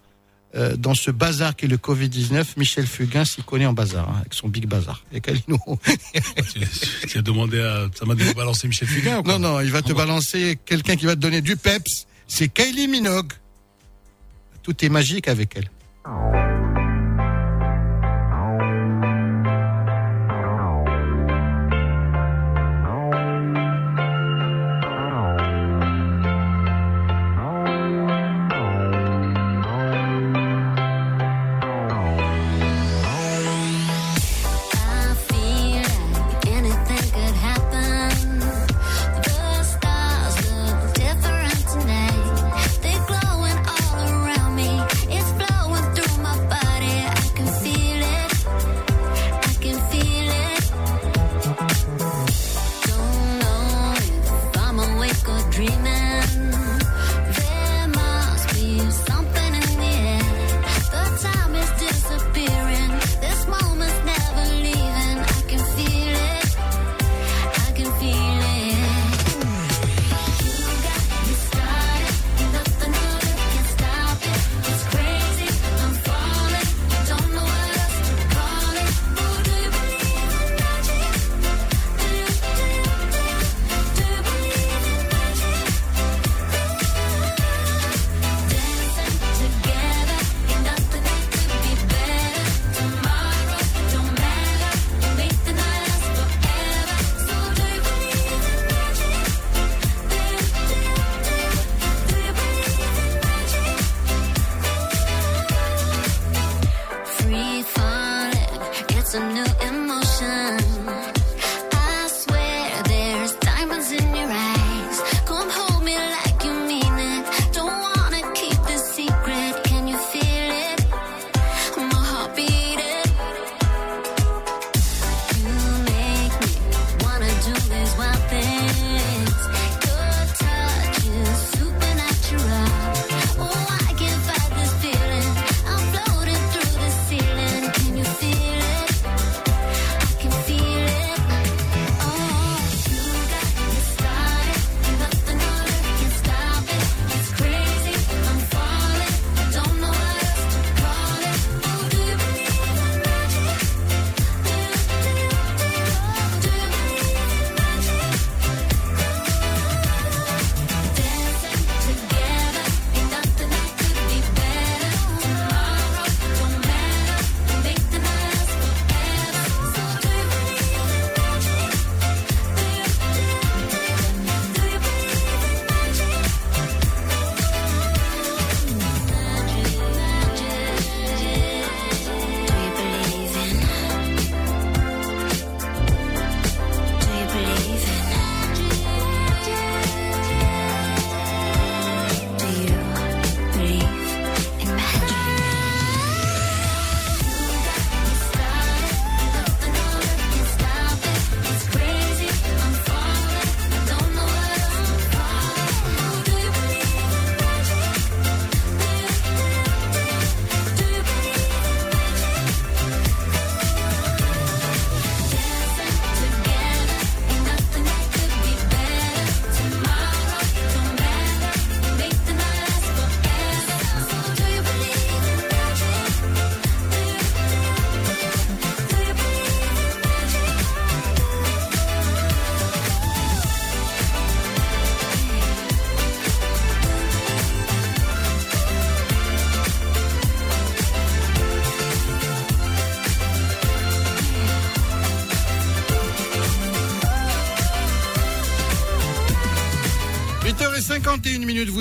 [0.55, 4.17] euh, dans ce bazar qui est le Covid-19, Michel Fugain s'y connaît en bazar, hein,
[4.21, 5.03] avec son big bazar.
[5.13, 5.59] Et Kalino.
[6.53, 6.61] tu,
[7.09, 9.61] tu as demandé à, ça m'a dit de balancer Michel Fugain ou quoi Non, non,
[9.61, 12.07] il va te balancer quelqu'un qui va te donner du peps.
[12.27, 13.33] C'est Kylie Minogue.
[14.63, 15.71] Tout est magique avec elle.
[16.05, 16.52] Oh.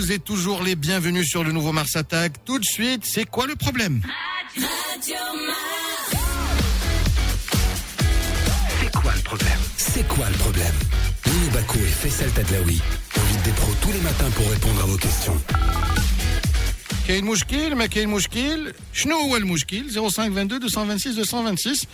[0.00, 2.32] vous êtes toujours les bienvenus sur le nouveau Mars Attack.
[2.44, 4.00] Tout de suite, c'est quoi le problème
[8.80, 10.72] C'est quoi le problème C'est quoi le problème
[11.26, 12.80] Lino Baco et Faisal Tadlaoui,
[13.16, 15.40] on invite des pros tous les matins pour répondre à vos questions.
[17.08, 21.86] كاين مشكل ما كاين مشكل شنو هو المشكل 05 22 226 226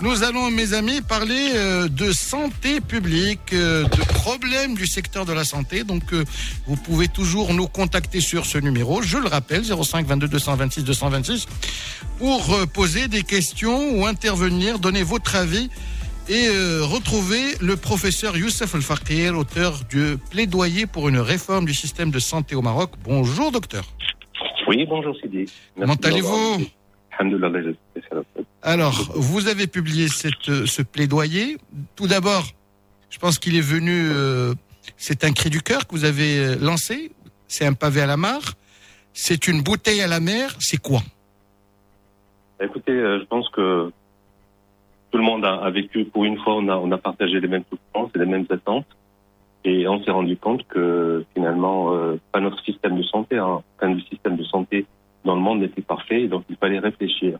[0.00, 5.32] nous allons mes amis parler euh, de santé publique, euh, de problèmes du secteur de
[5.32, 5.84] la santé.
[5.84, 6.24] Donc euh,
[6.66, 11.46] vous pouvez toujours nous contacter sur ce numéro, je le rappelle 05 22 226 226
[12.18, 15.70] pour euh, poser des questions ou intervenir, donner votre avis
[16.28, 22.10] et euh, retrouver le professeur Youssef El-Fakir, auteur du plaidoyer pour une réforme du système
[22.10, 22.90] de santé au Maroc.
[23.04, 23.84] Bonjour docteur.
[24.66, 25.44] Oui, bonjour Sidi.
[25.78, 26.64] Comment allez-vous?
[28.62, 31.56] Alors, vous avez publié cette, euh, ce plaidoyer.
[31.96, 32.44] Tout d'abord,
[33.10, 34.54] je pense qu'il est venu, euh,
[34.96, 37.12] c'est un cri du cœur que vous avez euh, lancé.
[37.46, 38.54] C'est un pavé à la mare.
[39.12, 40.56] C'est une bouteille à la mer.
[40.58, 41.00] C'est quoi?
[42.60, 43.92] Écoutez, euh, je pense que
[45.10, 47.48] tout le monde a, a vécu, pour une fois, on a, on a partagé les
[47.48, 48.86] mêmes souffrances et les mêmes attentes.
[49.64, 53.90] Et on s'est rendu compte que finalement, euh, pas notre système de santé, hein, aucun
[53.90, 54.84] du système de santé
[55.24, 57.38] dans le monde n'était parfait, donc il fallait réfléchir.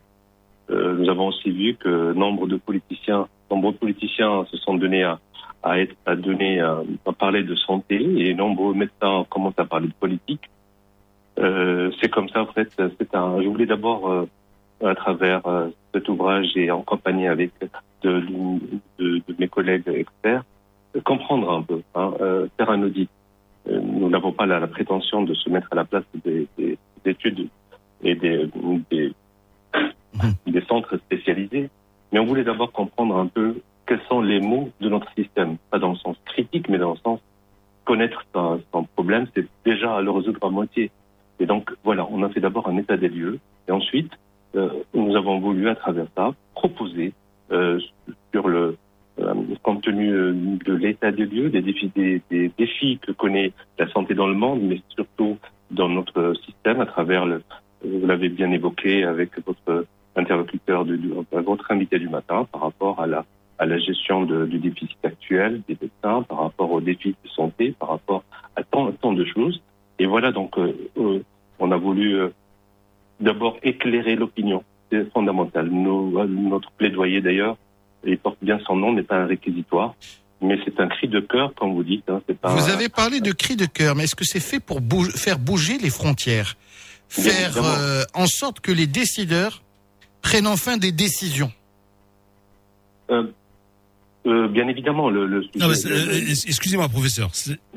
[0.69, 5.19] Euh, nous avons aussi vu que nombre de politiciens, nombreux politiciens se sont donnés à,
[5.61, 10.49] parler de santé, et nombreux médecins commencent à parler de politique.
[11.37, 12.89] Euh, c'est comme ça, en fait, c'est.
[13.11, 14.25] Je voulais d'abord, euh,
[14.83, 15.41] à travers
[15.93, 17.51] cet ouvrage et en compagnie avec
[18.01, 18.21] de,
[19.39, 20.43] mes collègues experts,
[21.03, 22.13] comprendre un peu, hein,
[22.57, 23.09] faire un audit.
[23.69, 26.47] Nous n'avons pas la, prétention de se mettre à la place des
[27.05, 27.47] études
[28.05, 28.49] et des,
[30.67, 31.69] centres spécialisés,
[32.11, 33.55] mais on voulait d'abord comprendre un peu
[33.85, 36.97] quels sont les mots de notre système, pas dans le sens critique, mais dans le
[36.97, 37.19] sens
[37.83, 40.89] connaître son, problème, c'est déjà le résoudre à moitié.
[41.39, 44.11] Et donc voilà, on a fait d'abord un état des lieux, et ensuite
[44.55, 47.13] euh, nous avons voulu à travers ça proposer
[47.51, 47.79] euh,
[48.31, 48.77] sur le
[49.19, 51.61] euh, compte tenu de l'état des lieux, des
[52.57, 55.37] défis que connaît la santé dans le monde, mais surtout
[55.69, 57.43] dans notre système à travers le,
[57.83, 59.85] vous l'avez bien évoqué avec votre
[60.15, 60.99] interlocuteur, de,
[61.31, 63.25] votre invité du matin par rapport à la
[63.57, 67.73] à la gestion de- du déficit actuel des médecins, par rapport aux défis de santé,
[67.79, 68.25] par rapport
[68.57, 69.61] à tant, tant de choses.
[69.97, 71.19] Et voilà, donc, euh, euh,
[71.59, 72.27] on a voulu euh,
[73.21, 74.61] d'abord éclairer l'opinion.
[74.91, 75.69] C'est fondamental.
[75.69, 77.55] Nos- notre plaidoyer, d'ailleurs,
[78.05, 79.95] il porte bien son nom, n'est pas un réquisitoire,
[80.41, 82.09] mais c'est un cri de cœur, comme vous dites.
[82.09, 84.81] Hein, pas Vous avez parlé de cri de cœur, mais est-ce que c'est fait pour
[84.81, 86.55] bouge- faire bouger les frontières?
[87.21, 89.61] Faire euh, en sorte que les décideurs
[90.21, 91.51] prennent enfin des décisions
[93.09, 93.23] Euh,
[94.25, 97.31] euh, bien évidemment, le, le euh, euh, excusez-moi, professeur.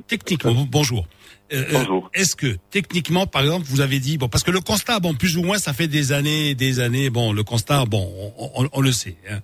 [0.07, 1.07] Techniquement, bon- bonjour.
[1.53, 2.11] Euh, Bonjour.
[2.15, 5.37] Est-ce que techniquement, par exemple, vous avez dit bon, parce que le constat, bon, plus
[5.37, 7.11] ou moins, ça fait des années, des années.
[7.11, 9.17] Bon, le constat, bon, on, on- on le sait.
[9.31, 9.41] hein.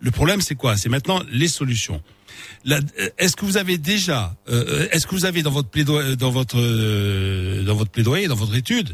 [0.00, 0.76] Le problème, c'est quoi?
[0.76, 2.00] C'est maintenant les solutions.
[3.18, 6.58] Est-ce que vous avez déjà, euh, est-ce que vous avez dans votre plaidoyer, dans votre,
[6.58, 8.92] euh, dans votre plaidoyer, dans votre étude,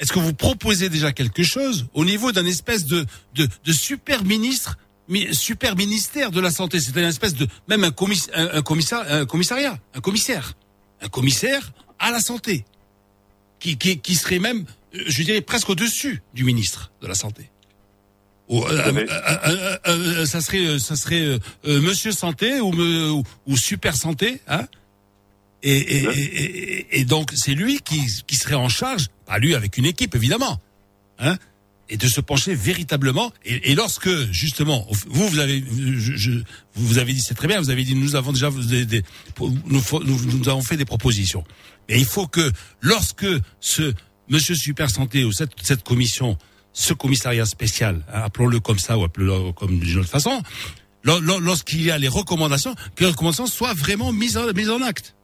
[0.00, 4.24] est-ce que vous proposez déjà quelque chose au niveau d'un espèce de, de, de super
[4.24, 4.76] ministre,
[5.08, 6.80] mi- super ministère de la santé?
[6.80, 10.54] C'est une espèce de même un, commis, un, un commissar- un commissariat, un commissaire,
[11.00, 12.64] un commissaire à la santé,
[13.60, 14.64] qui, qui, qui serait même,
[14.94, 17.50] euh, je dirais presque au-dessus du ministre de la santé.
[18.48, 19.06] Ou, euh,
[19.86, 24.66] euh, ça serait, ça serait Monsieur Santé ou, me- ou, ou Super Santé, hein?
[25.72, 29.86] Et, et, et, donc c'est lui qui, qui serait en charge, pas lui avec une
[29.86, 30.60] équipe évidemment,
[31.18, 31.36] hein,
[31.88, 33.32] et de se pencher véritablement.
[33.44, 35.62] Et, et lorsque justement vous vous avez
[35.98, 36.42] je, je-
[36.74, 39.02] vous avez dit c'est très bien, vous avez dit nous avons déjà des, des-
[39.40, 41.44] nous, nous, nous avons fait des propositions.
[41.88, 42.50] Et il faut que
[42.80, 43.26] lorsque
[43.60, 43.92] ce
[44.28, 46.38] Monsieur Super Santé ou cette, cette commission,
[46.72, 50.42] ce commissariat spécial, hein, appelons-le comme ça ou appelons-le comme d'une autre façon,
[51.04, 54.70] lor- lor- lorsqu'il y a les recommandations, que les recommandations soient vraiment mises en, mises
[54.70, 55.14] en acte.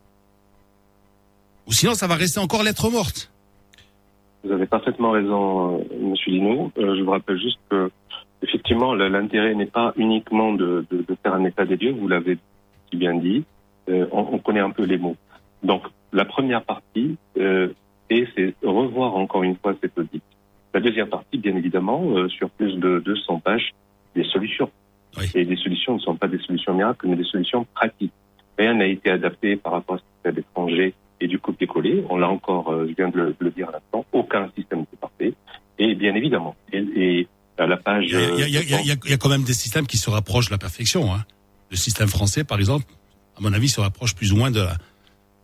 [1.71, 3.31] Ou sinon, ça va rester encore lettre morte.
[4.43, 6.73] Vous avez parfaitement raison, euh, Monsieur Lino.
[6.77, 7.93] Euh, je vous rappelle juste que,
[8.43, 11.93] effectivement, l'intérêt n'est pas uniquement de, de, de faire un état des lieux.
[11.93, 12.39] Vous l'avez
[12.91, 13.45] si bien dit.
[13.89, 15.15] Euh, on, on connaît un peu les mots.
[15.63, 17.69] Donc, la première partie, euh,
[18.11, 20.25] et c'est revoir encore une fois cet audit.
[20.75, 23.75] La deuxième partie, bien évidemment, euh, sur plus de 200 pages,
[24.17, 24.71] des solutions.
[25.17, 25.27] Oui.
[25.37, 28.13] Et les solutions ne sont pas des solutions miracles, mais des solutions pratiques.
[28.59, 32.05] Rien n'a été adapté par rapport à ce qui fait à l'étranger et du copier-coller.
[32.09, 34.81] On l'a encore, euh, je viens de le, de le dire à l'instant, aucun système
[34.81, 35.35] n'est parfait.
[35.79, 37.29] Et bien évidemment, et, et
[37.59, 38.05] à la page...
[38.09, 38.97] Il y a, il y a- il y a- il y a- il y a-
[39.05, 41.13] il y a quand même des systèmes qui se rapprochent de la perfection.
[41.15, 41.25] Hein.
[41.71, 42.87] Le système français, par exemple,
[43.37, 44.77] à mon avis, se rapproche plus ou moins de la,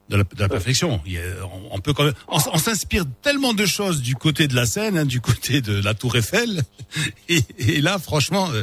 [0.08, 1.00] de la, de la perfection.
[1.02, 4.98] On, on peut quand même, on, s'inspire tellement de choses du côté de la Seine,
[4.98, 6.62] hein, du côté de la Tour Eiffel,
[7.28, 8.62] et, et là, franchement, euh,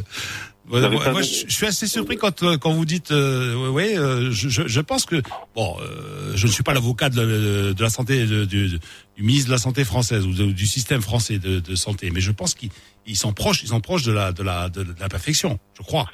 [1.11, 4.47] Moi, je, je suis assez surpris quand euh, quand vous dites euh, ouais, euh, je,
[4.47, 5.21] je, je pense que
[5.55, 9.23] bon euh, je ne suis pas l'avocat de, la- de la santé de- du, du
[9.23, 12.31] ministre de la santé française ou de- du système français de, de santé mais je
[12.31, 12.69] pense qu'ils
[13.05, 16.05] ils sont proches ils sont proches de la de la de, la perfection je crois.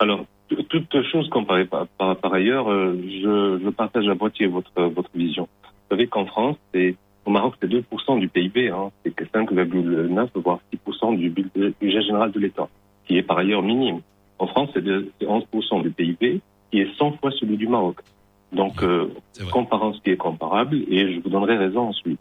[0.00, 0.26] Alors,
[0.68, 5.10] toute chose comparée par, par, par ailleurs, euh, je, je partage à moitié votre, votre
[5.14, 5.48] vision.
[5.62, 6.94] Vous savez qu'en France, c'est,
[7.26, 12.30] au Maroc, c'est 2% du PIB, hein, c'est que 5,9 voire 6% du budget général
[12.32, 12.68] de l'État,
[13.08, 14.00] qui est par ailleurs minime.
[14.38, 16.40] En France, c'est de- c'est 11% du PIB,
[16.70, 17.96] qui est 100 fois celui du Maroc.
[18.52, 19.08] Donc, euh,
[19.50, 22.20] comparant ce qui est comparable, et je vous donnerai raison ensuite.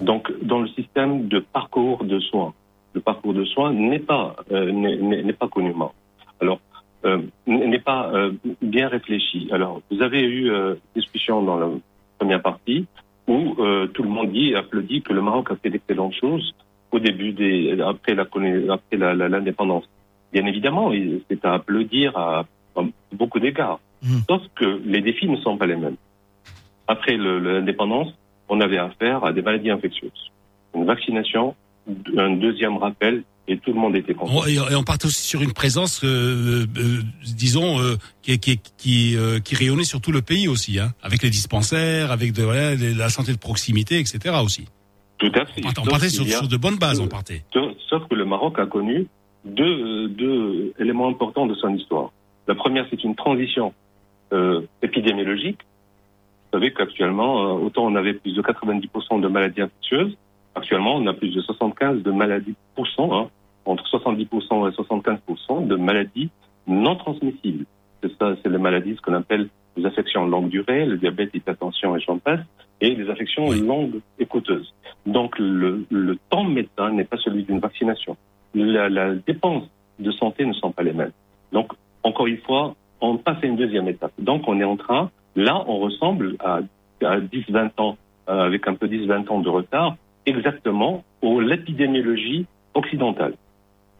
[0.00, 2.54] Donc, dans le système de parcours de soins,
[2.94, 5.48] le parcours de soins n'est pas euh, n'est- pas.
[6.40, 6.60] Alors,
[7.04, 8.32] euh, n'est pas euh,
[8.62, 9.48] bien réfléchi.
[9.52, 11.68] Alors, vous avez eu euh, discussion dans la
[12.18, 12.86] première partie
[13.28, 16.54] où euh, tout le monde dit et applaudit que le Maroc a fait d'excellentes choses
[16.90, 19.84] au début des après la- l'indépendance.
[20.32, 20.92] Bien évidemment,
[21.28, 22.44] c'est à applaudir à,
[22.76, 22.80] à
[23.12, 23.80] beaucoup d'égards.
[24.02, 24.22] Mhm.
[24.28, 25.96] Sauf que les défis ne sont pas les mêmes.
[26.88, 28.08] Après l'indépendance,
[28.48, 30.10] on avait affaire à des maladies infectieuses,
[30.74, 31.54] une vaccination,
[32.16, 34.32] un deuxième rappel, et tout le monde était content.
[34.38, 37.00] On- et, on partait aussi sur une présence euh, euh,
[37.36, 41.30] disons euh, qui qui qui qui rayonnait sur tout le pays aussi hein avec les
[41.30, 44.66] dispensaires avec de voilà, les- la santé de proximité etc aussi
[45.18, 45.62] Tout à fait.
[45.66, 47.42] on partait, on sur, y a- sur de bonnes bases on partait
[47.88, 49.06] Sauf que le Maroc a connu
[49.44, 52.12] deux, deux éléments importants de son histoire.
[52.46, 53.72] La première, c'est une transition
[54.32, 55.60] euh, épidémiologique.
[56.52, 60.16] Vous savez qu'actuellement, euh, autant on avait plus de 90% de maladies infectieuses,
[60.54, 63.28] actuellement on a plus de 75 de maladies pourcent, hein,
[63.64, 66.30] entre 70% et 75% de maladies
[66.66, 67.66] non transmissibles.
[68.02, 71.96] C'est ça, c'est les maladies, ce qu'on appelle les affections longue durée, le diabète, l'hypertension
[71.96, 72.40] et j'en passe,
[72.80, 73.60] et les affections Oui.
[73.60, 74.74] longues et coûteuses.
[75.06, 78.16] Donc le, le temps médecin n'est pas celui d'une vaccination.
[78.54, 79.64] La, la dépense
[79.98, 81.12] de santé ne sont pas les mêmes.
[81.52, 81.72] Donc
[82.02, 84.12] encore une fois, on passe à une deuxième étape.
[84.18, 86.60] Donc on est en train, là on ressemble à,
[87.02, 87.96] à 10-20 ans,
[88.28, 89.96] euh, avec un peu 10-20 ans de retard,
[90.26, 93.34] exactement au l'épidémiologie occidentale.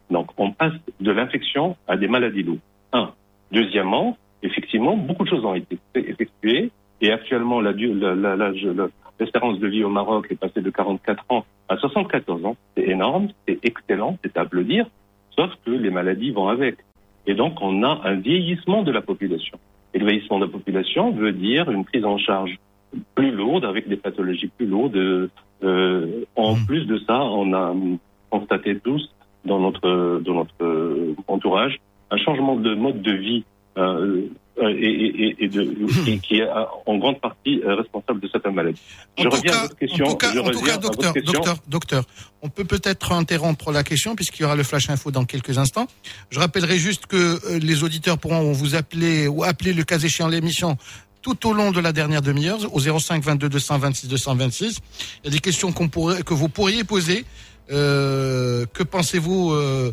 [0.09, 2.59] Donc on passe de l'infection à des maladies lourdes.
[2.93, 3.11] Un.
[3.51, 6.71] Deuxièmement, effectivement, beaucoup de choses ont été effectuées
[7.01, 8.51] et actuellement la la- la-
[9.21, 12.57] l'espérance de vie au Maroc est passée de 44 ans à 74 ans.
[12.75, 14.87] C'est énorme, c'est excellent, c'est à applaudir,
[15.37, 16.77] sauf que les maladies vont avec.
[17.27, 19.59] Et donc on a un vieillissement de la population.
[19.93, 22.57] Et le vieillissement de la population veut dire une prise en charge
[23.15, 24.97] plus lourde, avec des pathologies plus lourdes.
[24.97, 26.65] Euh, en Mhm.
[26.65, 27.73] plus de ça, on a
[28.31, 29.13] constaté tous
[29.45, 31.79] dans notre dans notre entourage
[32.09, 33.43] un changement de mode de vie
[33.77, 34.23] euh,
[34.69, 35.63] et, et, et- et de,
[36.03, 38.81] qui, qui est euh, en grande partie euh, responsable de certaines maladies.
[39.17, 40.05] En Je reviens cas, à votre question.
[40.05, 41.33] en tout cas, je en tout cas, docteur, question.
[41.33, 42.03] docteur, docteur,
[42.41, 45.87] on peut peut-être interrompre la question puisqu'il y aura le flash info dans quelques instants.
[46.29, 47.15] Je rappellerai juste que
[47.49, 50.77] euh, les auditeurs pourront vous appeler ou appeler le cas échéant l'émission
[51.21, 54.79] tout au long de la dernière demi-heure au 05 22 226 226.
[55.23, 57.25] Il y a des questions qu'on pourrait, que vous pourriez poser.
[57.71, 59.91] Euh, que pensez-vous euh,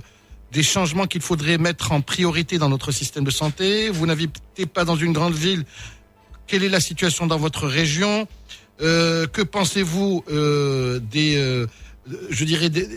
[0.53, 4.85] des changements qu'il faudrait mettre en priorité dans notre système de santé Vous n'habitez pas
[4.85, 5.65] dans une grande ville.
[6.47, 8.27] Quelle est la situation dans votre région?
[8.81, 11.67] Euh, que pensez-vous euh, des, euh,
[12.31, 12.89] je dirais, des,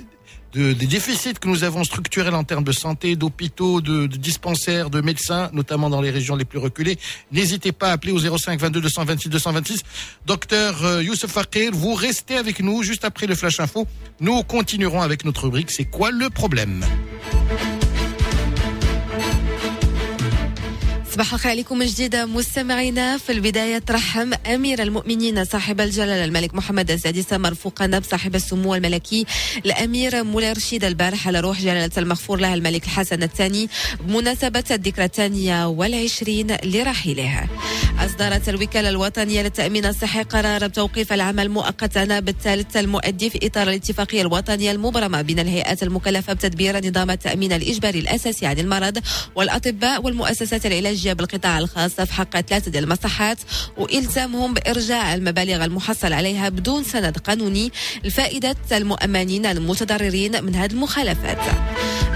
[0.53, 4.89] de- des déficits que nous avons structurels en termes de santé, d'hôpitaux, de, de dispensaires,
[4.89, 6.97] de médecins, notamment dans les régions les plus reculées?
[7.31, 9.81] N'hésitez pas à appeler au 05 22 226 226.
[10.25, 13.87] Docteur euh, Youssef Fakir, vous restez avec nous juste après le Flash Info.
[14.21, 16.85] Nous continuerons avec notre rubrique C'est quoi le problème?
[21.13, 23.17] صباح الخير عليكم من جديد مستمعينا.
[23.17, 29.25] في البداية ترحم أمير المؤمنين صاحب الجلالة الملك محمد السادس مرفوقا بصاحب السمو الملكي
[29.65, 33.69] الأمير مولاي رشيد البارح على روح جلالة المغفور له الملك الحسن الثاني
[33.99, 37.47] بمناسبة الذكرى الثانية والعشرين لرحيله.
[37.99, 44.71] أصدرت الوكالة الوطنية للتأمين الصحي قرار بتوقيف العمل مؤقتا بالثالث المؤدي في إطار الاتفاقية الوطنية
[44.71, 48.97] المبرمة بين الهيئات المكلفة بتدبير نظام التأمين الإجباري الأساسي عن المرض
[49.35, 53.37] والأطباء والمؤسسات العلاجية بالقطاع الخاص في حق ثلاثة المصحات
[53.77, 57.71] وإلزامهم بإرجاع المبالغ المحصل عليها بدون سند قانوني
[58.03, 61.37] لفائدة المؤمنين المتضررين من هذه المخالفات.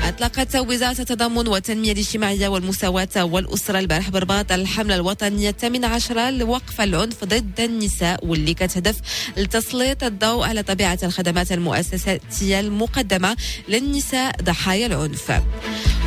[0.07, 7.23] أطلقت وزارة التضامن والتنمية الاجتماعية والمساواة والأسرة البارح برباط الحملة الوطنية الثامنة عشرة لوقف العنف
[7.23, 8.95] ضد النساء واللي كتهدف
[9.37, 13.35] لتسليط الضوء على طبيعة الخدمات المؤسساتية المقدمة
[13.69, 15.31] للنساء ضحايا العنف.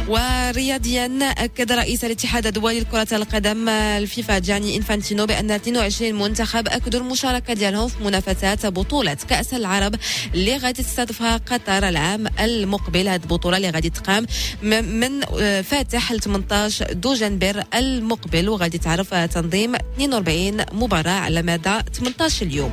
[0.09, 7.55] ورياضيا أكد رئيس الاتحاد الدولي لكرة القدم الفيفا جاني إنفانتينو بأن 22 منتخب أكدوا المشاركة
[7.55, 9.95] ديالهم في منافسات بطولة كأس العرب
[10.35, 13.09] اللي غادي تستضيفها قطر العام المقبل.
[13.09, 14.27] هذه البطولة اللي غادي تقام
[14.63, 18.49] من آه، فاتح ل 18 دجنبر المقبل.
[18.49, 22.73] وغادي تعرف تنظيم 42 مباراة على مدى 18 اليوم.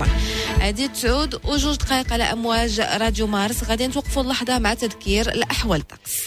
[0.60, 3.64] هذه تعود وجوج دقائق على أمواج راديو مارس.
[3.64, 5.80] غادي نتوقفوا اللحظة مع تذكير الأحوال.
[5.80, 6.22] الطقس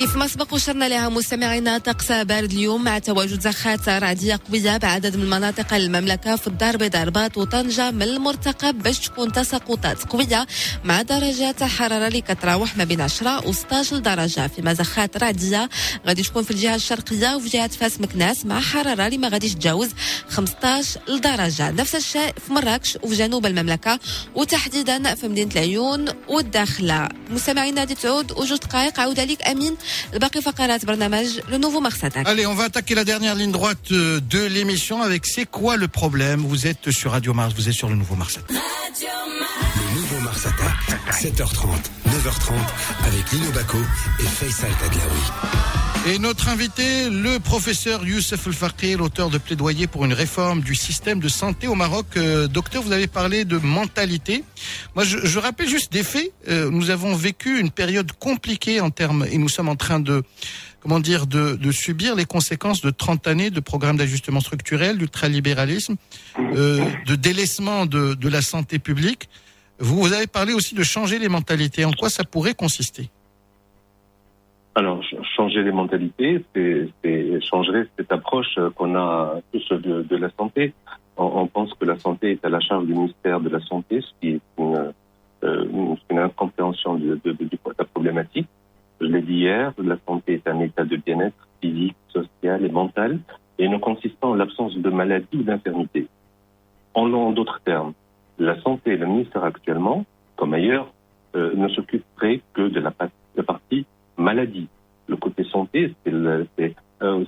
[0.00, 5.16] كيف ما سبق وشرنا لها مستمعينا طقس بارد اليوم مع تواجد زخات رعدية قوية بعدد
[5.16, 10.46] من مناطق المملكة في الدار البيضاء رباط وطنجة من المرتقب باش تكون تساقطات قوية
[10.84, 14.46] مع درجات حرارة اللي كتراوح ما بين 10 و 16 درجة.
[14.46, 15.68] فيما زخات رعدية
[16.06, 19.90] غادي تكون في الجهة الشرقية وفي جهة فاس مكناس مع حرارة اللي ما غاديش تجاوز
[20.28, 21.70] 15 درجة.
[21.70, 23.98] نفس الشيء في مراكش وفي جنوب المملكة
[24.34, 27.08] وتحديدا في مدينة العيون والداخلة.
[27.30, 29.00] مستمعينا غادي تعود وجوج دقائق.
[29.00, 29.76] عاود عليك أمين.
[31.48, 32.26] le nouveau Mars attaque.
[32.26, 35.88] Allez, on va attaquer la dernière ligne droite euh, de l'émission avec C'est quoi le
[35.88, 36.40] problème?
[36.40, 38.38] Vous êtes sur Radio Mars, vous êtes sur le nouveau Mars.
[38.48, 41.66] Le nouveau Mars attaque, 7h30,
[42.08, 42.52] 9h30
[43.06, 43.78] avec Lino Baco
[44.18, 45.70] et Faisal Tadlaoui.
[46.06, 50.74] Et notre invité, le professeur Youssef El Fakir, l'auteur de plaidoyer pour une réforme du
[50.74, 52.06] système de santé au Maroc.
[52.16, 54.42] Euh, docteur, vous avez parlé de mentalité.
[54.94, 56.32] Moi, je, rappelle juste des faits.
[56.48, 60.22] Euh, nous avons vécu une période compliquée en termes, et nous sommes en train de,
[60.80, 65.96] comment dire, de, subir les conséquences de 30 années de programmes d'ajustement structurel, d'ultralibéralisme,
[66.38, 69.28] euh, de délaissement de, la santé publique.
[69.78, 71.84] Vous, avez parlé aussi de changer les mentalités.
[71.84, 73.08] En quoi ça pourrait consister?
[74.74, 80.16] Alors, ch- changer les mentalités, c'est changer cette approche euh, qu'on a tous de, de
[80.16, 80.74] la santé.
[81.16, 84.10] On, pense que la santé est à la charge du ministère de la Santé, ce
[84.20, 84.92] qui est une,
[85.44, 88.48] euh, incompréhension de, de, de la problématique.
[89.00, 93.18] Je l'ai dit hier, la santé est un état de bien-être physique, social et mental,
[93.58, 96.06] et ne consistant en l'absence de maladie ou d'infirmité.
[96.94, 97.92] En, d'autres termes,
[98.38, 100.04] la santé, le ministère actuellement,
[100.36, 100.88] comme ailleurs,
[101.36, 103.86] euh, ne s'occuperait que de la, pa- la partie
[104.16, 104.68] maladie.
[105.08, 106.46] Le côté santé, c'est le,
[107.02, 107.24] euh,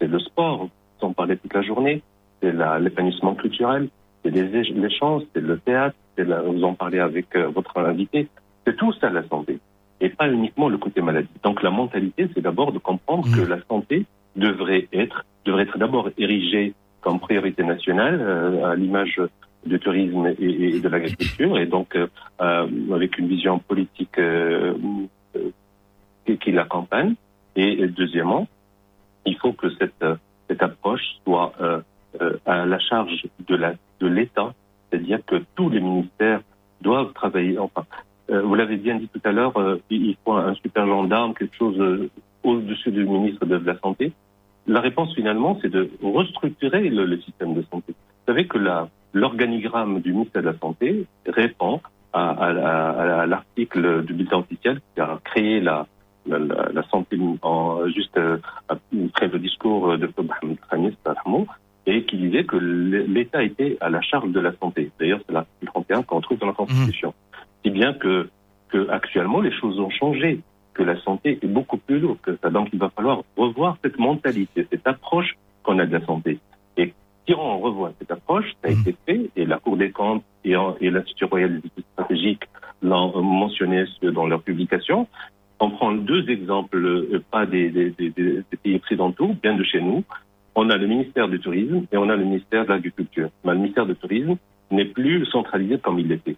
[0.00, 0.68] le sport,
[1.12, 2.02] parler toute la journée,
[2.40, 3.88] c'est l'épanouissement culturel,
[4.22, 8.28] c'est les, c'est le théâtre, la- vous en parlez avec euh, votre invité,
[8.66, 9.58] c'est tout ça la santé,
[10.00, 11.28] et pas uniquement le côté maladie.
[11.42, 14.06] Donc la mentalité, c'est d'abord de comprendre que la santé
[14.36, 19.20] devrait être, devrait être d'abord érigée comme priorité nationale, euh, à l'image
[19.66, 22.06] du tourisme et, et de l'agriculture, et donc euh,
[22.40, 24.74] euh, avec une vision politique euh,
[26.40, 27.14] qui, l'accompagne.
[27.56, 28.48] Et, deuxièmement,
[29.26, 30.04] il faut que cette,
[30.48, 31.52] cette approche soit
[32.46, 34.52] à la charge de la de l'État,
[34.90, 36.40] c'est-à-dire que tous les ministères
[36.80, 37.58] doivent travailler.
[37.58, 37.84] Enfin,
[38.28, 41.78] vous l'avez bien dit tout à l'heure, euh, il faut un super gendarme, quelque chose
[41.78, 42.08] euh,
[42.42, 44.12] au-dessus du ministre de, la Santé.
[44.66, 47.92] La réponse finalement, c'est de restructurer le, système de santé.
[47.92, 48.58] Vous savez que
[49.12, 51.80] l'organigramme du ministère de la Santé répond
[52.14, 55.86] à, à la- à l'article du bulletin officiel qui a créé la,
[56.90, 57.18] santé
[57.94, 58.38] juste euh,
[58.68, 60.96] après le discours de Mohamed Khamis,
[61.86, 64.90] et qui disait que l'État était à la charge de la santé.
[64.98, 67.12] D'ailleurs, c'est l'article 31 qu'on trouve dans la Constitution.
[67.64, 68.28] Si bien que,
[68.68, 70.40] que actuellement, les choses ont changé,
[70.74, 72.50] que la santé est beaucoup plus lourde que ça.
[72.50, 76.38] Donc, il va falloir revoir cette mentalité, cette approche qu'on a de la santé.
[76.76, 76.92] Et
[77.26, 80.56] si on revoit cette approche, ça a été fait, et la Cour des comptes et,
[80.56, 82.42] en- et l'Institut royal des études stratégiques
[82.82, 85.06] l'ont mentionné dans leur publication.
[85.60, 89.62] On prend deux exemples, euh, pas des, des, des, des- des pays occidentaux, bien de
[89.62, 90.04] chez nous.
[90.56, 93.30] On a le ministère du Tourisme et on a le ministère de l'Agriculture.
[93.44, 94.36] Mais le ministère du Tourisme
[94.70, 96.36] n'est plus centralisé comme il l'était.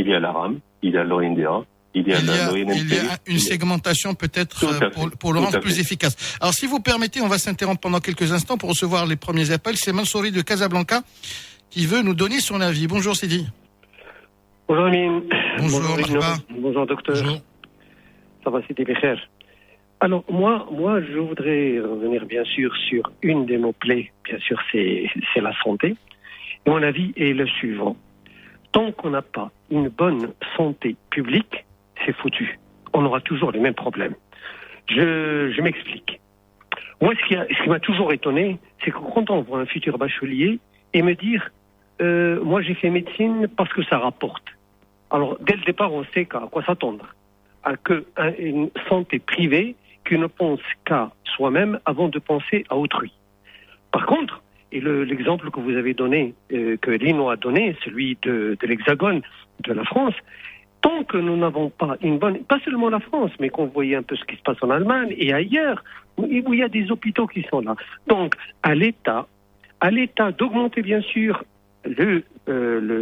[0.00, 1.62] Il y a la RAM, il y a l'ONDA,
[1.94, 5.40] il y a Il y a, il y a une segmentation peut-être euh, pour, le
[5.40, 6.38] rendre plus efficace.
[6.40, 9.76] Alors si vous permettez, on va s'interrompre pendant quelques instants pour recevoir les premiers appels.
[9.76, 11.02] C'est Mansouri de Casablanca
[11.68, 12.86] qui veut nous donner son avis.
[12.86, 13.46] Bonjour Sidi.
[14.66, 15.22] Bonjour Amine.
[15.58, 15.82] Bonjour.
[16.48, 17.16] Bonjour docteur.
[18.42, 19.16] Ça va, c'était Bécher.
[20.00, 24.10] Alors moi, moi, je voudrais revenir bien sûr sur une de nos plaies.
[24.24, 25.94] Bien sûr, c'est c'est la santé.
[26.64, 27.96] Et mon avis est le suivant.
[28.72, 31.64] Tant qu'on n'a pas une bonne santé publique,
[32.04, 32.58] c'est foutu.
[32.92, 34.14] On aura toujours les mêmes problèmes.
[34.88, 36.20] Je, je m'explique.
[37.00, 40.58] Moi, ce qui a- m'a toujours étonné, c'est que quand on voit un futur bachelier
[40.92, 41.50] et me dire,
[42.00, 44.44] euh, moi j'ai fait médecine parce que ça rapporte.
[45.10, 47.14] Alors, dès le départ, on sait qu'à quoi s'attendre.
[47.64, 49.74] À que un- une santé privée
[50.06, 53.12] qui ne pense qu'à soi-même avant de penser à autrui.
[53.92, 54.42] Par contre,
[54.72, 59.22] et le- l'exemple que vous avez donné, euh, que Lino a donné, celui de, l'Hexagone,
[59.64, 60.14] de la France,
[60.80, 64.02] tant que nous n'avons pas une bonne, pas seulement la France, mais qu'on voyait un
[64.02, 65.82] peu ce qui se passe en Allemagne et ailleurs,
[66.16, 67.74] où il y a des hôpitaux qui sont là.
[68.06, 69.26] Donc, à l'État,
[69.80, 71.42] à l'État d'augmenter bien sûr
[71.86, 72.20] euh,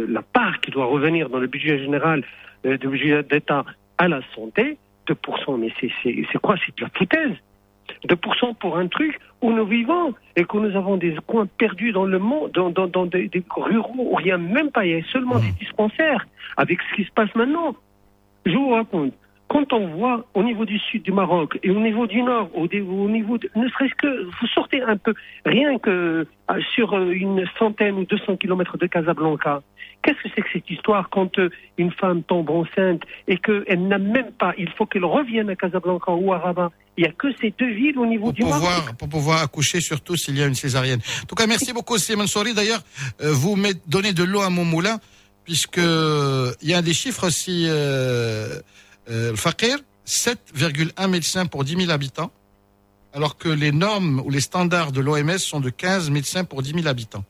[0.09, 2.23] la part qui doit revenir dans le budget général
[2.65, 3.65] euh, du budget d'État
[3.97, 4.77] à la santé,
[5.07, 6.55] 2%, mais c'est quoi?
[6.65, 7.35] C'est de la foutaise.
[8.07, 12.05] 2% pour un truc où nous vivons et que nous avons des coins perdus dans
[12.05, 15.03] le monde, dans, dans, dans des, des ruraux où a même pas, il y a
[15.11, 16.25] seulement des dispensaires
[16.57, 17.75] avec ce qui se passe maintenant.
[18.45, 19.13] Je vous raconte,
[19.47, 22.65] quand on voit au niveau du sud du Maroc et au niveau du nord, au,
[22.67, 25.13] au niveau, de- ne serait-ce que, vous sortez un peu,
[25.45, 29.61] rien que euh, sur euh, une centaine ou 200 kilomètres de Casablanca,
[30.01, 33.97] qu'est-ce que c'est que cette histoire quand euh, une femme tombe enceinte et qu'elle n'a
[33.97, 37.27] même pas, il faut qu'elle revienne à Casablanca ou à Rabat, il n'y a que
[37.39, 38.59] ces deux villes au niveau du Maroc.
[38.59, 40.99] pouvoir, pour pouvoir accoucher, surtout s'il y a une césarienne.
[41.23, 42.53] En tout cas, merci beaucoup, Simon Sori.
[42.53, 42.81] D'ailleurs,
[43.21, 43.57] euh, vous
[43.87, 44.99] donnez de l'eau à mon moulin,
[45.45, 47.65] puisque euh, il y a des chiffres aussi.
[47.67, 48.59] Euh,
[49.09, 52.31] euh, le Fakir, 7,1 médecins pour 10 000 habitants,
[53.13, 56.73] alors que les normes ou les standards de l'OMS sont de 15 médecins pour 10
[56.73, 57.23] 000 habitants.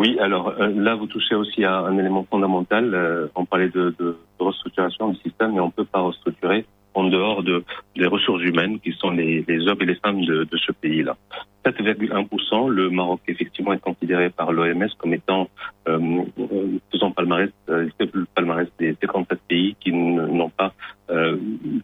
[0.00, 2.94] Oui, alors euh, là, vous touchez aussi à un élément fondamental.
[2.94, 3.94] Euh, on parlait de,
[4.38, 6.64] restructuration du système, mais on ne peut pas restructurer
[6.94, 7.62] en dehors de,
[7.94, 11.18] des ressources humaines qui sont les, hommes et les femmes de, ce pays-là.
[11.66, 15.50] 7,1%, le Maroc effectivement est considéré par l'OMS comme étant,
[15.86, 16.22] euh,
[16.90, 20.72] faisant palmarès, le palmarès des 57 pays qui n'ont pas,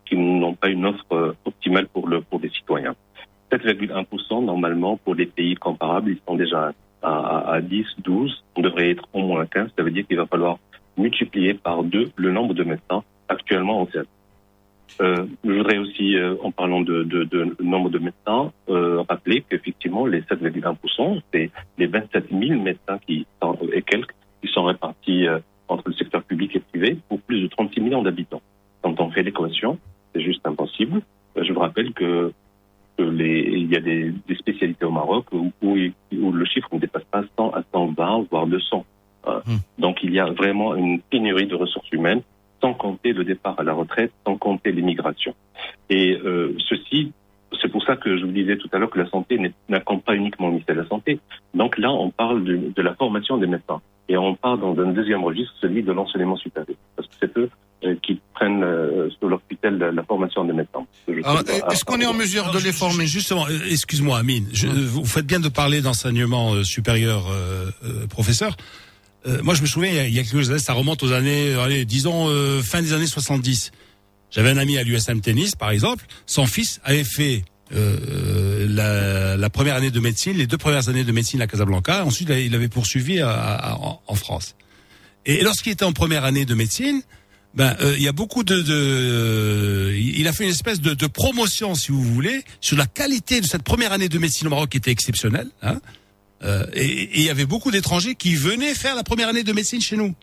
[0.06, 2.94] qui n'ont pas une offre optimale pour le pour les citoyens.
[3.52, 6.72] 7,1% normalement pour les pays comparables, ils sont déjà
[7.06, 9.70] à, à 10, 12, on devrait être au moins 15.
[9.76, 10.58] Ça veut dire qu'il va falloir
[10.96, 14.10] multiplier par deux le nombre de médecins actuellement en service.
[15.00, 17.06] Euh, je voudrais aussi, euh, en parlant de,
[17.62, 23.26] nombre de médecins, euh, rappeler qu'effectivement, les 7,1%, c'est les 27 000 médecins qui
[23.72, 24.12] et quelques
[24.42, 25.38] qui sont répartis euh,
[25.68, 28.42] entre le secteur public et privé pour plus de 36 millions d'habitants.
[28.82, 29.78] Quand on fait l'équation,
[30.14, 31.02] c'est juste impossible.
[31.36, 32.32] Euh, je vous rappelle que,
[32.96, 35.76] que les, il y a des, des spécialités au Maroc où, où,
[36.12, 38.84] où le chiffre ne dépasse pas 100 à 120, voire 200.
[39.26, 39.40] Euh,
[39.78, 42.22] Donc il y a vraiment une pénurie de ressources humaines
[42.60, 45.34] sans compter le départ à la retraite, sans compter l'immigration.
[45.90, 47.12] Et euh, ceci,
[47.60, 50.14] c'est pour ça que je vous disais tout à l'heure que la santé n'incombe pas
[50.14, 51.20] uniquement au ministère de la Santé.
[51.54, 53.80] Donc là, on parle de, de la formation des médecins.
[54.08, 56.76] Et on parle dans un deuxième registre, celui de l'enseignement supérieur.
[56.94, 57.50] Parce que c'est eux
[57.84, 60.86] euh, qui prennent euh, sous leur tutelle la, la formation des médecins.
[61.08, 64.46] Est-ce qu'on est en mesure de les former Justement, euh, excuse-moi, Amine.
[64.52, 68.56] Je- vous faites bien de parler d'enseignement euh, supérieur, euh, euh, professeur.
[69.26, 71.02] Euh, moi, je me souviens, il y, a, il y a quelques années, ça remonte
[71.02, 73.72] aux années, euh, allez, disons, euh, fin des années 70.
[74.30, 76.04] J'avais un ami à l'USM Tennis, par exemple.
[76.26, 81.04] Son fils avait fait euh, la, la première année de médecine, les deux premières années
[81.04, 82.04] de médecine à Casablanca.
[82.04, 84.54] Ensuite, il avait poursuivi en, France.
[85.24, 87.02] Et lorsqu'il était en première année de médecine,
[87.54, 91.74] ben euh, il y a beaucoup de, de il a fait une espèce de, promotion,
[91.74, 94.76] si vous voulez, sur la qualité de cette première année de médecine au Maroc qui
[94.76, 95.50] était exceptionnelle.
[95.62, 95.80] Hein
[96.44, 99.52] euh, et, et il y avait beaucoup d'étrangers qui venaient faire la première année de
[99.52, 100.14] médecine chez nous,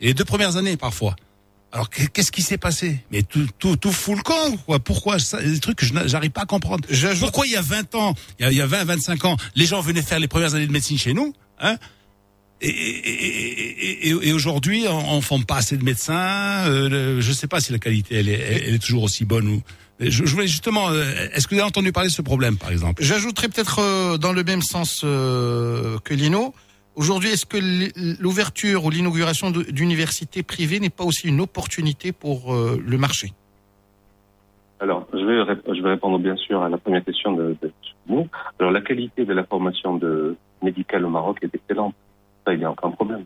[0.00, 1.16] et les deux premières années parfois.
[1.72, 2.98] Alors qu'est- qu'est-ce qui s'est passé?
[3.10, 4.78] Mais tout, tout, tout fout le camp, quoi.
[4.78, 5.18] Pourquoi?
[5.18, 6.86] Ça, Des trucs que je n'a- j'arrive pas à comprendre.
[7.20, 9.36] Pourquoi il y a 20 ans, il y a, il y a 20, 25 ans,
[9.54, 11.76] les gens venaient faire les premières années de médecine chez nous, hein?
[12.60, 16.14] Et, et, et, et- et aujourd'hui, on, on forme pas assez de médecins.
[16.68, 19.48] Euh, je sais pas si la qualité elle est, elle, elle est toujours aussi bonne
[19.48, 19.62] ou.
[19.98, 20.88] Je, je voulais justement.
[20.90, 23.02] euh, Est-ce que vous avez entendu parler de ce problème, par exemple?
[23.02, 26.54] J'ajouterais peut-être euh, dans le même sens euh, que Lino.
[26.94, 27.56] Aujourd'hui, est-ce que
[28.22, 33.32] l'ouverture ou l'inauguration d'universités privées n'est pas aussi une opportunité pour euh, le marché?
[34.78, 37.72] Alors, je vais, répondre bien sûr à la première question de, de.
[38.58, 41.94] Alors, la qualité de la formation de médicale au Maroc est excellente.
[42.44, 43.24] Ça, il n'y a aucun problème.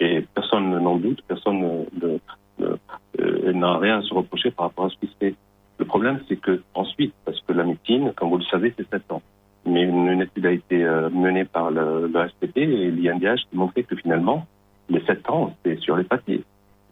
[0.00, 2.18] Et personne n'en doute, personne ne- ne-
[2.58, 2.76] ne-
[3.20, 5.34] euh, n'a rien à se reprocher par rapport à ce qui se fait.
[5.78, 9.10] Le problème, c'est que ensuite, parce que la médecine, comme vous le savez, c'est 7
[9.12, 9.22] ans.
[9.68, 10.78] Mais une, étude a été
[11.12, 14.46] menée par le, le et l'INDH qui montrait que finalement,
[14.88, 16.42] les 7 ans, c'est sur les papiers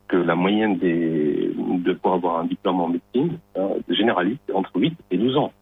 [0.09, 4.95] que la moyenne des, de pour avoir un diplôme en médecine euh, généraliste entre 8
[5.11, 5.53] et 12 ans.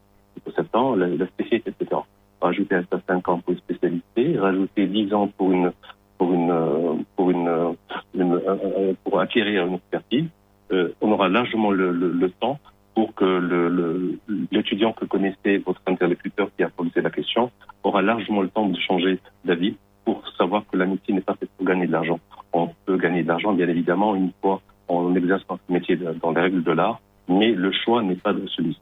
[0.42, 2.00] Pour 7 ans, la, la spécialité, etc.
[2.40, 5.72] Rajouter à ça 5 ans pour une spécialité, rajouter 10 ans pour une
[6.18, 7.76] pour une pour une,
[8.14, 10.26] une, euh, euh, pour acquérir une expertise,
[10.72, 12.58] euh, on aura largement le, le, le temps
[12.94, 17.50] pour que l'étudiant que connaissait votre interlocuteur qui a posé la question
[17.82, 21.50] aura largement le temps de changer d'avis pour savoir que la médecine n'est pas faite
[21.56, 22.20] pour gagner de l'argent.
[22.52, 26.40] On peut gagner de l'argent, bien évidemment, une fois on exerce notre métier dans les
[26.40, 28.80] règles de l'art, mais le choix n'est pas celui-ci.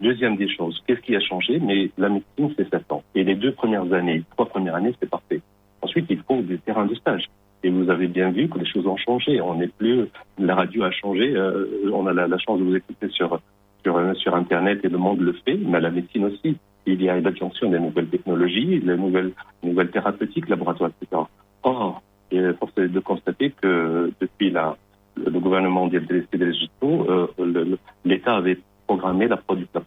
[0.00, 1.60] Deuxième des choses, qu'est-ce qui a changé?
[1.60, 3.02] Mais la médecine, c'est 7 ans.
[3.14, 5.40] Et les deux premières années, trois premières années, c'est parfait.
[5.82, 7.26] Ensuite, il faut des terrains de stage.
[7.62, 9.40] Et vous avez bien vu que les choses ont changé.
[9.40, 10.06] On n'est plus,
[10.38, 11.34] la radio a changé.
[11.34, 13.40] euh, on a la chance de vous écouter sur,
[13.84, 16.56] sur, euh, sur Internet et le monde le fait, mais la médecine aussi.
[16.86, 19.32] Il y a l'adjonction des nouvelles technologies, les nouvelles,
[19.62, 21.22] nouvelles thérapeutiques, laboratoires, etc.
[21.62, 28.36] Or, il est force de constater que depuis le, gouvernement des des digitaux, euh, l'État
[28.36, 29.82] avait programmé la, la,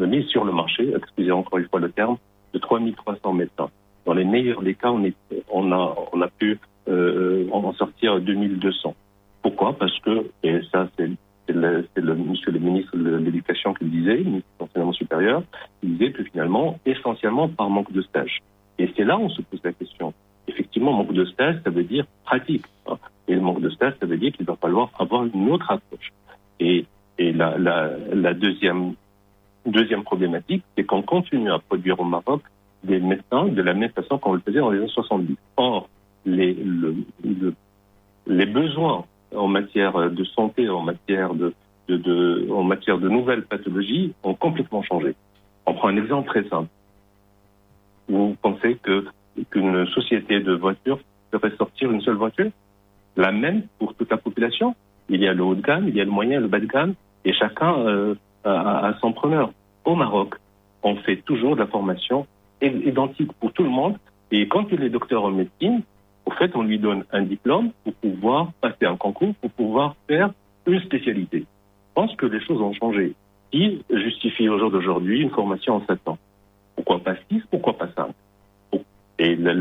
[0.00, 2.16] la mise sur le marché, excusez encore une fois le terme,
[2.52, 3.70] de 3300 médecins.
[4.06, 6.58] Dans les meilleurs des cas, on, a, on a pu
[6.88, 8.94] euh, en sortir 2200.
[9.42, 9.74] Pourquoi?
[9.74, 11.10] Parce que, et ça c'est
[11.94, 12.14] c'est le,
[12.52, 15.42] le ministre de l'Éducation qui le disait, le ministre de l'Enseignement supérieur,
[15.82, 18.38] il disait que finalement, essentiellement par manque de stage.
[18.78, 20.12] Et c'est là où on se pose la question.
[20.48, 22.64] Effectivement, manque de stage, ça veut dire pratique.
[22.88, 22.98] hein.
[23.28, 26.10] Et le manque de stage, ça veut dire qu'il va falloir avoir une autre approche.
[26.58, 26.86] Et,
[27.18, 28.94] et la, deuxième,
[29.66, 32.42] deuxième problématique, c'est qu'on continue à produire au Maroc
[32.82, 35.36] des médecins de la même façon qu'on le faisait dans les années 70.
[35.56, 35.88] Or,
[36.24, 37.54] les, le, le-
[38.26, 41.54] les besoins en matière de santé, en matière de,
[42.50, 45.14] en matière de nouvelles pathologies ont complètement changé.
[45.66, 46.68] On prend un exemple très simple.
[48.08, 49.06] Vous pensez que
[49.50, 50.98] qu'une société de voitures
[51.30, 52.50] ferait sortir une seule voiture,
[53.16, 54.74] la même pour toute la population
[55.08, 56.66] Il y a le haut de gamme, il y a le moyen, le bas de
[56.66, 56.94] gamme,
[57.24, 59.52] et chacun euh, a, a son preneur.
[59.84, 60.34] Au Maroc,
[60.82, 62.26] on fait toujours de la formation
[62.62, 63.96] identique pour tout le monde,
[64.30, 65.82] et quand il est docteur en médecine,
[66.30, 70.30] au fait, on lui donne un diplôme pour pouvoir passer un concours, pour pouvoir faire
[70.66, 71.40] une spécialité.
[71.40, 73.14] Je pense que les choses ont changé.
[73.50, 76.18] Qui justifie au jour d'aujourd'hui une formation en 7 ans?
[76.76, 78.12] Pourquoi pas 6 Pourquoi pas 5
[79.22, 79.52] et, là,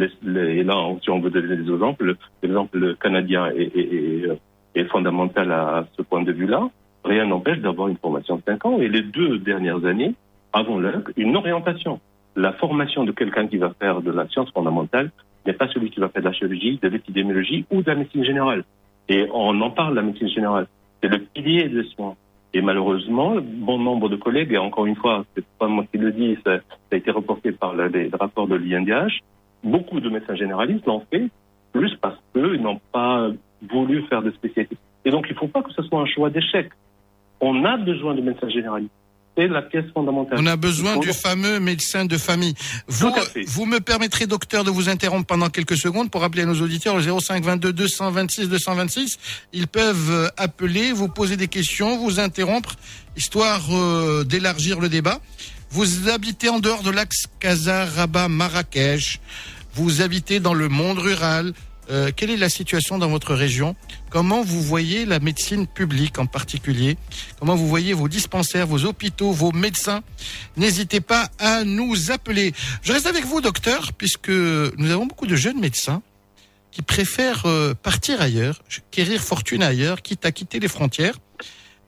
[1.01, 6.31] si on veut donner des exemples, l'exemple canadien est, est- fondamental à ce point de
[6.31, 6.69] vue-là.
[7.03, 8.79] Rien n'empêche d'avoir une formation de 5 ans.
[8.79, 10.15] Et les deux dernières années,
[10.53, 11.99] avons-le, une orientation.
[12.37, 15.11] La formation de quelqu'un qui va faire de la science fondamentale
[15.45, 18.23] n'est pas celui qui va faire de la chirurgie, de l'épidémiologie ou de la médecine
[18.23, 18.63] générale.
[19.07, 20.67] Et on en parle, la médecine générale.
[21.01, 22.15] C'est le pilier des soins.
[22.53, 26.11] Et malheureusement, bon nombre de collègues, et encore une fois, c'est pas moi qui le
[26.11, 26.59] dis, ça,
[26.91, 29.21] a été reporté par le- les rapports de l'INDH,
[29.63, 31.27] beaucoup de médecins généralistes l'ont fait,
[31.71, 33.29] plus parce qu'ils n'ont pas
[33.69, 34.77] voulu faire de spécialité.
[35.05, 36.69] Et donc, il ne faut pas que ce soit un choix d'échec.
[37.39, 38.91] On a besoin de médecins généralistes.
[39.39, 40.37] C'est la pièce fondamentale.
[40.41, 42.55] On a besoin du fameux médecin de famille.
[42.89, 43.09] Vous,
[43.47, 46.97] vous me permettrez, docteur, de vous interrompre pendant quelques secondes pour rappeler à nos auditeurs
[46.97, 49.17] le 05 22 226 226.
[49.53, 52.75] Ils peuvent euh, appeler, vous poser des questions, vous interrompre,
[53.15, 55.21] histoire euh, d'élargir le débat.
[55.71, 59.21] Vous habitez en dehors de l'axe Casa-Rabat-Marrakech.
[59.73, 61.53] Vous habitez dans le monde rural.
[61.91, 63.75] Euh, quelle est la situation dans votre région?
[64.09, 66.97] Comment vous voyez la médecine publique en particulier?
[67.39, 70.01] Comment vous voyez vos dispensaires, vos hôpitaux, vos médecins?
[70.55, 72.53] N'hésitez pas à nous appeler.
[72.83, 76.03] Je reste avec vous, docteur, puisque nous avons beaucoup de jeunes médecins
[76.71, 78.59] qui préfèrent euh, partir ailleurs,
[78.91, 81.15] quérir fortune ailleurs, quitte à quitter les frontières.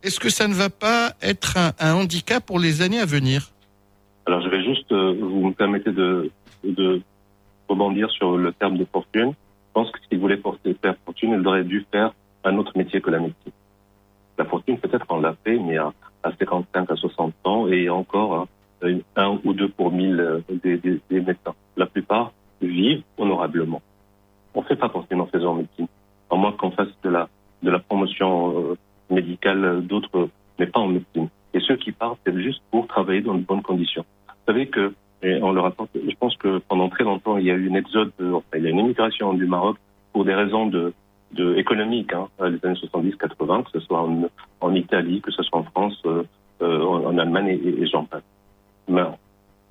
[0.01, 3.51] Est-ce que ça ne va pas être un, handicap pour les années à venir?
[4.25, 6.31] Alors, je vais juste, euh, vous me permettez de
[7.69, 9.33] rebondir sur le terme de fortune.
[9.71, 12.99] Je pense que s'il voulait porter, faire fortune, il aurait dû faire un autre métier
[12.99, 13.53] que la médecine.
[14.37, 15.93] La fortune, peut-être on l'a fait, mais à,
[16.23, 18.47] à 55, à 60 ans, et encore hein,
[19.15, 21.55] un ou deux pour mille euh, des, médecins.
[21.77, 23.81] La plupart vivent honorablement.
[24.53, 25.87] On ne fait pas fortune en médecine.
[26.29, 28.77] À moins qu'on fasse de la, promotion euh,
[29.09, 30.27] médicale d'autres,
[30.59, 31.29] mais pas en médecine.
[31.53, 34.05] Et ceux qui partent, c'est juste pour travailler dans de bonnes conditions.
[34.27, 34.93] Vous savez que,
[35.23, 37.75] et on le rapporte, je pense que pendant très longtemps, il y a eu une
[37.75, 39.77] exode, de- enfin, il y a une immigration du Maroc
[40.13, 40.93] pour des raisons de,
[41.33, 44.23] de économiques, hein, les années 70-80, que ce soit en,
[44.61, 46.23] en Italie, que ce soit en France, euh,
[46.61, 48.23] euh, en, en Allemagne et, et j'en passe.
[48.87, 49.03] Mais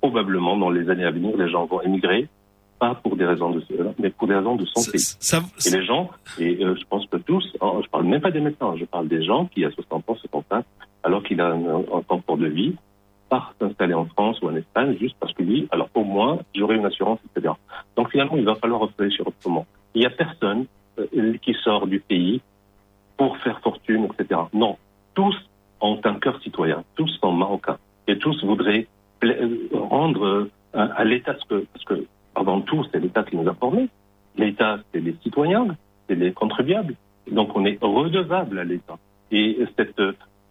[0.01, 2.27] probablement, dans les années à venir, les gens vont émigrer,
[2.79, 4.97] pas pour des raisons de cela, mais pour des raisons de santé.
[5.67, 6.09] et les gens,
[6.39, 9.07] et euh, je pense que tous, hein, je parle même pas des médecins, je parle
[9.07, 10.65] des gens qui, à 60 ans, 55,
[11.03, 12.73] alors qu'il a un, un confort de vie,
[13.31, 16.75] part s'installer en France ou en Espagne juste parce que lui, alors au moins, j'aurai
[16.75, 17.53] une assurance, etc.
[17.95, 19.65] Donc finalement, il va falloir réfléchir autrement.
[19.95, 20.65] Il n'y a personne
[20.99, 22.41] euh, qui sort du pays
[23.15, 24.41] pour faire fortune, etc.
[24.53, 24.77] Non,
[25.15, 25.35] tous
[25.79, 27.77] ont un cœur citoyen, tous sont marocains
[28.07, 28.87] et tous voudraient
[29.23, 32.05] euh, rendre euh, à, l'État ce que, parce que
[32.35, 33.87] avant tout, c'est l'État qui nous a formés.
[34.37, 35.67] L'État, c'est les citoyens,
[36.07, 36.95] c'est les contribuables.
[37.31, 38.97] Donc on est redevable à l'État.
[39.31, 40.01] Et cette,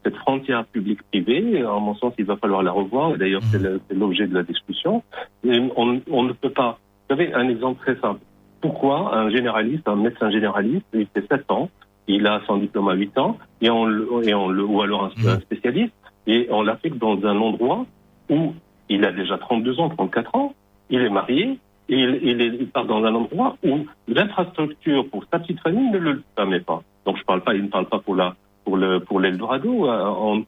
[0.04, 3.16] cette frontière publique-privée, en mon sens, il va falloir la revoir.
[3.18, 5.02] D'ailleurs, c'est le- c'est l'objet de la discussion.
[5.44, 6.78] Et on, on ne peut pas.
[7.08, 8.20] Vous savez, un exemple très simple.
[8.60, 11.68] Pourquoi un généraliste, un médecin généraliste, il fait 7 ans,
[12.06, 13.88] il a son diplôme à 8 ans, et on,
[14.22, 15.92] et on le, ou alors un, un spécialiste,
[16.26, 17.86] et on l'affecte dans un endroit
[18.28, 18.52] où
[18.88, 20.54] il a déjà 32 ans, 34 ans,
[20.90, 21.58] il est marié,
[21.88, 25.98] il, il, est- il part dans un endroit où l'infrastructure pour sa petite famille ne
[25.98, 26.82] le permet pas.
[27.06, 28.34] Donc je parle pas, il ne parle pas pour la
[28.70, 30.42] pour le pour l'Eldorado euh, en.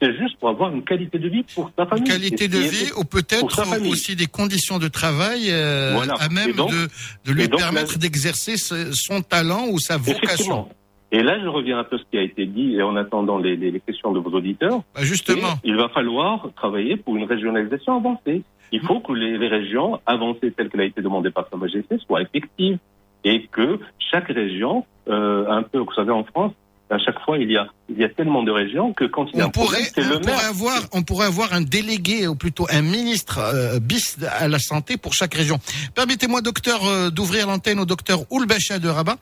[0.00, 2.04] C'est juste pour avoir une qualité de vie pour sa famille.
[2.04, 6.14] Qualité de vie ou peut-être aussi des conditions de travail euh, Voilà.
[6.20, 6.88] à même donc- de,
[7.26, 10.68] de lui donc, permettre d'exercer ce- son talent ou sa vocation.
[11.12, 13.38] Et là, je reviens un peu à ce qui a été dit et en attendant
[13.38, 14.78] les, les, les questions de vos auditeurs.
[14.94, 15.54] Bah, justement.
[15.62, 18.42] Il va falloir travailler pour une régionalisation avancée.
[18.72, 21.98] Il faut que les, les régions avancées telles qu'elle a été demandée par Sa Majesté
[22.06, 22.78] soient effectives
[23.24, 23.78] et que
[24.10, 26.52] chaque région, euh, un peu, vous savez, en France,
[26.92, 29.38] à chaque fois, il y a, il y a tellement de régions que quand il
[29.38, 30.48] y a On un problème, pourrait, c'est on le pourrait maire.
[30.48, 34.96] avoir, on pourrait avoir un délégué ou plutôt un ministre euh, bis à la santé
[34.98, 35.58] pour chaque région.
[35.94, 39.16] Permettez-moi, docteur, euh, d'ouvrir l'antenne au docteur Oulbacha de Rabat,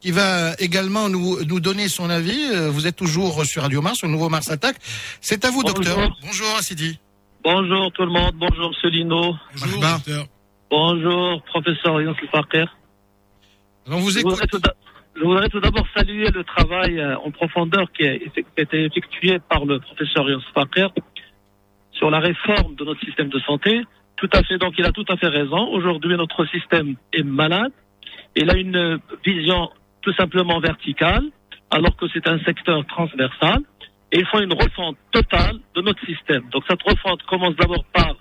[0.00, 2.40] qui va également nous, nous donner son avis.
[2.52, 4.76] Euh, Vous êtes toujours sur Radio Mars, au nouveau Mars Attack.
[5.20, 5.96] C'est à vous, docteur.
[6.22, 6.98] Bonjour, Sidi.
[7.42, 9.34] Bonjour tout le monde, bonjour Monsieur Lino.
[9.60, 10.26] Bonjour, docteur.
[10.70, 12.66] Bonjour professeur Yons Fakir.
[13.88, 14.74] On vous je voudrais tout d'a-
[15.16, 19.64] je voudrais tout d'abord saluer le travail euh, en profondeur qui a été effectué par
[19.64, 20.90] le professeur Yons Fakir
[21.92, 23.82] sur la réforme de notre système de santé.
[24.16, 25.68] Tout à fait, donc il a tout à fait raison.
[25.72, 27.72] Aujourd'hui, notre système est malade.
[28.34, 29.70] Il a une vision
[30.02, 31.24] tout simplement verticale,
[31.70, 33.60] alors que c'est un secteur transversal.
[34.12, 36.48] Et il faut une refonte totale de notre système.
[36.50, 38.14] Donc cette refonte commence d'abord par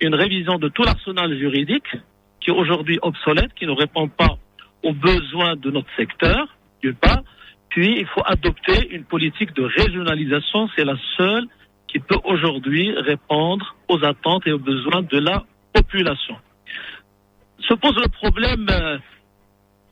[0.00, 1.96] une révision de tout l'arsenal juridique
[2.40, 4.38] qui est aujourd'hui obsolète, qui ne répond pas
[4.84, 6.46] aux besoins de notre secteur,
[6.82, 7.22] d'une part.
[7.70, 10.68] Puis, il faut adopter une politique de régionalisation.
[10.76, 11.46] C'est la seule
[11.88, 16.36] qui peut aujourd'hui répondre aux attentes et aux besoins de la population.
[17.68, 18.98] Se pose le problème euh,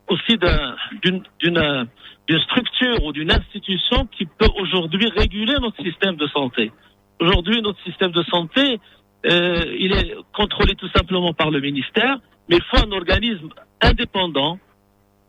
[0.07, 0.71] aussi euh,
[1.01, 6.71] d'une structure ou d'une institution qui peut aujourd'hui réguler notre système de santé.
[7.19, 8.79] Aujourd'hui, notre système de santé,
[9.25, 12.17] euh, il est contrôlé tout simplement par le ministère,
[12.49, 13.49] mais il faut un organisme
[13.81, 14.59] indépendant,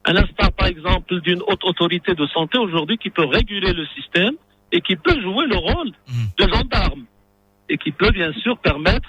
[0.05, 4.35] à l'instar par exemple d'une haute autorité de santé aujourd'hui qui peut réguler le système
[4.72, 5.90] et qui peut jouer le rôle
[6.39, 7.05] de gendarme
[7.68, 9.09] et qui peut bien sûr permettre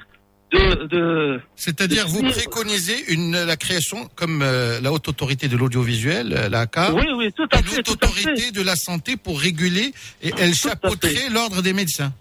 [0.52, 0.86] de...
[0.86, 6.50] de C'est-à-dire, vous préconisez une, la création, comme euh, la haute autorité de l'audiovisuel, euh,
[6.50, 7.80] la CAR, Oui, oui, tout à une fait.
[7.80, 8.52] haute tout à autorité fait.
[8.52, 9.92] de la santé pour réguler
[10.22, 12.14] et elle chapeauterait l'ordre des médecins.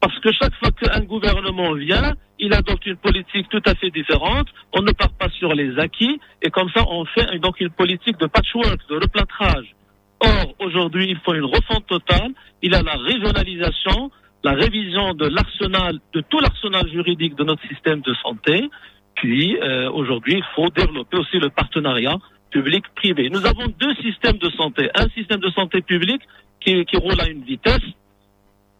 [0.00, 4.48] Parce que chaque fois qu'un gouvernement vient, il adopte une politique tout à fait différente.
[4.72, 8.18] On ne part pas sur les acquis et comme ça, on fait donc une politique
[8.18, 9.74] de patchwork, de replâtrage.
[10.20, 12.32] Or, aujourd'hui, il faut une refonte totale.
[12.62, 14.10] Il y a la régionalisation,
[14.42, 18.70] la révision de l'arsenal, de tout l'arsenal juridique de notre système de santé.
[19.16, 22.16] Puis, euh, aujourd'hui, il faut développer aussi le partenariat
[22.50, 23.28] public-privé.
[23.30, 24.88] Nous avons deux systèmes de santé.
[24.94, 26.22] Un système de santé public
[26.60, 27.80] qui, qui roule à une vitesse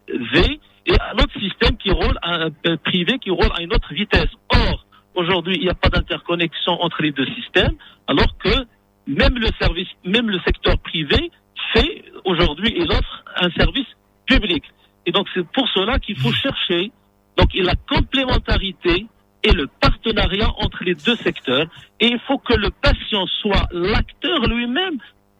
[0.07, 3.93] V et un autre système qui roule à euh, privé qui roule à une autre
[3.93, 4.29] vitesse.
[4.49, 4.85] Or,
[5.15, 7.75] aujourd'hui, il n'y a pas d'interconnexion entre les deux systèmes,
[8.07, 8.65] alors que
[9.07, 11.31] même le service, même le secteur privé
[11.73, 13.87] fait aujourd'hui, il offre un service
[14.25, 14.63] public.
[15.05, 16.91] Et donc, c'est pour cela qu'il faut chercher
[17.37, 19.07] donc la complémentarité
[19.43, 21.67] et le partenariat entre les deux secteurs.
[21.99, 24.97] Et il faut que le patient soit l'acteur lui-même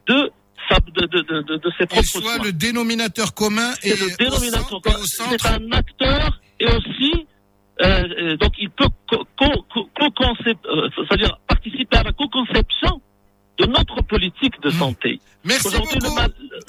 [0.08, 0.30] de,
[0.70, 2.44] de, de, de, de, ses propres soit soins.
[2.44, 4.72] le dénominateur commun et le dénominateur.
[5.00, 7.26] au centre- C'est un acteur et aussi,
[7.82, 8.86] euh, euh, donc il peut
[10.64, 13.00] euh, c'est-à-dire participer à la co-conception
[13.58, 15.20] de notre politique de santé.
[15.44, 15.98] Merci beaucoup,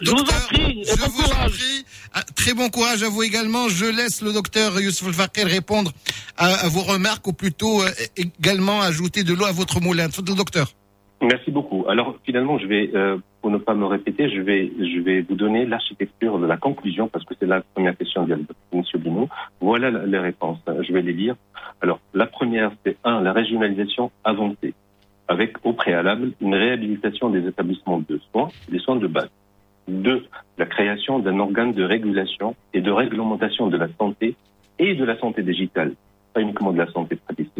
[0.01, 1.85] Je vous en prie, et Je bon vous en prie.
[2.13, 3.69] Ah, Très bon courage à vous également.
[3.69, 5.91] Je laisse le docteur Youssef Fakir répondre
[6.37, 10.07] à, à vos remarques ou plutôt euh, également ajouter de l'eau à votre moulin.
[10.07, 10.73] Le docteur.
[11.21, 11.85] Merci beaucoup.
[11.87, 15.35] Alors finalement, je vais, euh, pour ne pas me répéter, je vais, je vais vous
[15.35, 18.83] donner l'architecture de la conclusion parce que c'est la première question de M.
[18.95, 19.29] Bino.
[19.61, 20.59] Voilà les réponses.
[20.67, 21.35] Je vais les lire.
[21.81, 24.73] Alors la première, c'est un, la régionalisation avancée,
[25.29, 29.29] avec au préalable une réhabilitation des établissements de soins, des soins de base.
[29.87, 30.25] Deux,
[30.57, 34.35] la création d'un organe de régulation et de réglementation de la santé
[34.79, 35.93] et de la santé digitale,
[36.33, 37.51] pas uniquement de la santé pratique,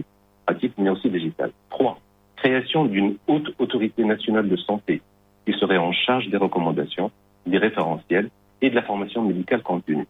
[0.45, 1.51] pratique mais aussi digitale.
[1.69, 1.97] Trois,
[2.43, 5.01] création d'une haute autorité nationale de santé
[5.45, 7.09] qui serait en charge des recommandations,
[7.45, 8.29] des référentiels
[8.61, 10.05] et de la formation médicale contenue.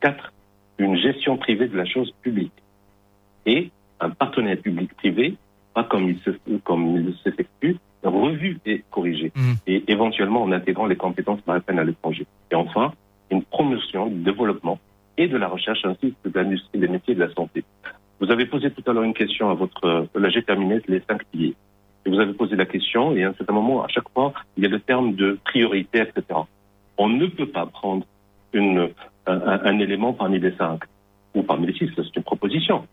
[0.00, 0.32] Quatre,
[0.78, 2.52] une gestion privée de la chose publique
[3.46, 3.70] et
[4.00, 5.36] un partenariat public-privé,
[5.74, 6.30] pas comme il se
[6.64, 9.32] comme il s'effectue, revu et corrigé,
[9.66, 12.26] et éventuellement en intégrant les compétences maritimes à l'étranger.
[12.50, 12.92] Et enfin,
[13.30, 14.78] une promotion du développement
[15.16, 17.64] et de la recherche ainsi que de l'industrie des métiers de la santé.
[18.20, 21.02] Vous avez posé tout à l'heure une question à votre, euh, là j'ai terminé les
[21.08, 21.54] cinq piliers.
[22.06, 24.62] Et vous avez posé la question et à un certain moment, à chaque fois, il
[24.62, 26.40] y a le terme de priorité, etc.
[26.98, 28.04] On ne peut pas prendre
[28.52, 28.90] une,
[29.26, 30.80] un, un- élément parmi les cinq
[31.34, 32.86] ou parmi les six, c'est une proposition.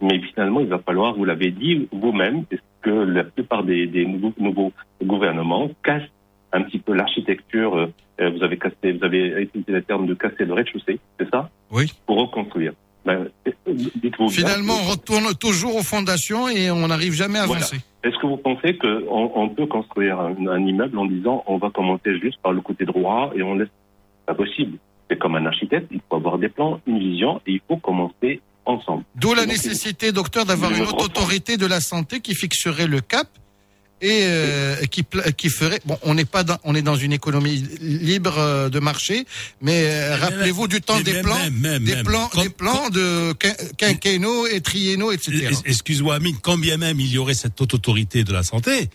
[0.00, 4.04] Mais finalement, il va falloir, vous l'avez dit vous-même, est-ce que la plupart des, des
[4.06, 4.72] nouveaux, nouveaux
[5.02, 6.10] gouvernements cassent
[6.52, 7.76] un petit peu l'architecture.
[7.76, 7.86] euh,
[8.20, 11.50] euh, vous avez cassé, vous avez utilisé le terme de casser le rez-de-chaussée, c'est ça?
[11.72, 11.92] Oui.
[12.06, 12.72] Pour reconstruire.
[13.04, 13.28] Ben,
[13.66, 17.60] dites-vous Finalement, on retourne toujours aux fondations et on n'arrive jamais à Voilà.
[17.62, 17.80] avancer.
[18.02, 21.70] Est-ce que vous pensez qu'on on peut construire un, un immeuble en disant on va
[21.70, 23.68] commencer juste par le côté droit et on laisse
[24.26, 24.78] pas possible
[25.10, 28.40] C'est comme un architecte, il faut avoir des plans, une vision et il faut commencer
[28.66, 29.04] ensemble.
[29.16, 31.04] D'où la Donc, nécessité, docteur, d'avoir une reprends.
[31.04, 33.28] autorité de la santé qui fixerait le cap
[34.04, 35.04] et euh, qui,
[35.36, 35.80] qui ferait.
[35.86, 39.24] Bon, on n'est pas dans, on est dans une économie libre euh, de marché,
[39.62, 42.04] mais euh, rappelez-vous du temps des même, plans, même, des même.
[42.04, 45.48] plans, des plans de quin- quinquennaux et triennaux, etc.
[45.64, 48.90] Excuse-moi, Amine, quand bien même il y aurait cette haute autorité de la santé,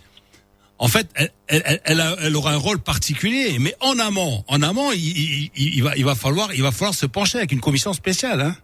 [0.77, 3.57] en fait, elle, elle, elle, elle a- elle aura un rôle particulier.
[3.59, 6.71] Mais en amont, en amont, il, il- il- il va, il va falloir, il va
[6.71, 8.39] falloir se pencher avec une commission spéciale.
[8.41, 8.55] Hein.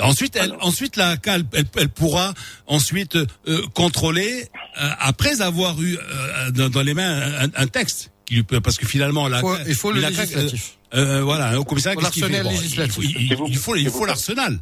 [0.00, 2.32] Ensuite, elle, ensuite la CAL, elle, elle pourra
[2.66, 3.26] ensuite euh,
[3.74, 4.44] contrôler
[4.80, 8.60] euh, après avoir eu euh, dans, dans les mains un, un texte qui lui peut,
[8.60, 10.76] parce que finalement la Faut- CAL- il faut le la législatif.
[10.94, 13.04] euh, euh, voilà, au commissariat, Faut qu'est-ce qu'il fait l'arsenal Bon, il faut- législatif.
[13.04, 14.58] Il, il- il faut, il faut l'arsenal.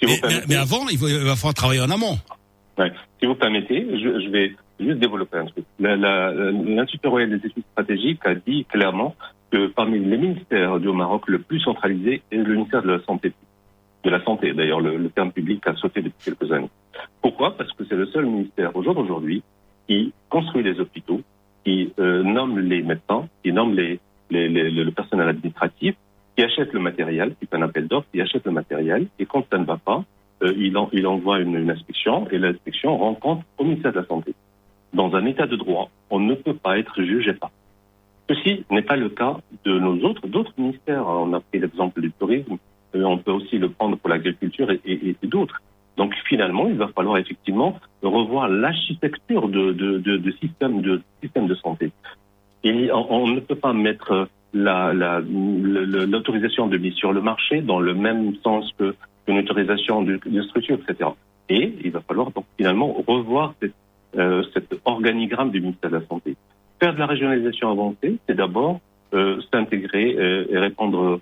[0.00, 0.46] Si vous Mais, mais- permettez.
[0.48, 2.18] mais avant, il, faut- va falloir travailler en amont.
[2.78, 2.92] Ouais.
[3.20, 5.64] Si vous permettez, je, je vais juste développer un truc.
[5.78, 9.14] L'Institut royal des études stratégiques a dit clairement
[9.52, 13.32] que parmi les ministères du Maroc, le plus centralisé est le ministère de la Santé.
[14.04, 16.70] De la Santé, d'ailleurs, le, terme public a sauté depuis quelques années.
[17.20, 17.56] Pourquoi?
[17.56, 19.42] Parce que c'est le seul ministère au jour d'aujourd'hui
[19.86, 21.20] qui construit les hôpitaux,
[21.64, 24.00] qui euh, nomme les médecins, qui nomme les,
[24.30, 25.94] les, le, personnel administratif,
[26.36, 29.44] qui achète le matériel, qui fait un appel d'offres, qui achète le matériel, et quand
[29.50, 30.04] ça ne va pas,
[30.42, 34.06] euh, il, en- il envoie une, inspection et l'inspection rend compte au ministère de la
[34.06, 34.34] Santé.
[34.92, 37.50] Dans un état de droit, on ne peut pas être jugé pas.
[38.28, 41.06] Ceci n'est pas le cas de nos autres, d'autres ministères.
[41.06, 42.56] On a pris l'exemple du tourisme,
[42.94, 45.60] on peut aussi le prendre pour l'agriculture et, d'autres.
[45.96, 51.90] Donc finalement, il va falloir effectivement revoir l'architecture de, de, de, système de santé.
[52.64, 58.36] Et on, ne peut pas mettre l'autorisation de mise sur le marché dans le même
[58.42, 58.94] sens que
[59.26, 61.10] une autorisation de, structure, etc.
[61.48, 63.54] Et il va falloir donc finalement revoir
[64.16, 66.36] euh, cet organigramme du ministère de la Santé.
[66.80, 68.80] Faire de la régionalisation avancée, c'est d'abord
[69.14, 71.20] euh, s'intégrer euh, et répondre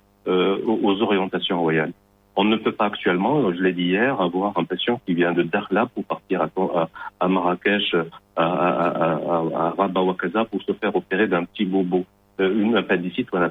[0.66, 1.92] aux, aux orientations royales.
[2.36, 5.42] On ne peut pas actuellement, je l'ai dit hier, avoir un patient qui vient de
[5.42, 6.40] Dakhla pour partir
[7.20, 7.94] à, Marrakech,
[8.36, 8.86] à, à,
[9.64, 12.04] à, Rabat ou à Casa pour se faire opérer d'un petit bobo,
[12.40, 13.28] euh, une appendicite.
[13.30, 13.50] Voilà.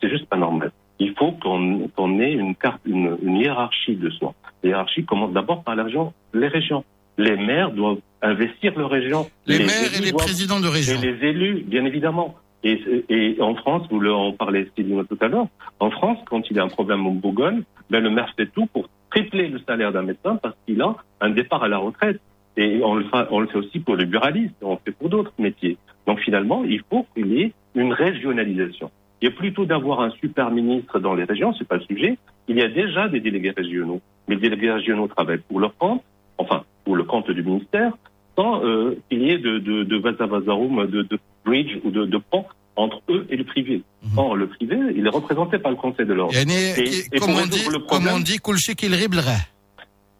[0.00, 0.70] C'est juste pas normal.
[1.00, 4.32] Il faut qu'on ait une carte, une, une hiérarchie de soins.
[4.62, 6.84] La hiérarchie commence d'abord par la région, les régions.
[7.18, 9.26] Les maires doivent investir leurs régions.
[9.46, 10.98] Les maires et les doivent- présidents de région.
[11.02, 12.36] Et les élus, bien évidemment.
[12.64, 14.00] Et, en France, vous
[14.32, 15.48] parlait Sylvie tout à l'heure,
[15.80, 18.66] en France, quand il y a un problème au Bourgogne, ben le maire fait tout
[18.66, 22.20] pour tripler le salaire d'un médecin parce qu'il a un départ à la retraite.
[22.56, 25.76] Et on le, fait, aussi pour les buralistes, on le fait pour d'autres métiers.
[26.06, 28.90] Donc finalement, il faut qu'il y ait une régionalisation.
[29.20, 32.16] Et plutôt d'avoir un super ministre dans les régions, c'est pas le sujet.
[32.48, 34.00] Il y a déjà des délégués régionaux.
[34.28, 36.02] Mais les délégués régionaux travaillent pour leur compte,
[36.38, 37.92] enfin, pour le compte du ministère,
[38.36, 42.18] sans euh, qu'il y ait de, de, de vazavazarum, de, de bridge ou de, de
[42.18, 42.44] pont
[42.76, 43.82] entre eux et le privé.
[44.16, 46.34] Or, le privé, il est représenté par le Conseil de l'ordre.
[46.76, 47.64] Et- et pour comme, on dit,
[47.98, 48.40] comme dit,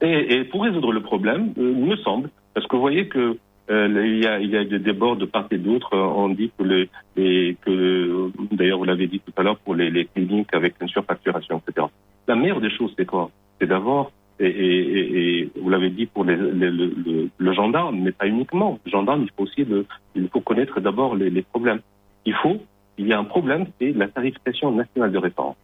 [0.00, 3.38] et, et pour résoudre le problème, euh, il me semble, parce que vous voyez que
[3.70, 5.94] euh, il y a il y a des débats de part et d'autre.
[5.94, 9.74] euh, On dit que les, les- que d'ailleurs vous l'avez dit tout à l'heure pour
[9.74, 11.86] les, les cliniques avec une surfacturation, etc.
[12.28, 13.30] La meilleure des choses, c'est quoi?
[13.60, 18.78] C'est d'abord et, vous l'avez dit pour le, gendarme, mais pas uniquement.
[18.84, 21.80] Le gendarme, il faut aussi le, il faut connaître d'abord les, problèmes.
[22.24, 22.58] Il faut,
[22.98, 25.56] il y a un problème, c'est la tarification nationale de référence.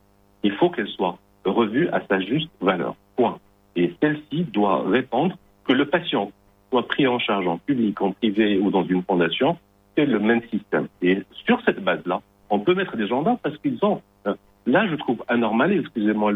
[0.43, 2.95] Il faut qu'elle soit revue à sa juste valeur.
[3.17, 3.39] Point.
[3.77, 6.31] Et celle-ci doit répondre que le patient
[6.71, 9.59] soit pris en charge en public, en privé ou dans une fondation,
[9.97, 10.87] c'est le même système.
[11.03, 14.35] Et sur cette base-là, on peut mettre des gendarmes parce qu'ils ont, euh,
[14.67, 16.33] là je trouve anormal, excusez-moi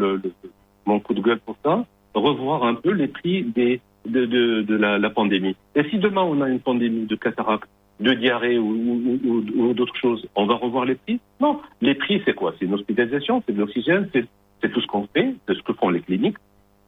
[0.85, 1.85] mon coup de gueule pour ça,
[2.19, 5.55] revoir un peu les prix des, de, de, de la, la pandémie.
[5.75, 7.69] Et si demain on a une pandémie de cataracte,
[7.99, 11.19] de diarrhée ou, ou- ou- ou d'autres choses, on va revoir les prix?
[11.39, 12.53] Non, les prix c'est quoi?
[12.59, 14.27] C'est une hospitalisation, c'est de l'oxygène, c'est
[14.71, 16.37] tout ce qu'on fait, c'est ce que font les cliniques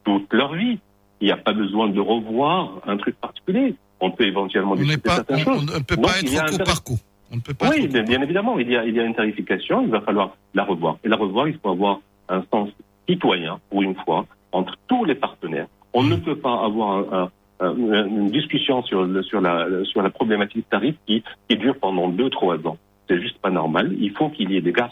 [0.04, 0.80] toute leur vie.
[1.22, 3.76] Il n'y a pas besoin de revoir un truc particulier.
[4.00, 5.66] On peut éventuellement On discuter pas, certaines on, choses.
[5.74, 6.98] on ne peut pas être au par coup.
[7.32, 9.16] On ne peut pas oui, bien, bien évidemment, il y, a, il y a une
[9.16, 10.98] tarification, il va falloir la revoir.
[11.04, 12.00] Et la revoir, il faut avoir
[12.30, 12.70] un sens
[13.10, 14.26] citoyen, pour une fois,
[14.58, 15.68] entre tous les partenaires.
[15.94, 17.30] On ne peut pas avoir un-
[17.60, 19.56] un- un- une discussion sur, le- sur, la,
[19.92, 22.78] sur la problématique tarif qui, qui dure pendant deux, trois ans.
[23.08, 23.86] C'est juste pas normal.
[24.08, 24.92] Il faut qu'il y ait des garde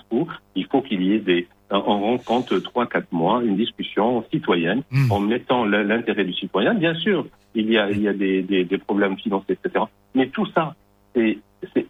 [0.55, 5.11] il faut qu'il y ait des, on rencontre trois, quatre mois une discussion citoyenne Hmm.
[5.11, 6.73] en mettant l'intérêt du citoyen.
[6.75, 7.25] Bien sûr,
[7.55, 9.85] il y a, il y a des, des, des problèmes financiers, etc.
[10.15, 10.75] Mais tout ça,
[11.13, 11.37] c'est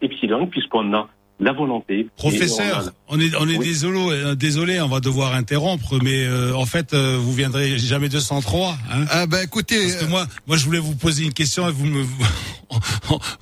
[0.01, 1.07] epsilon puisqu'on a
[1.39, 1.99] la volonté.
[1.99, 3.65] et Professeur, on a- on est, on est Oui.
[3.65, 8.07] désolé, euh, désolé, on va devoir interrompre, mais euh, en fait, euh, vous viendrez jamais
[8.09, 8.77] 203.
[8.91, 11.71] Hein Ah bah écoutez, Parce que moi, moi, je voulais vous poser une question et
[11.71, 12.03] vous me,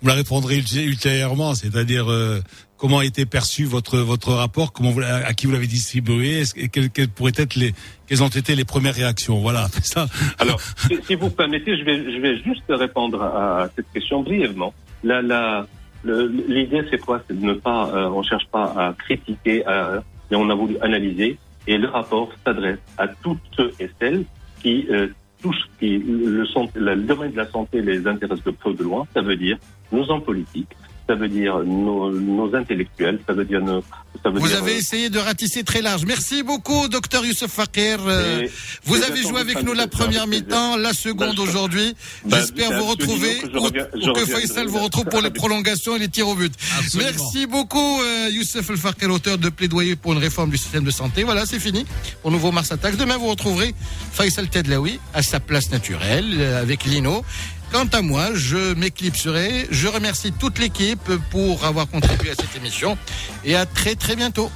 [0.01, 2.41] vous la répondrez ulté- ultérieurement, c'est-à-dire euh,
[2.77, 6.53] comment a été perçu votre votre rapport, comment vous, à qui vous l'avez distribué, est-ce
[6.55, 7.73] que- quelles, quelles pourraient être les,
[8.07, 10.07] quelles ont été les premières réactions, voilà, c'est ça.
[10.39, 14.73] Alors, si, si vous permettez, je vais, je vais juste répondre à cette question brièvement.
[15.03, 15.67] La, la,
[16.03, 17.21] l'idée, c'est quoi?
[17.27, 20.77] C'est de ne pas, euh, on cherche pas à critiquer, à- mais on a voulu
[20.81, 21.37] analyser.
[21.67, 24.25] Et le rapport s'adresse à toutes ceux et celles
[24.61, 25.07] qui euh,
[25.41, 29.05] touchent, qui le, sont, le domaine de la santé les intéresse de peu de loin.
[29.13, 29.57] Ça veut dire
[29.91, 30.69] nos hommes politiques,
[31.07, 33.83] ça veut dire nos, nos intellectuels, ça veut dire nos.
[34.23, 36.05] Ça veut vous dire, avez euh, essayé de ratisser très large.
[36.05, 37.99] Merci beaucoup, docteur Youssef Fakir.
[38.05, 38.51] Euh, Et-
[38.85, 41.95] vous avez joué avec nous la première mi-temps, la Bah, seconde aujourd'hui.
[42.25, 44.25] Bah, J'espère vous retrouver que je ou, reviens- je ou que.
[44.25, 46.53] Faisal vous retrouve pour les prolongations et les tirs au but.
[46.79, 47.09] Absolument.
[47.11, 50.91] Merci beaucoup, euh, Youssef El Fakir, auteur de plaidoyer pour une réforme du système de
[50.91, 51.23] santé.
[51.23, 51.85] Voilà, c'est fini
[52.21, 52.95] pour Nouveau Mars Attack.
[52.95, 53.73] Demain, vous retrouverez
[54.13, 57.25] Faisal Tedlaoui à sa place naturelle euh, avec Lino.
[57.73, 59.65] Quant à moi, je m'éclipserai.
[59.71, 62.95] Je remercie toute l'équipe pour avoir contribué à cette émission
[63.43, 64.51] et à très très bientôt.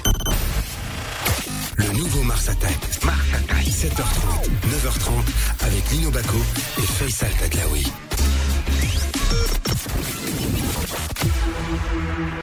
[1.77, 2.77] Le nouveau Mars Attack.
[3.03, 3.65] Mars Attack.
[3.65, 6.37] 7h30, 9h30 avec Lino Baco
[6.77, 7.85] et Faisal Tadlaoui.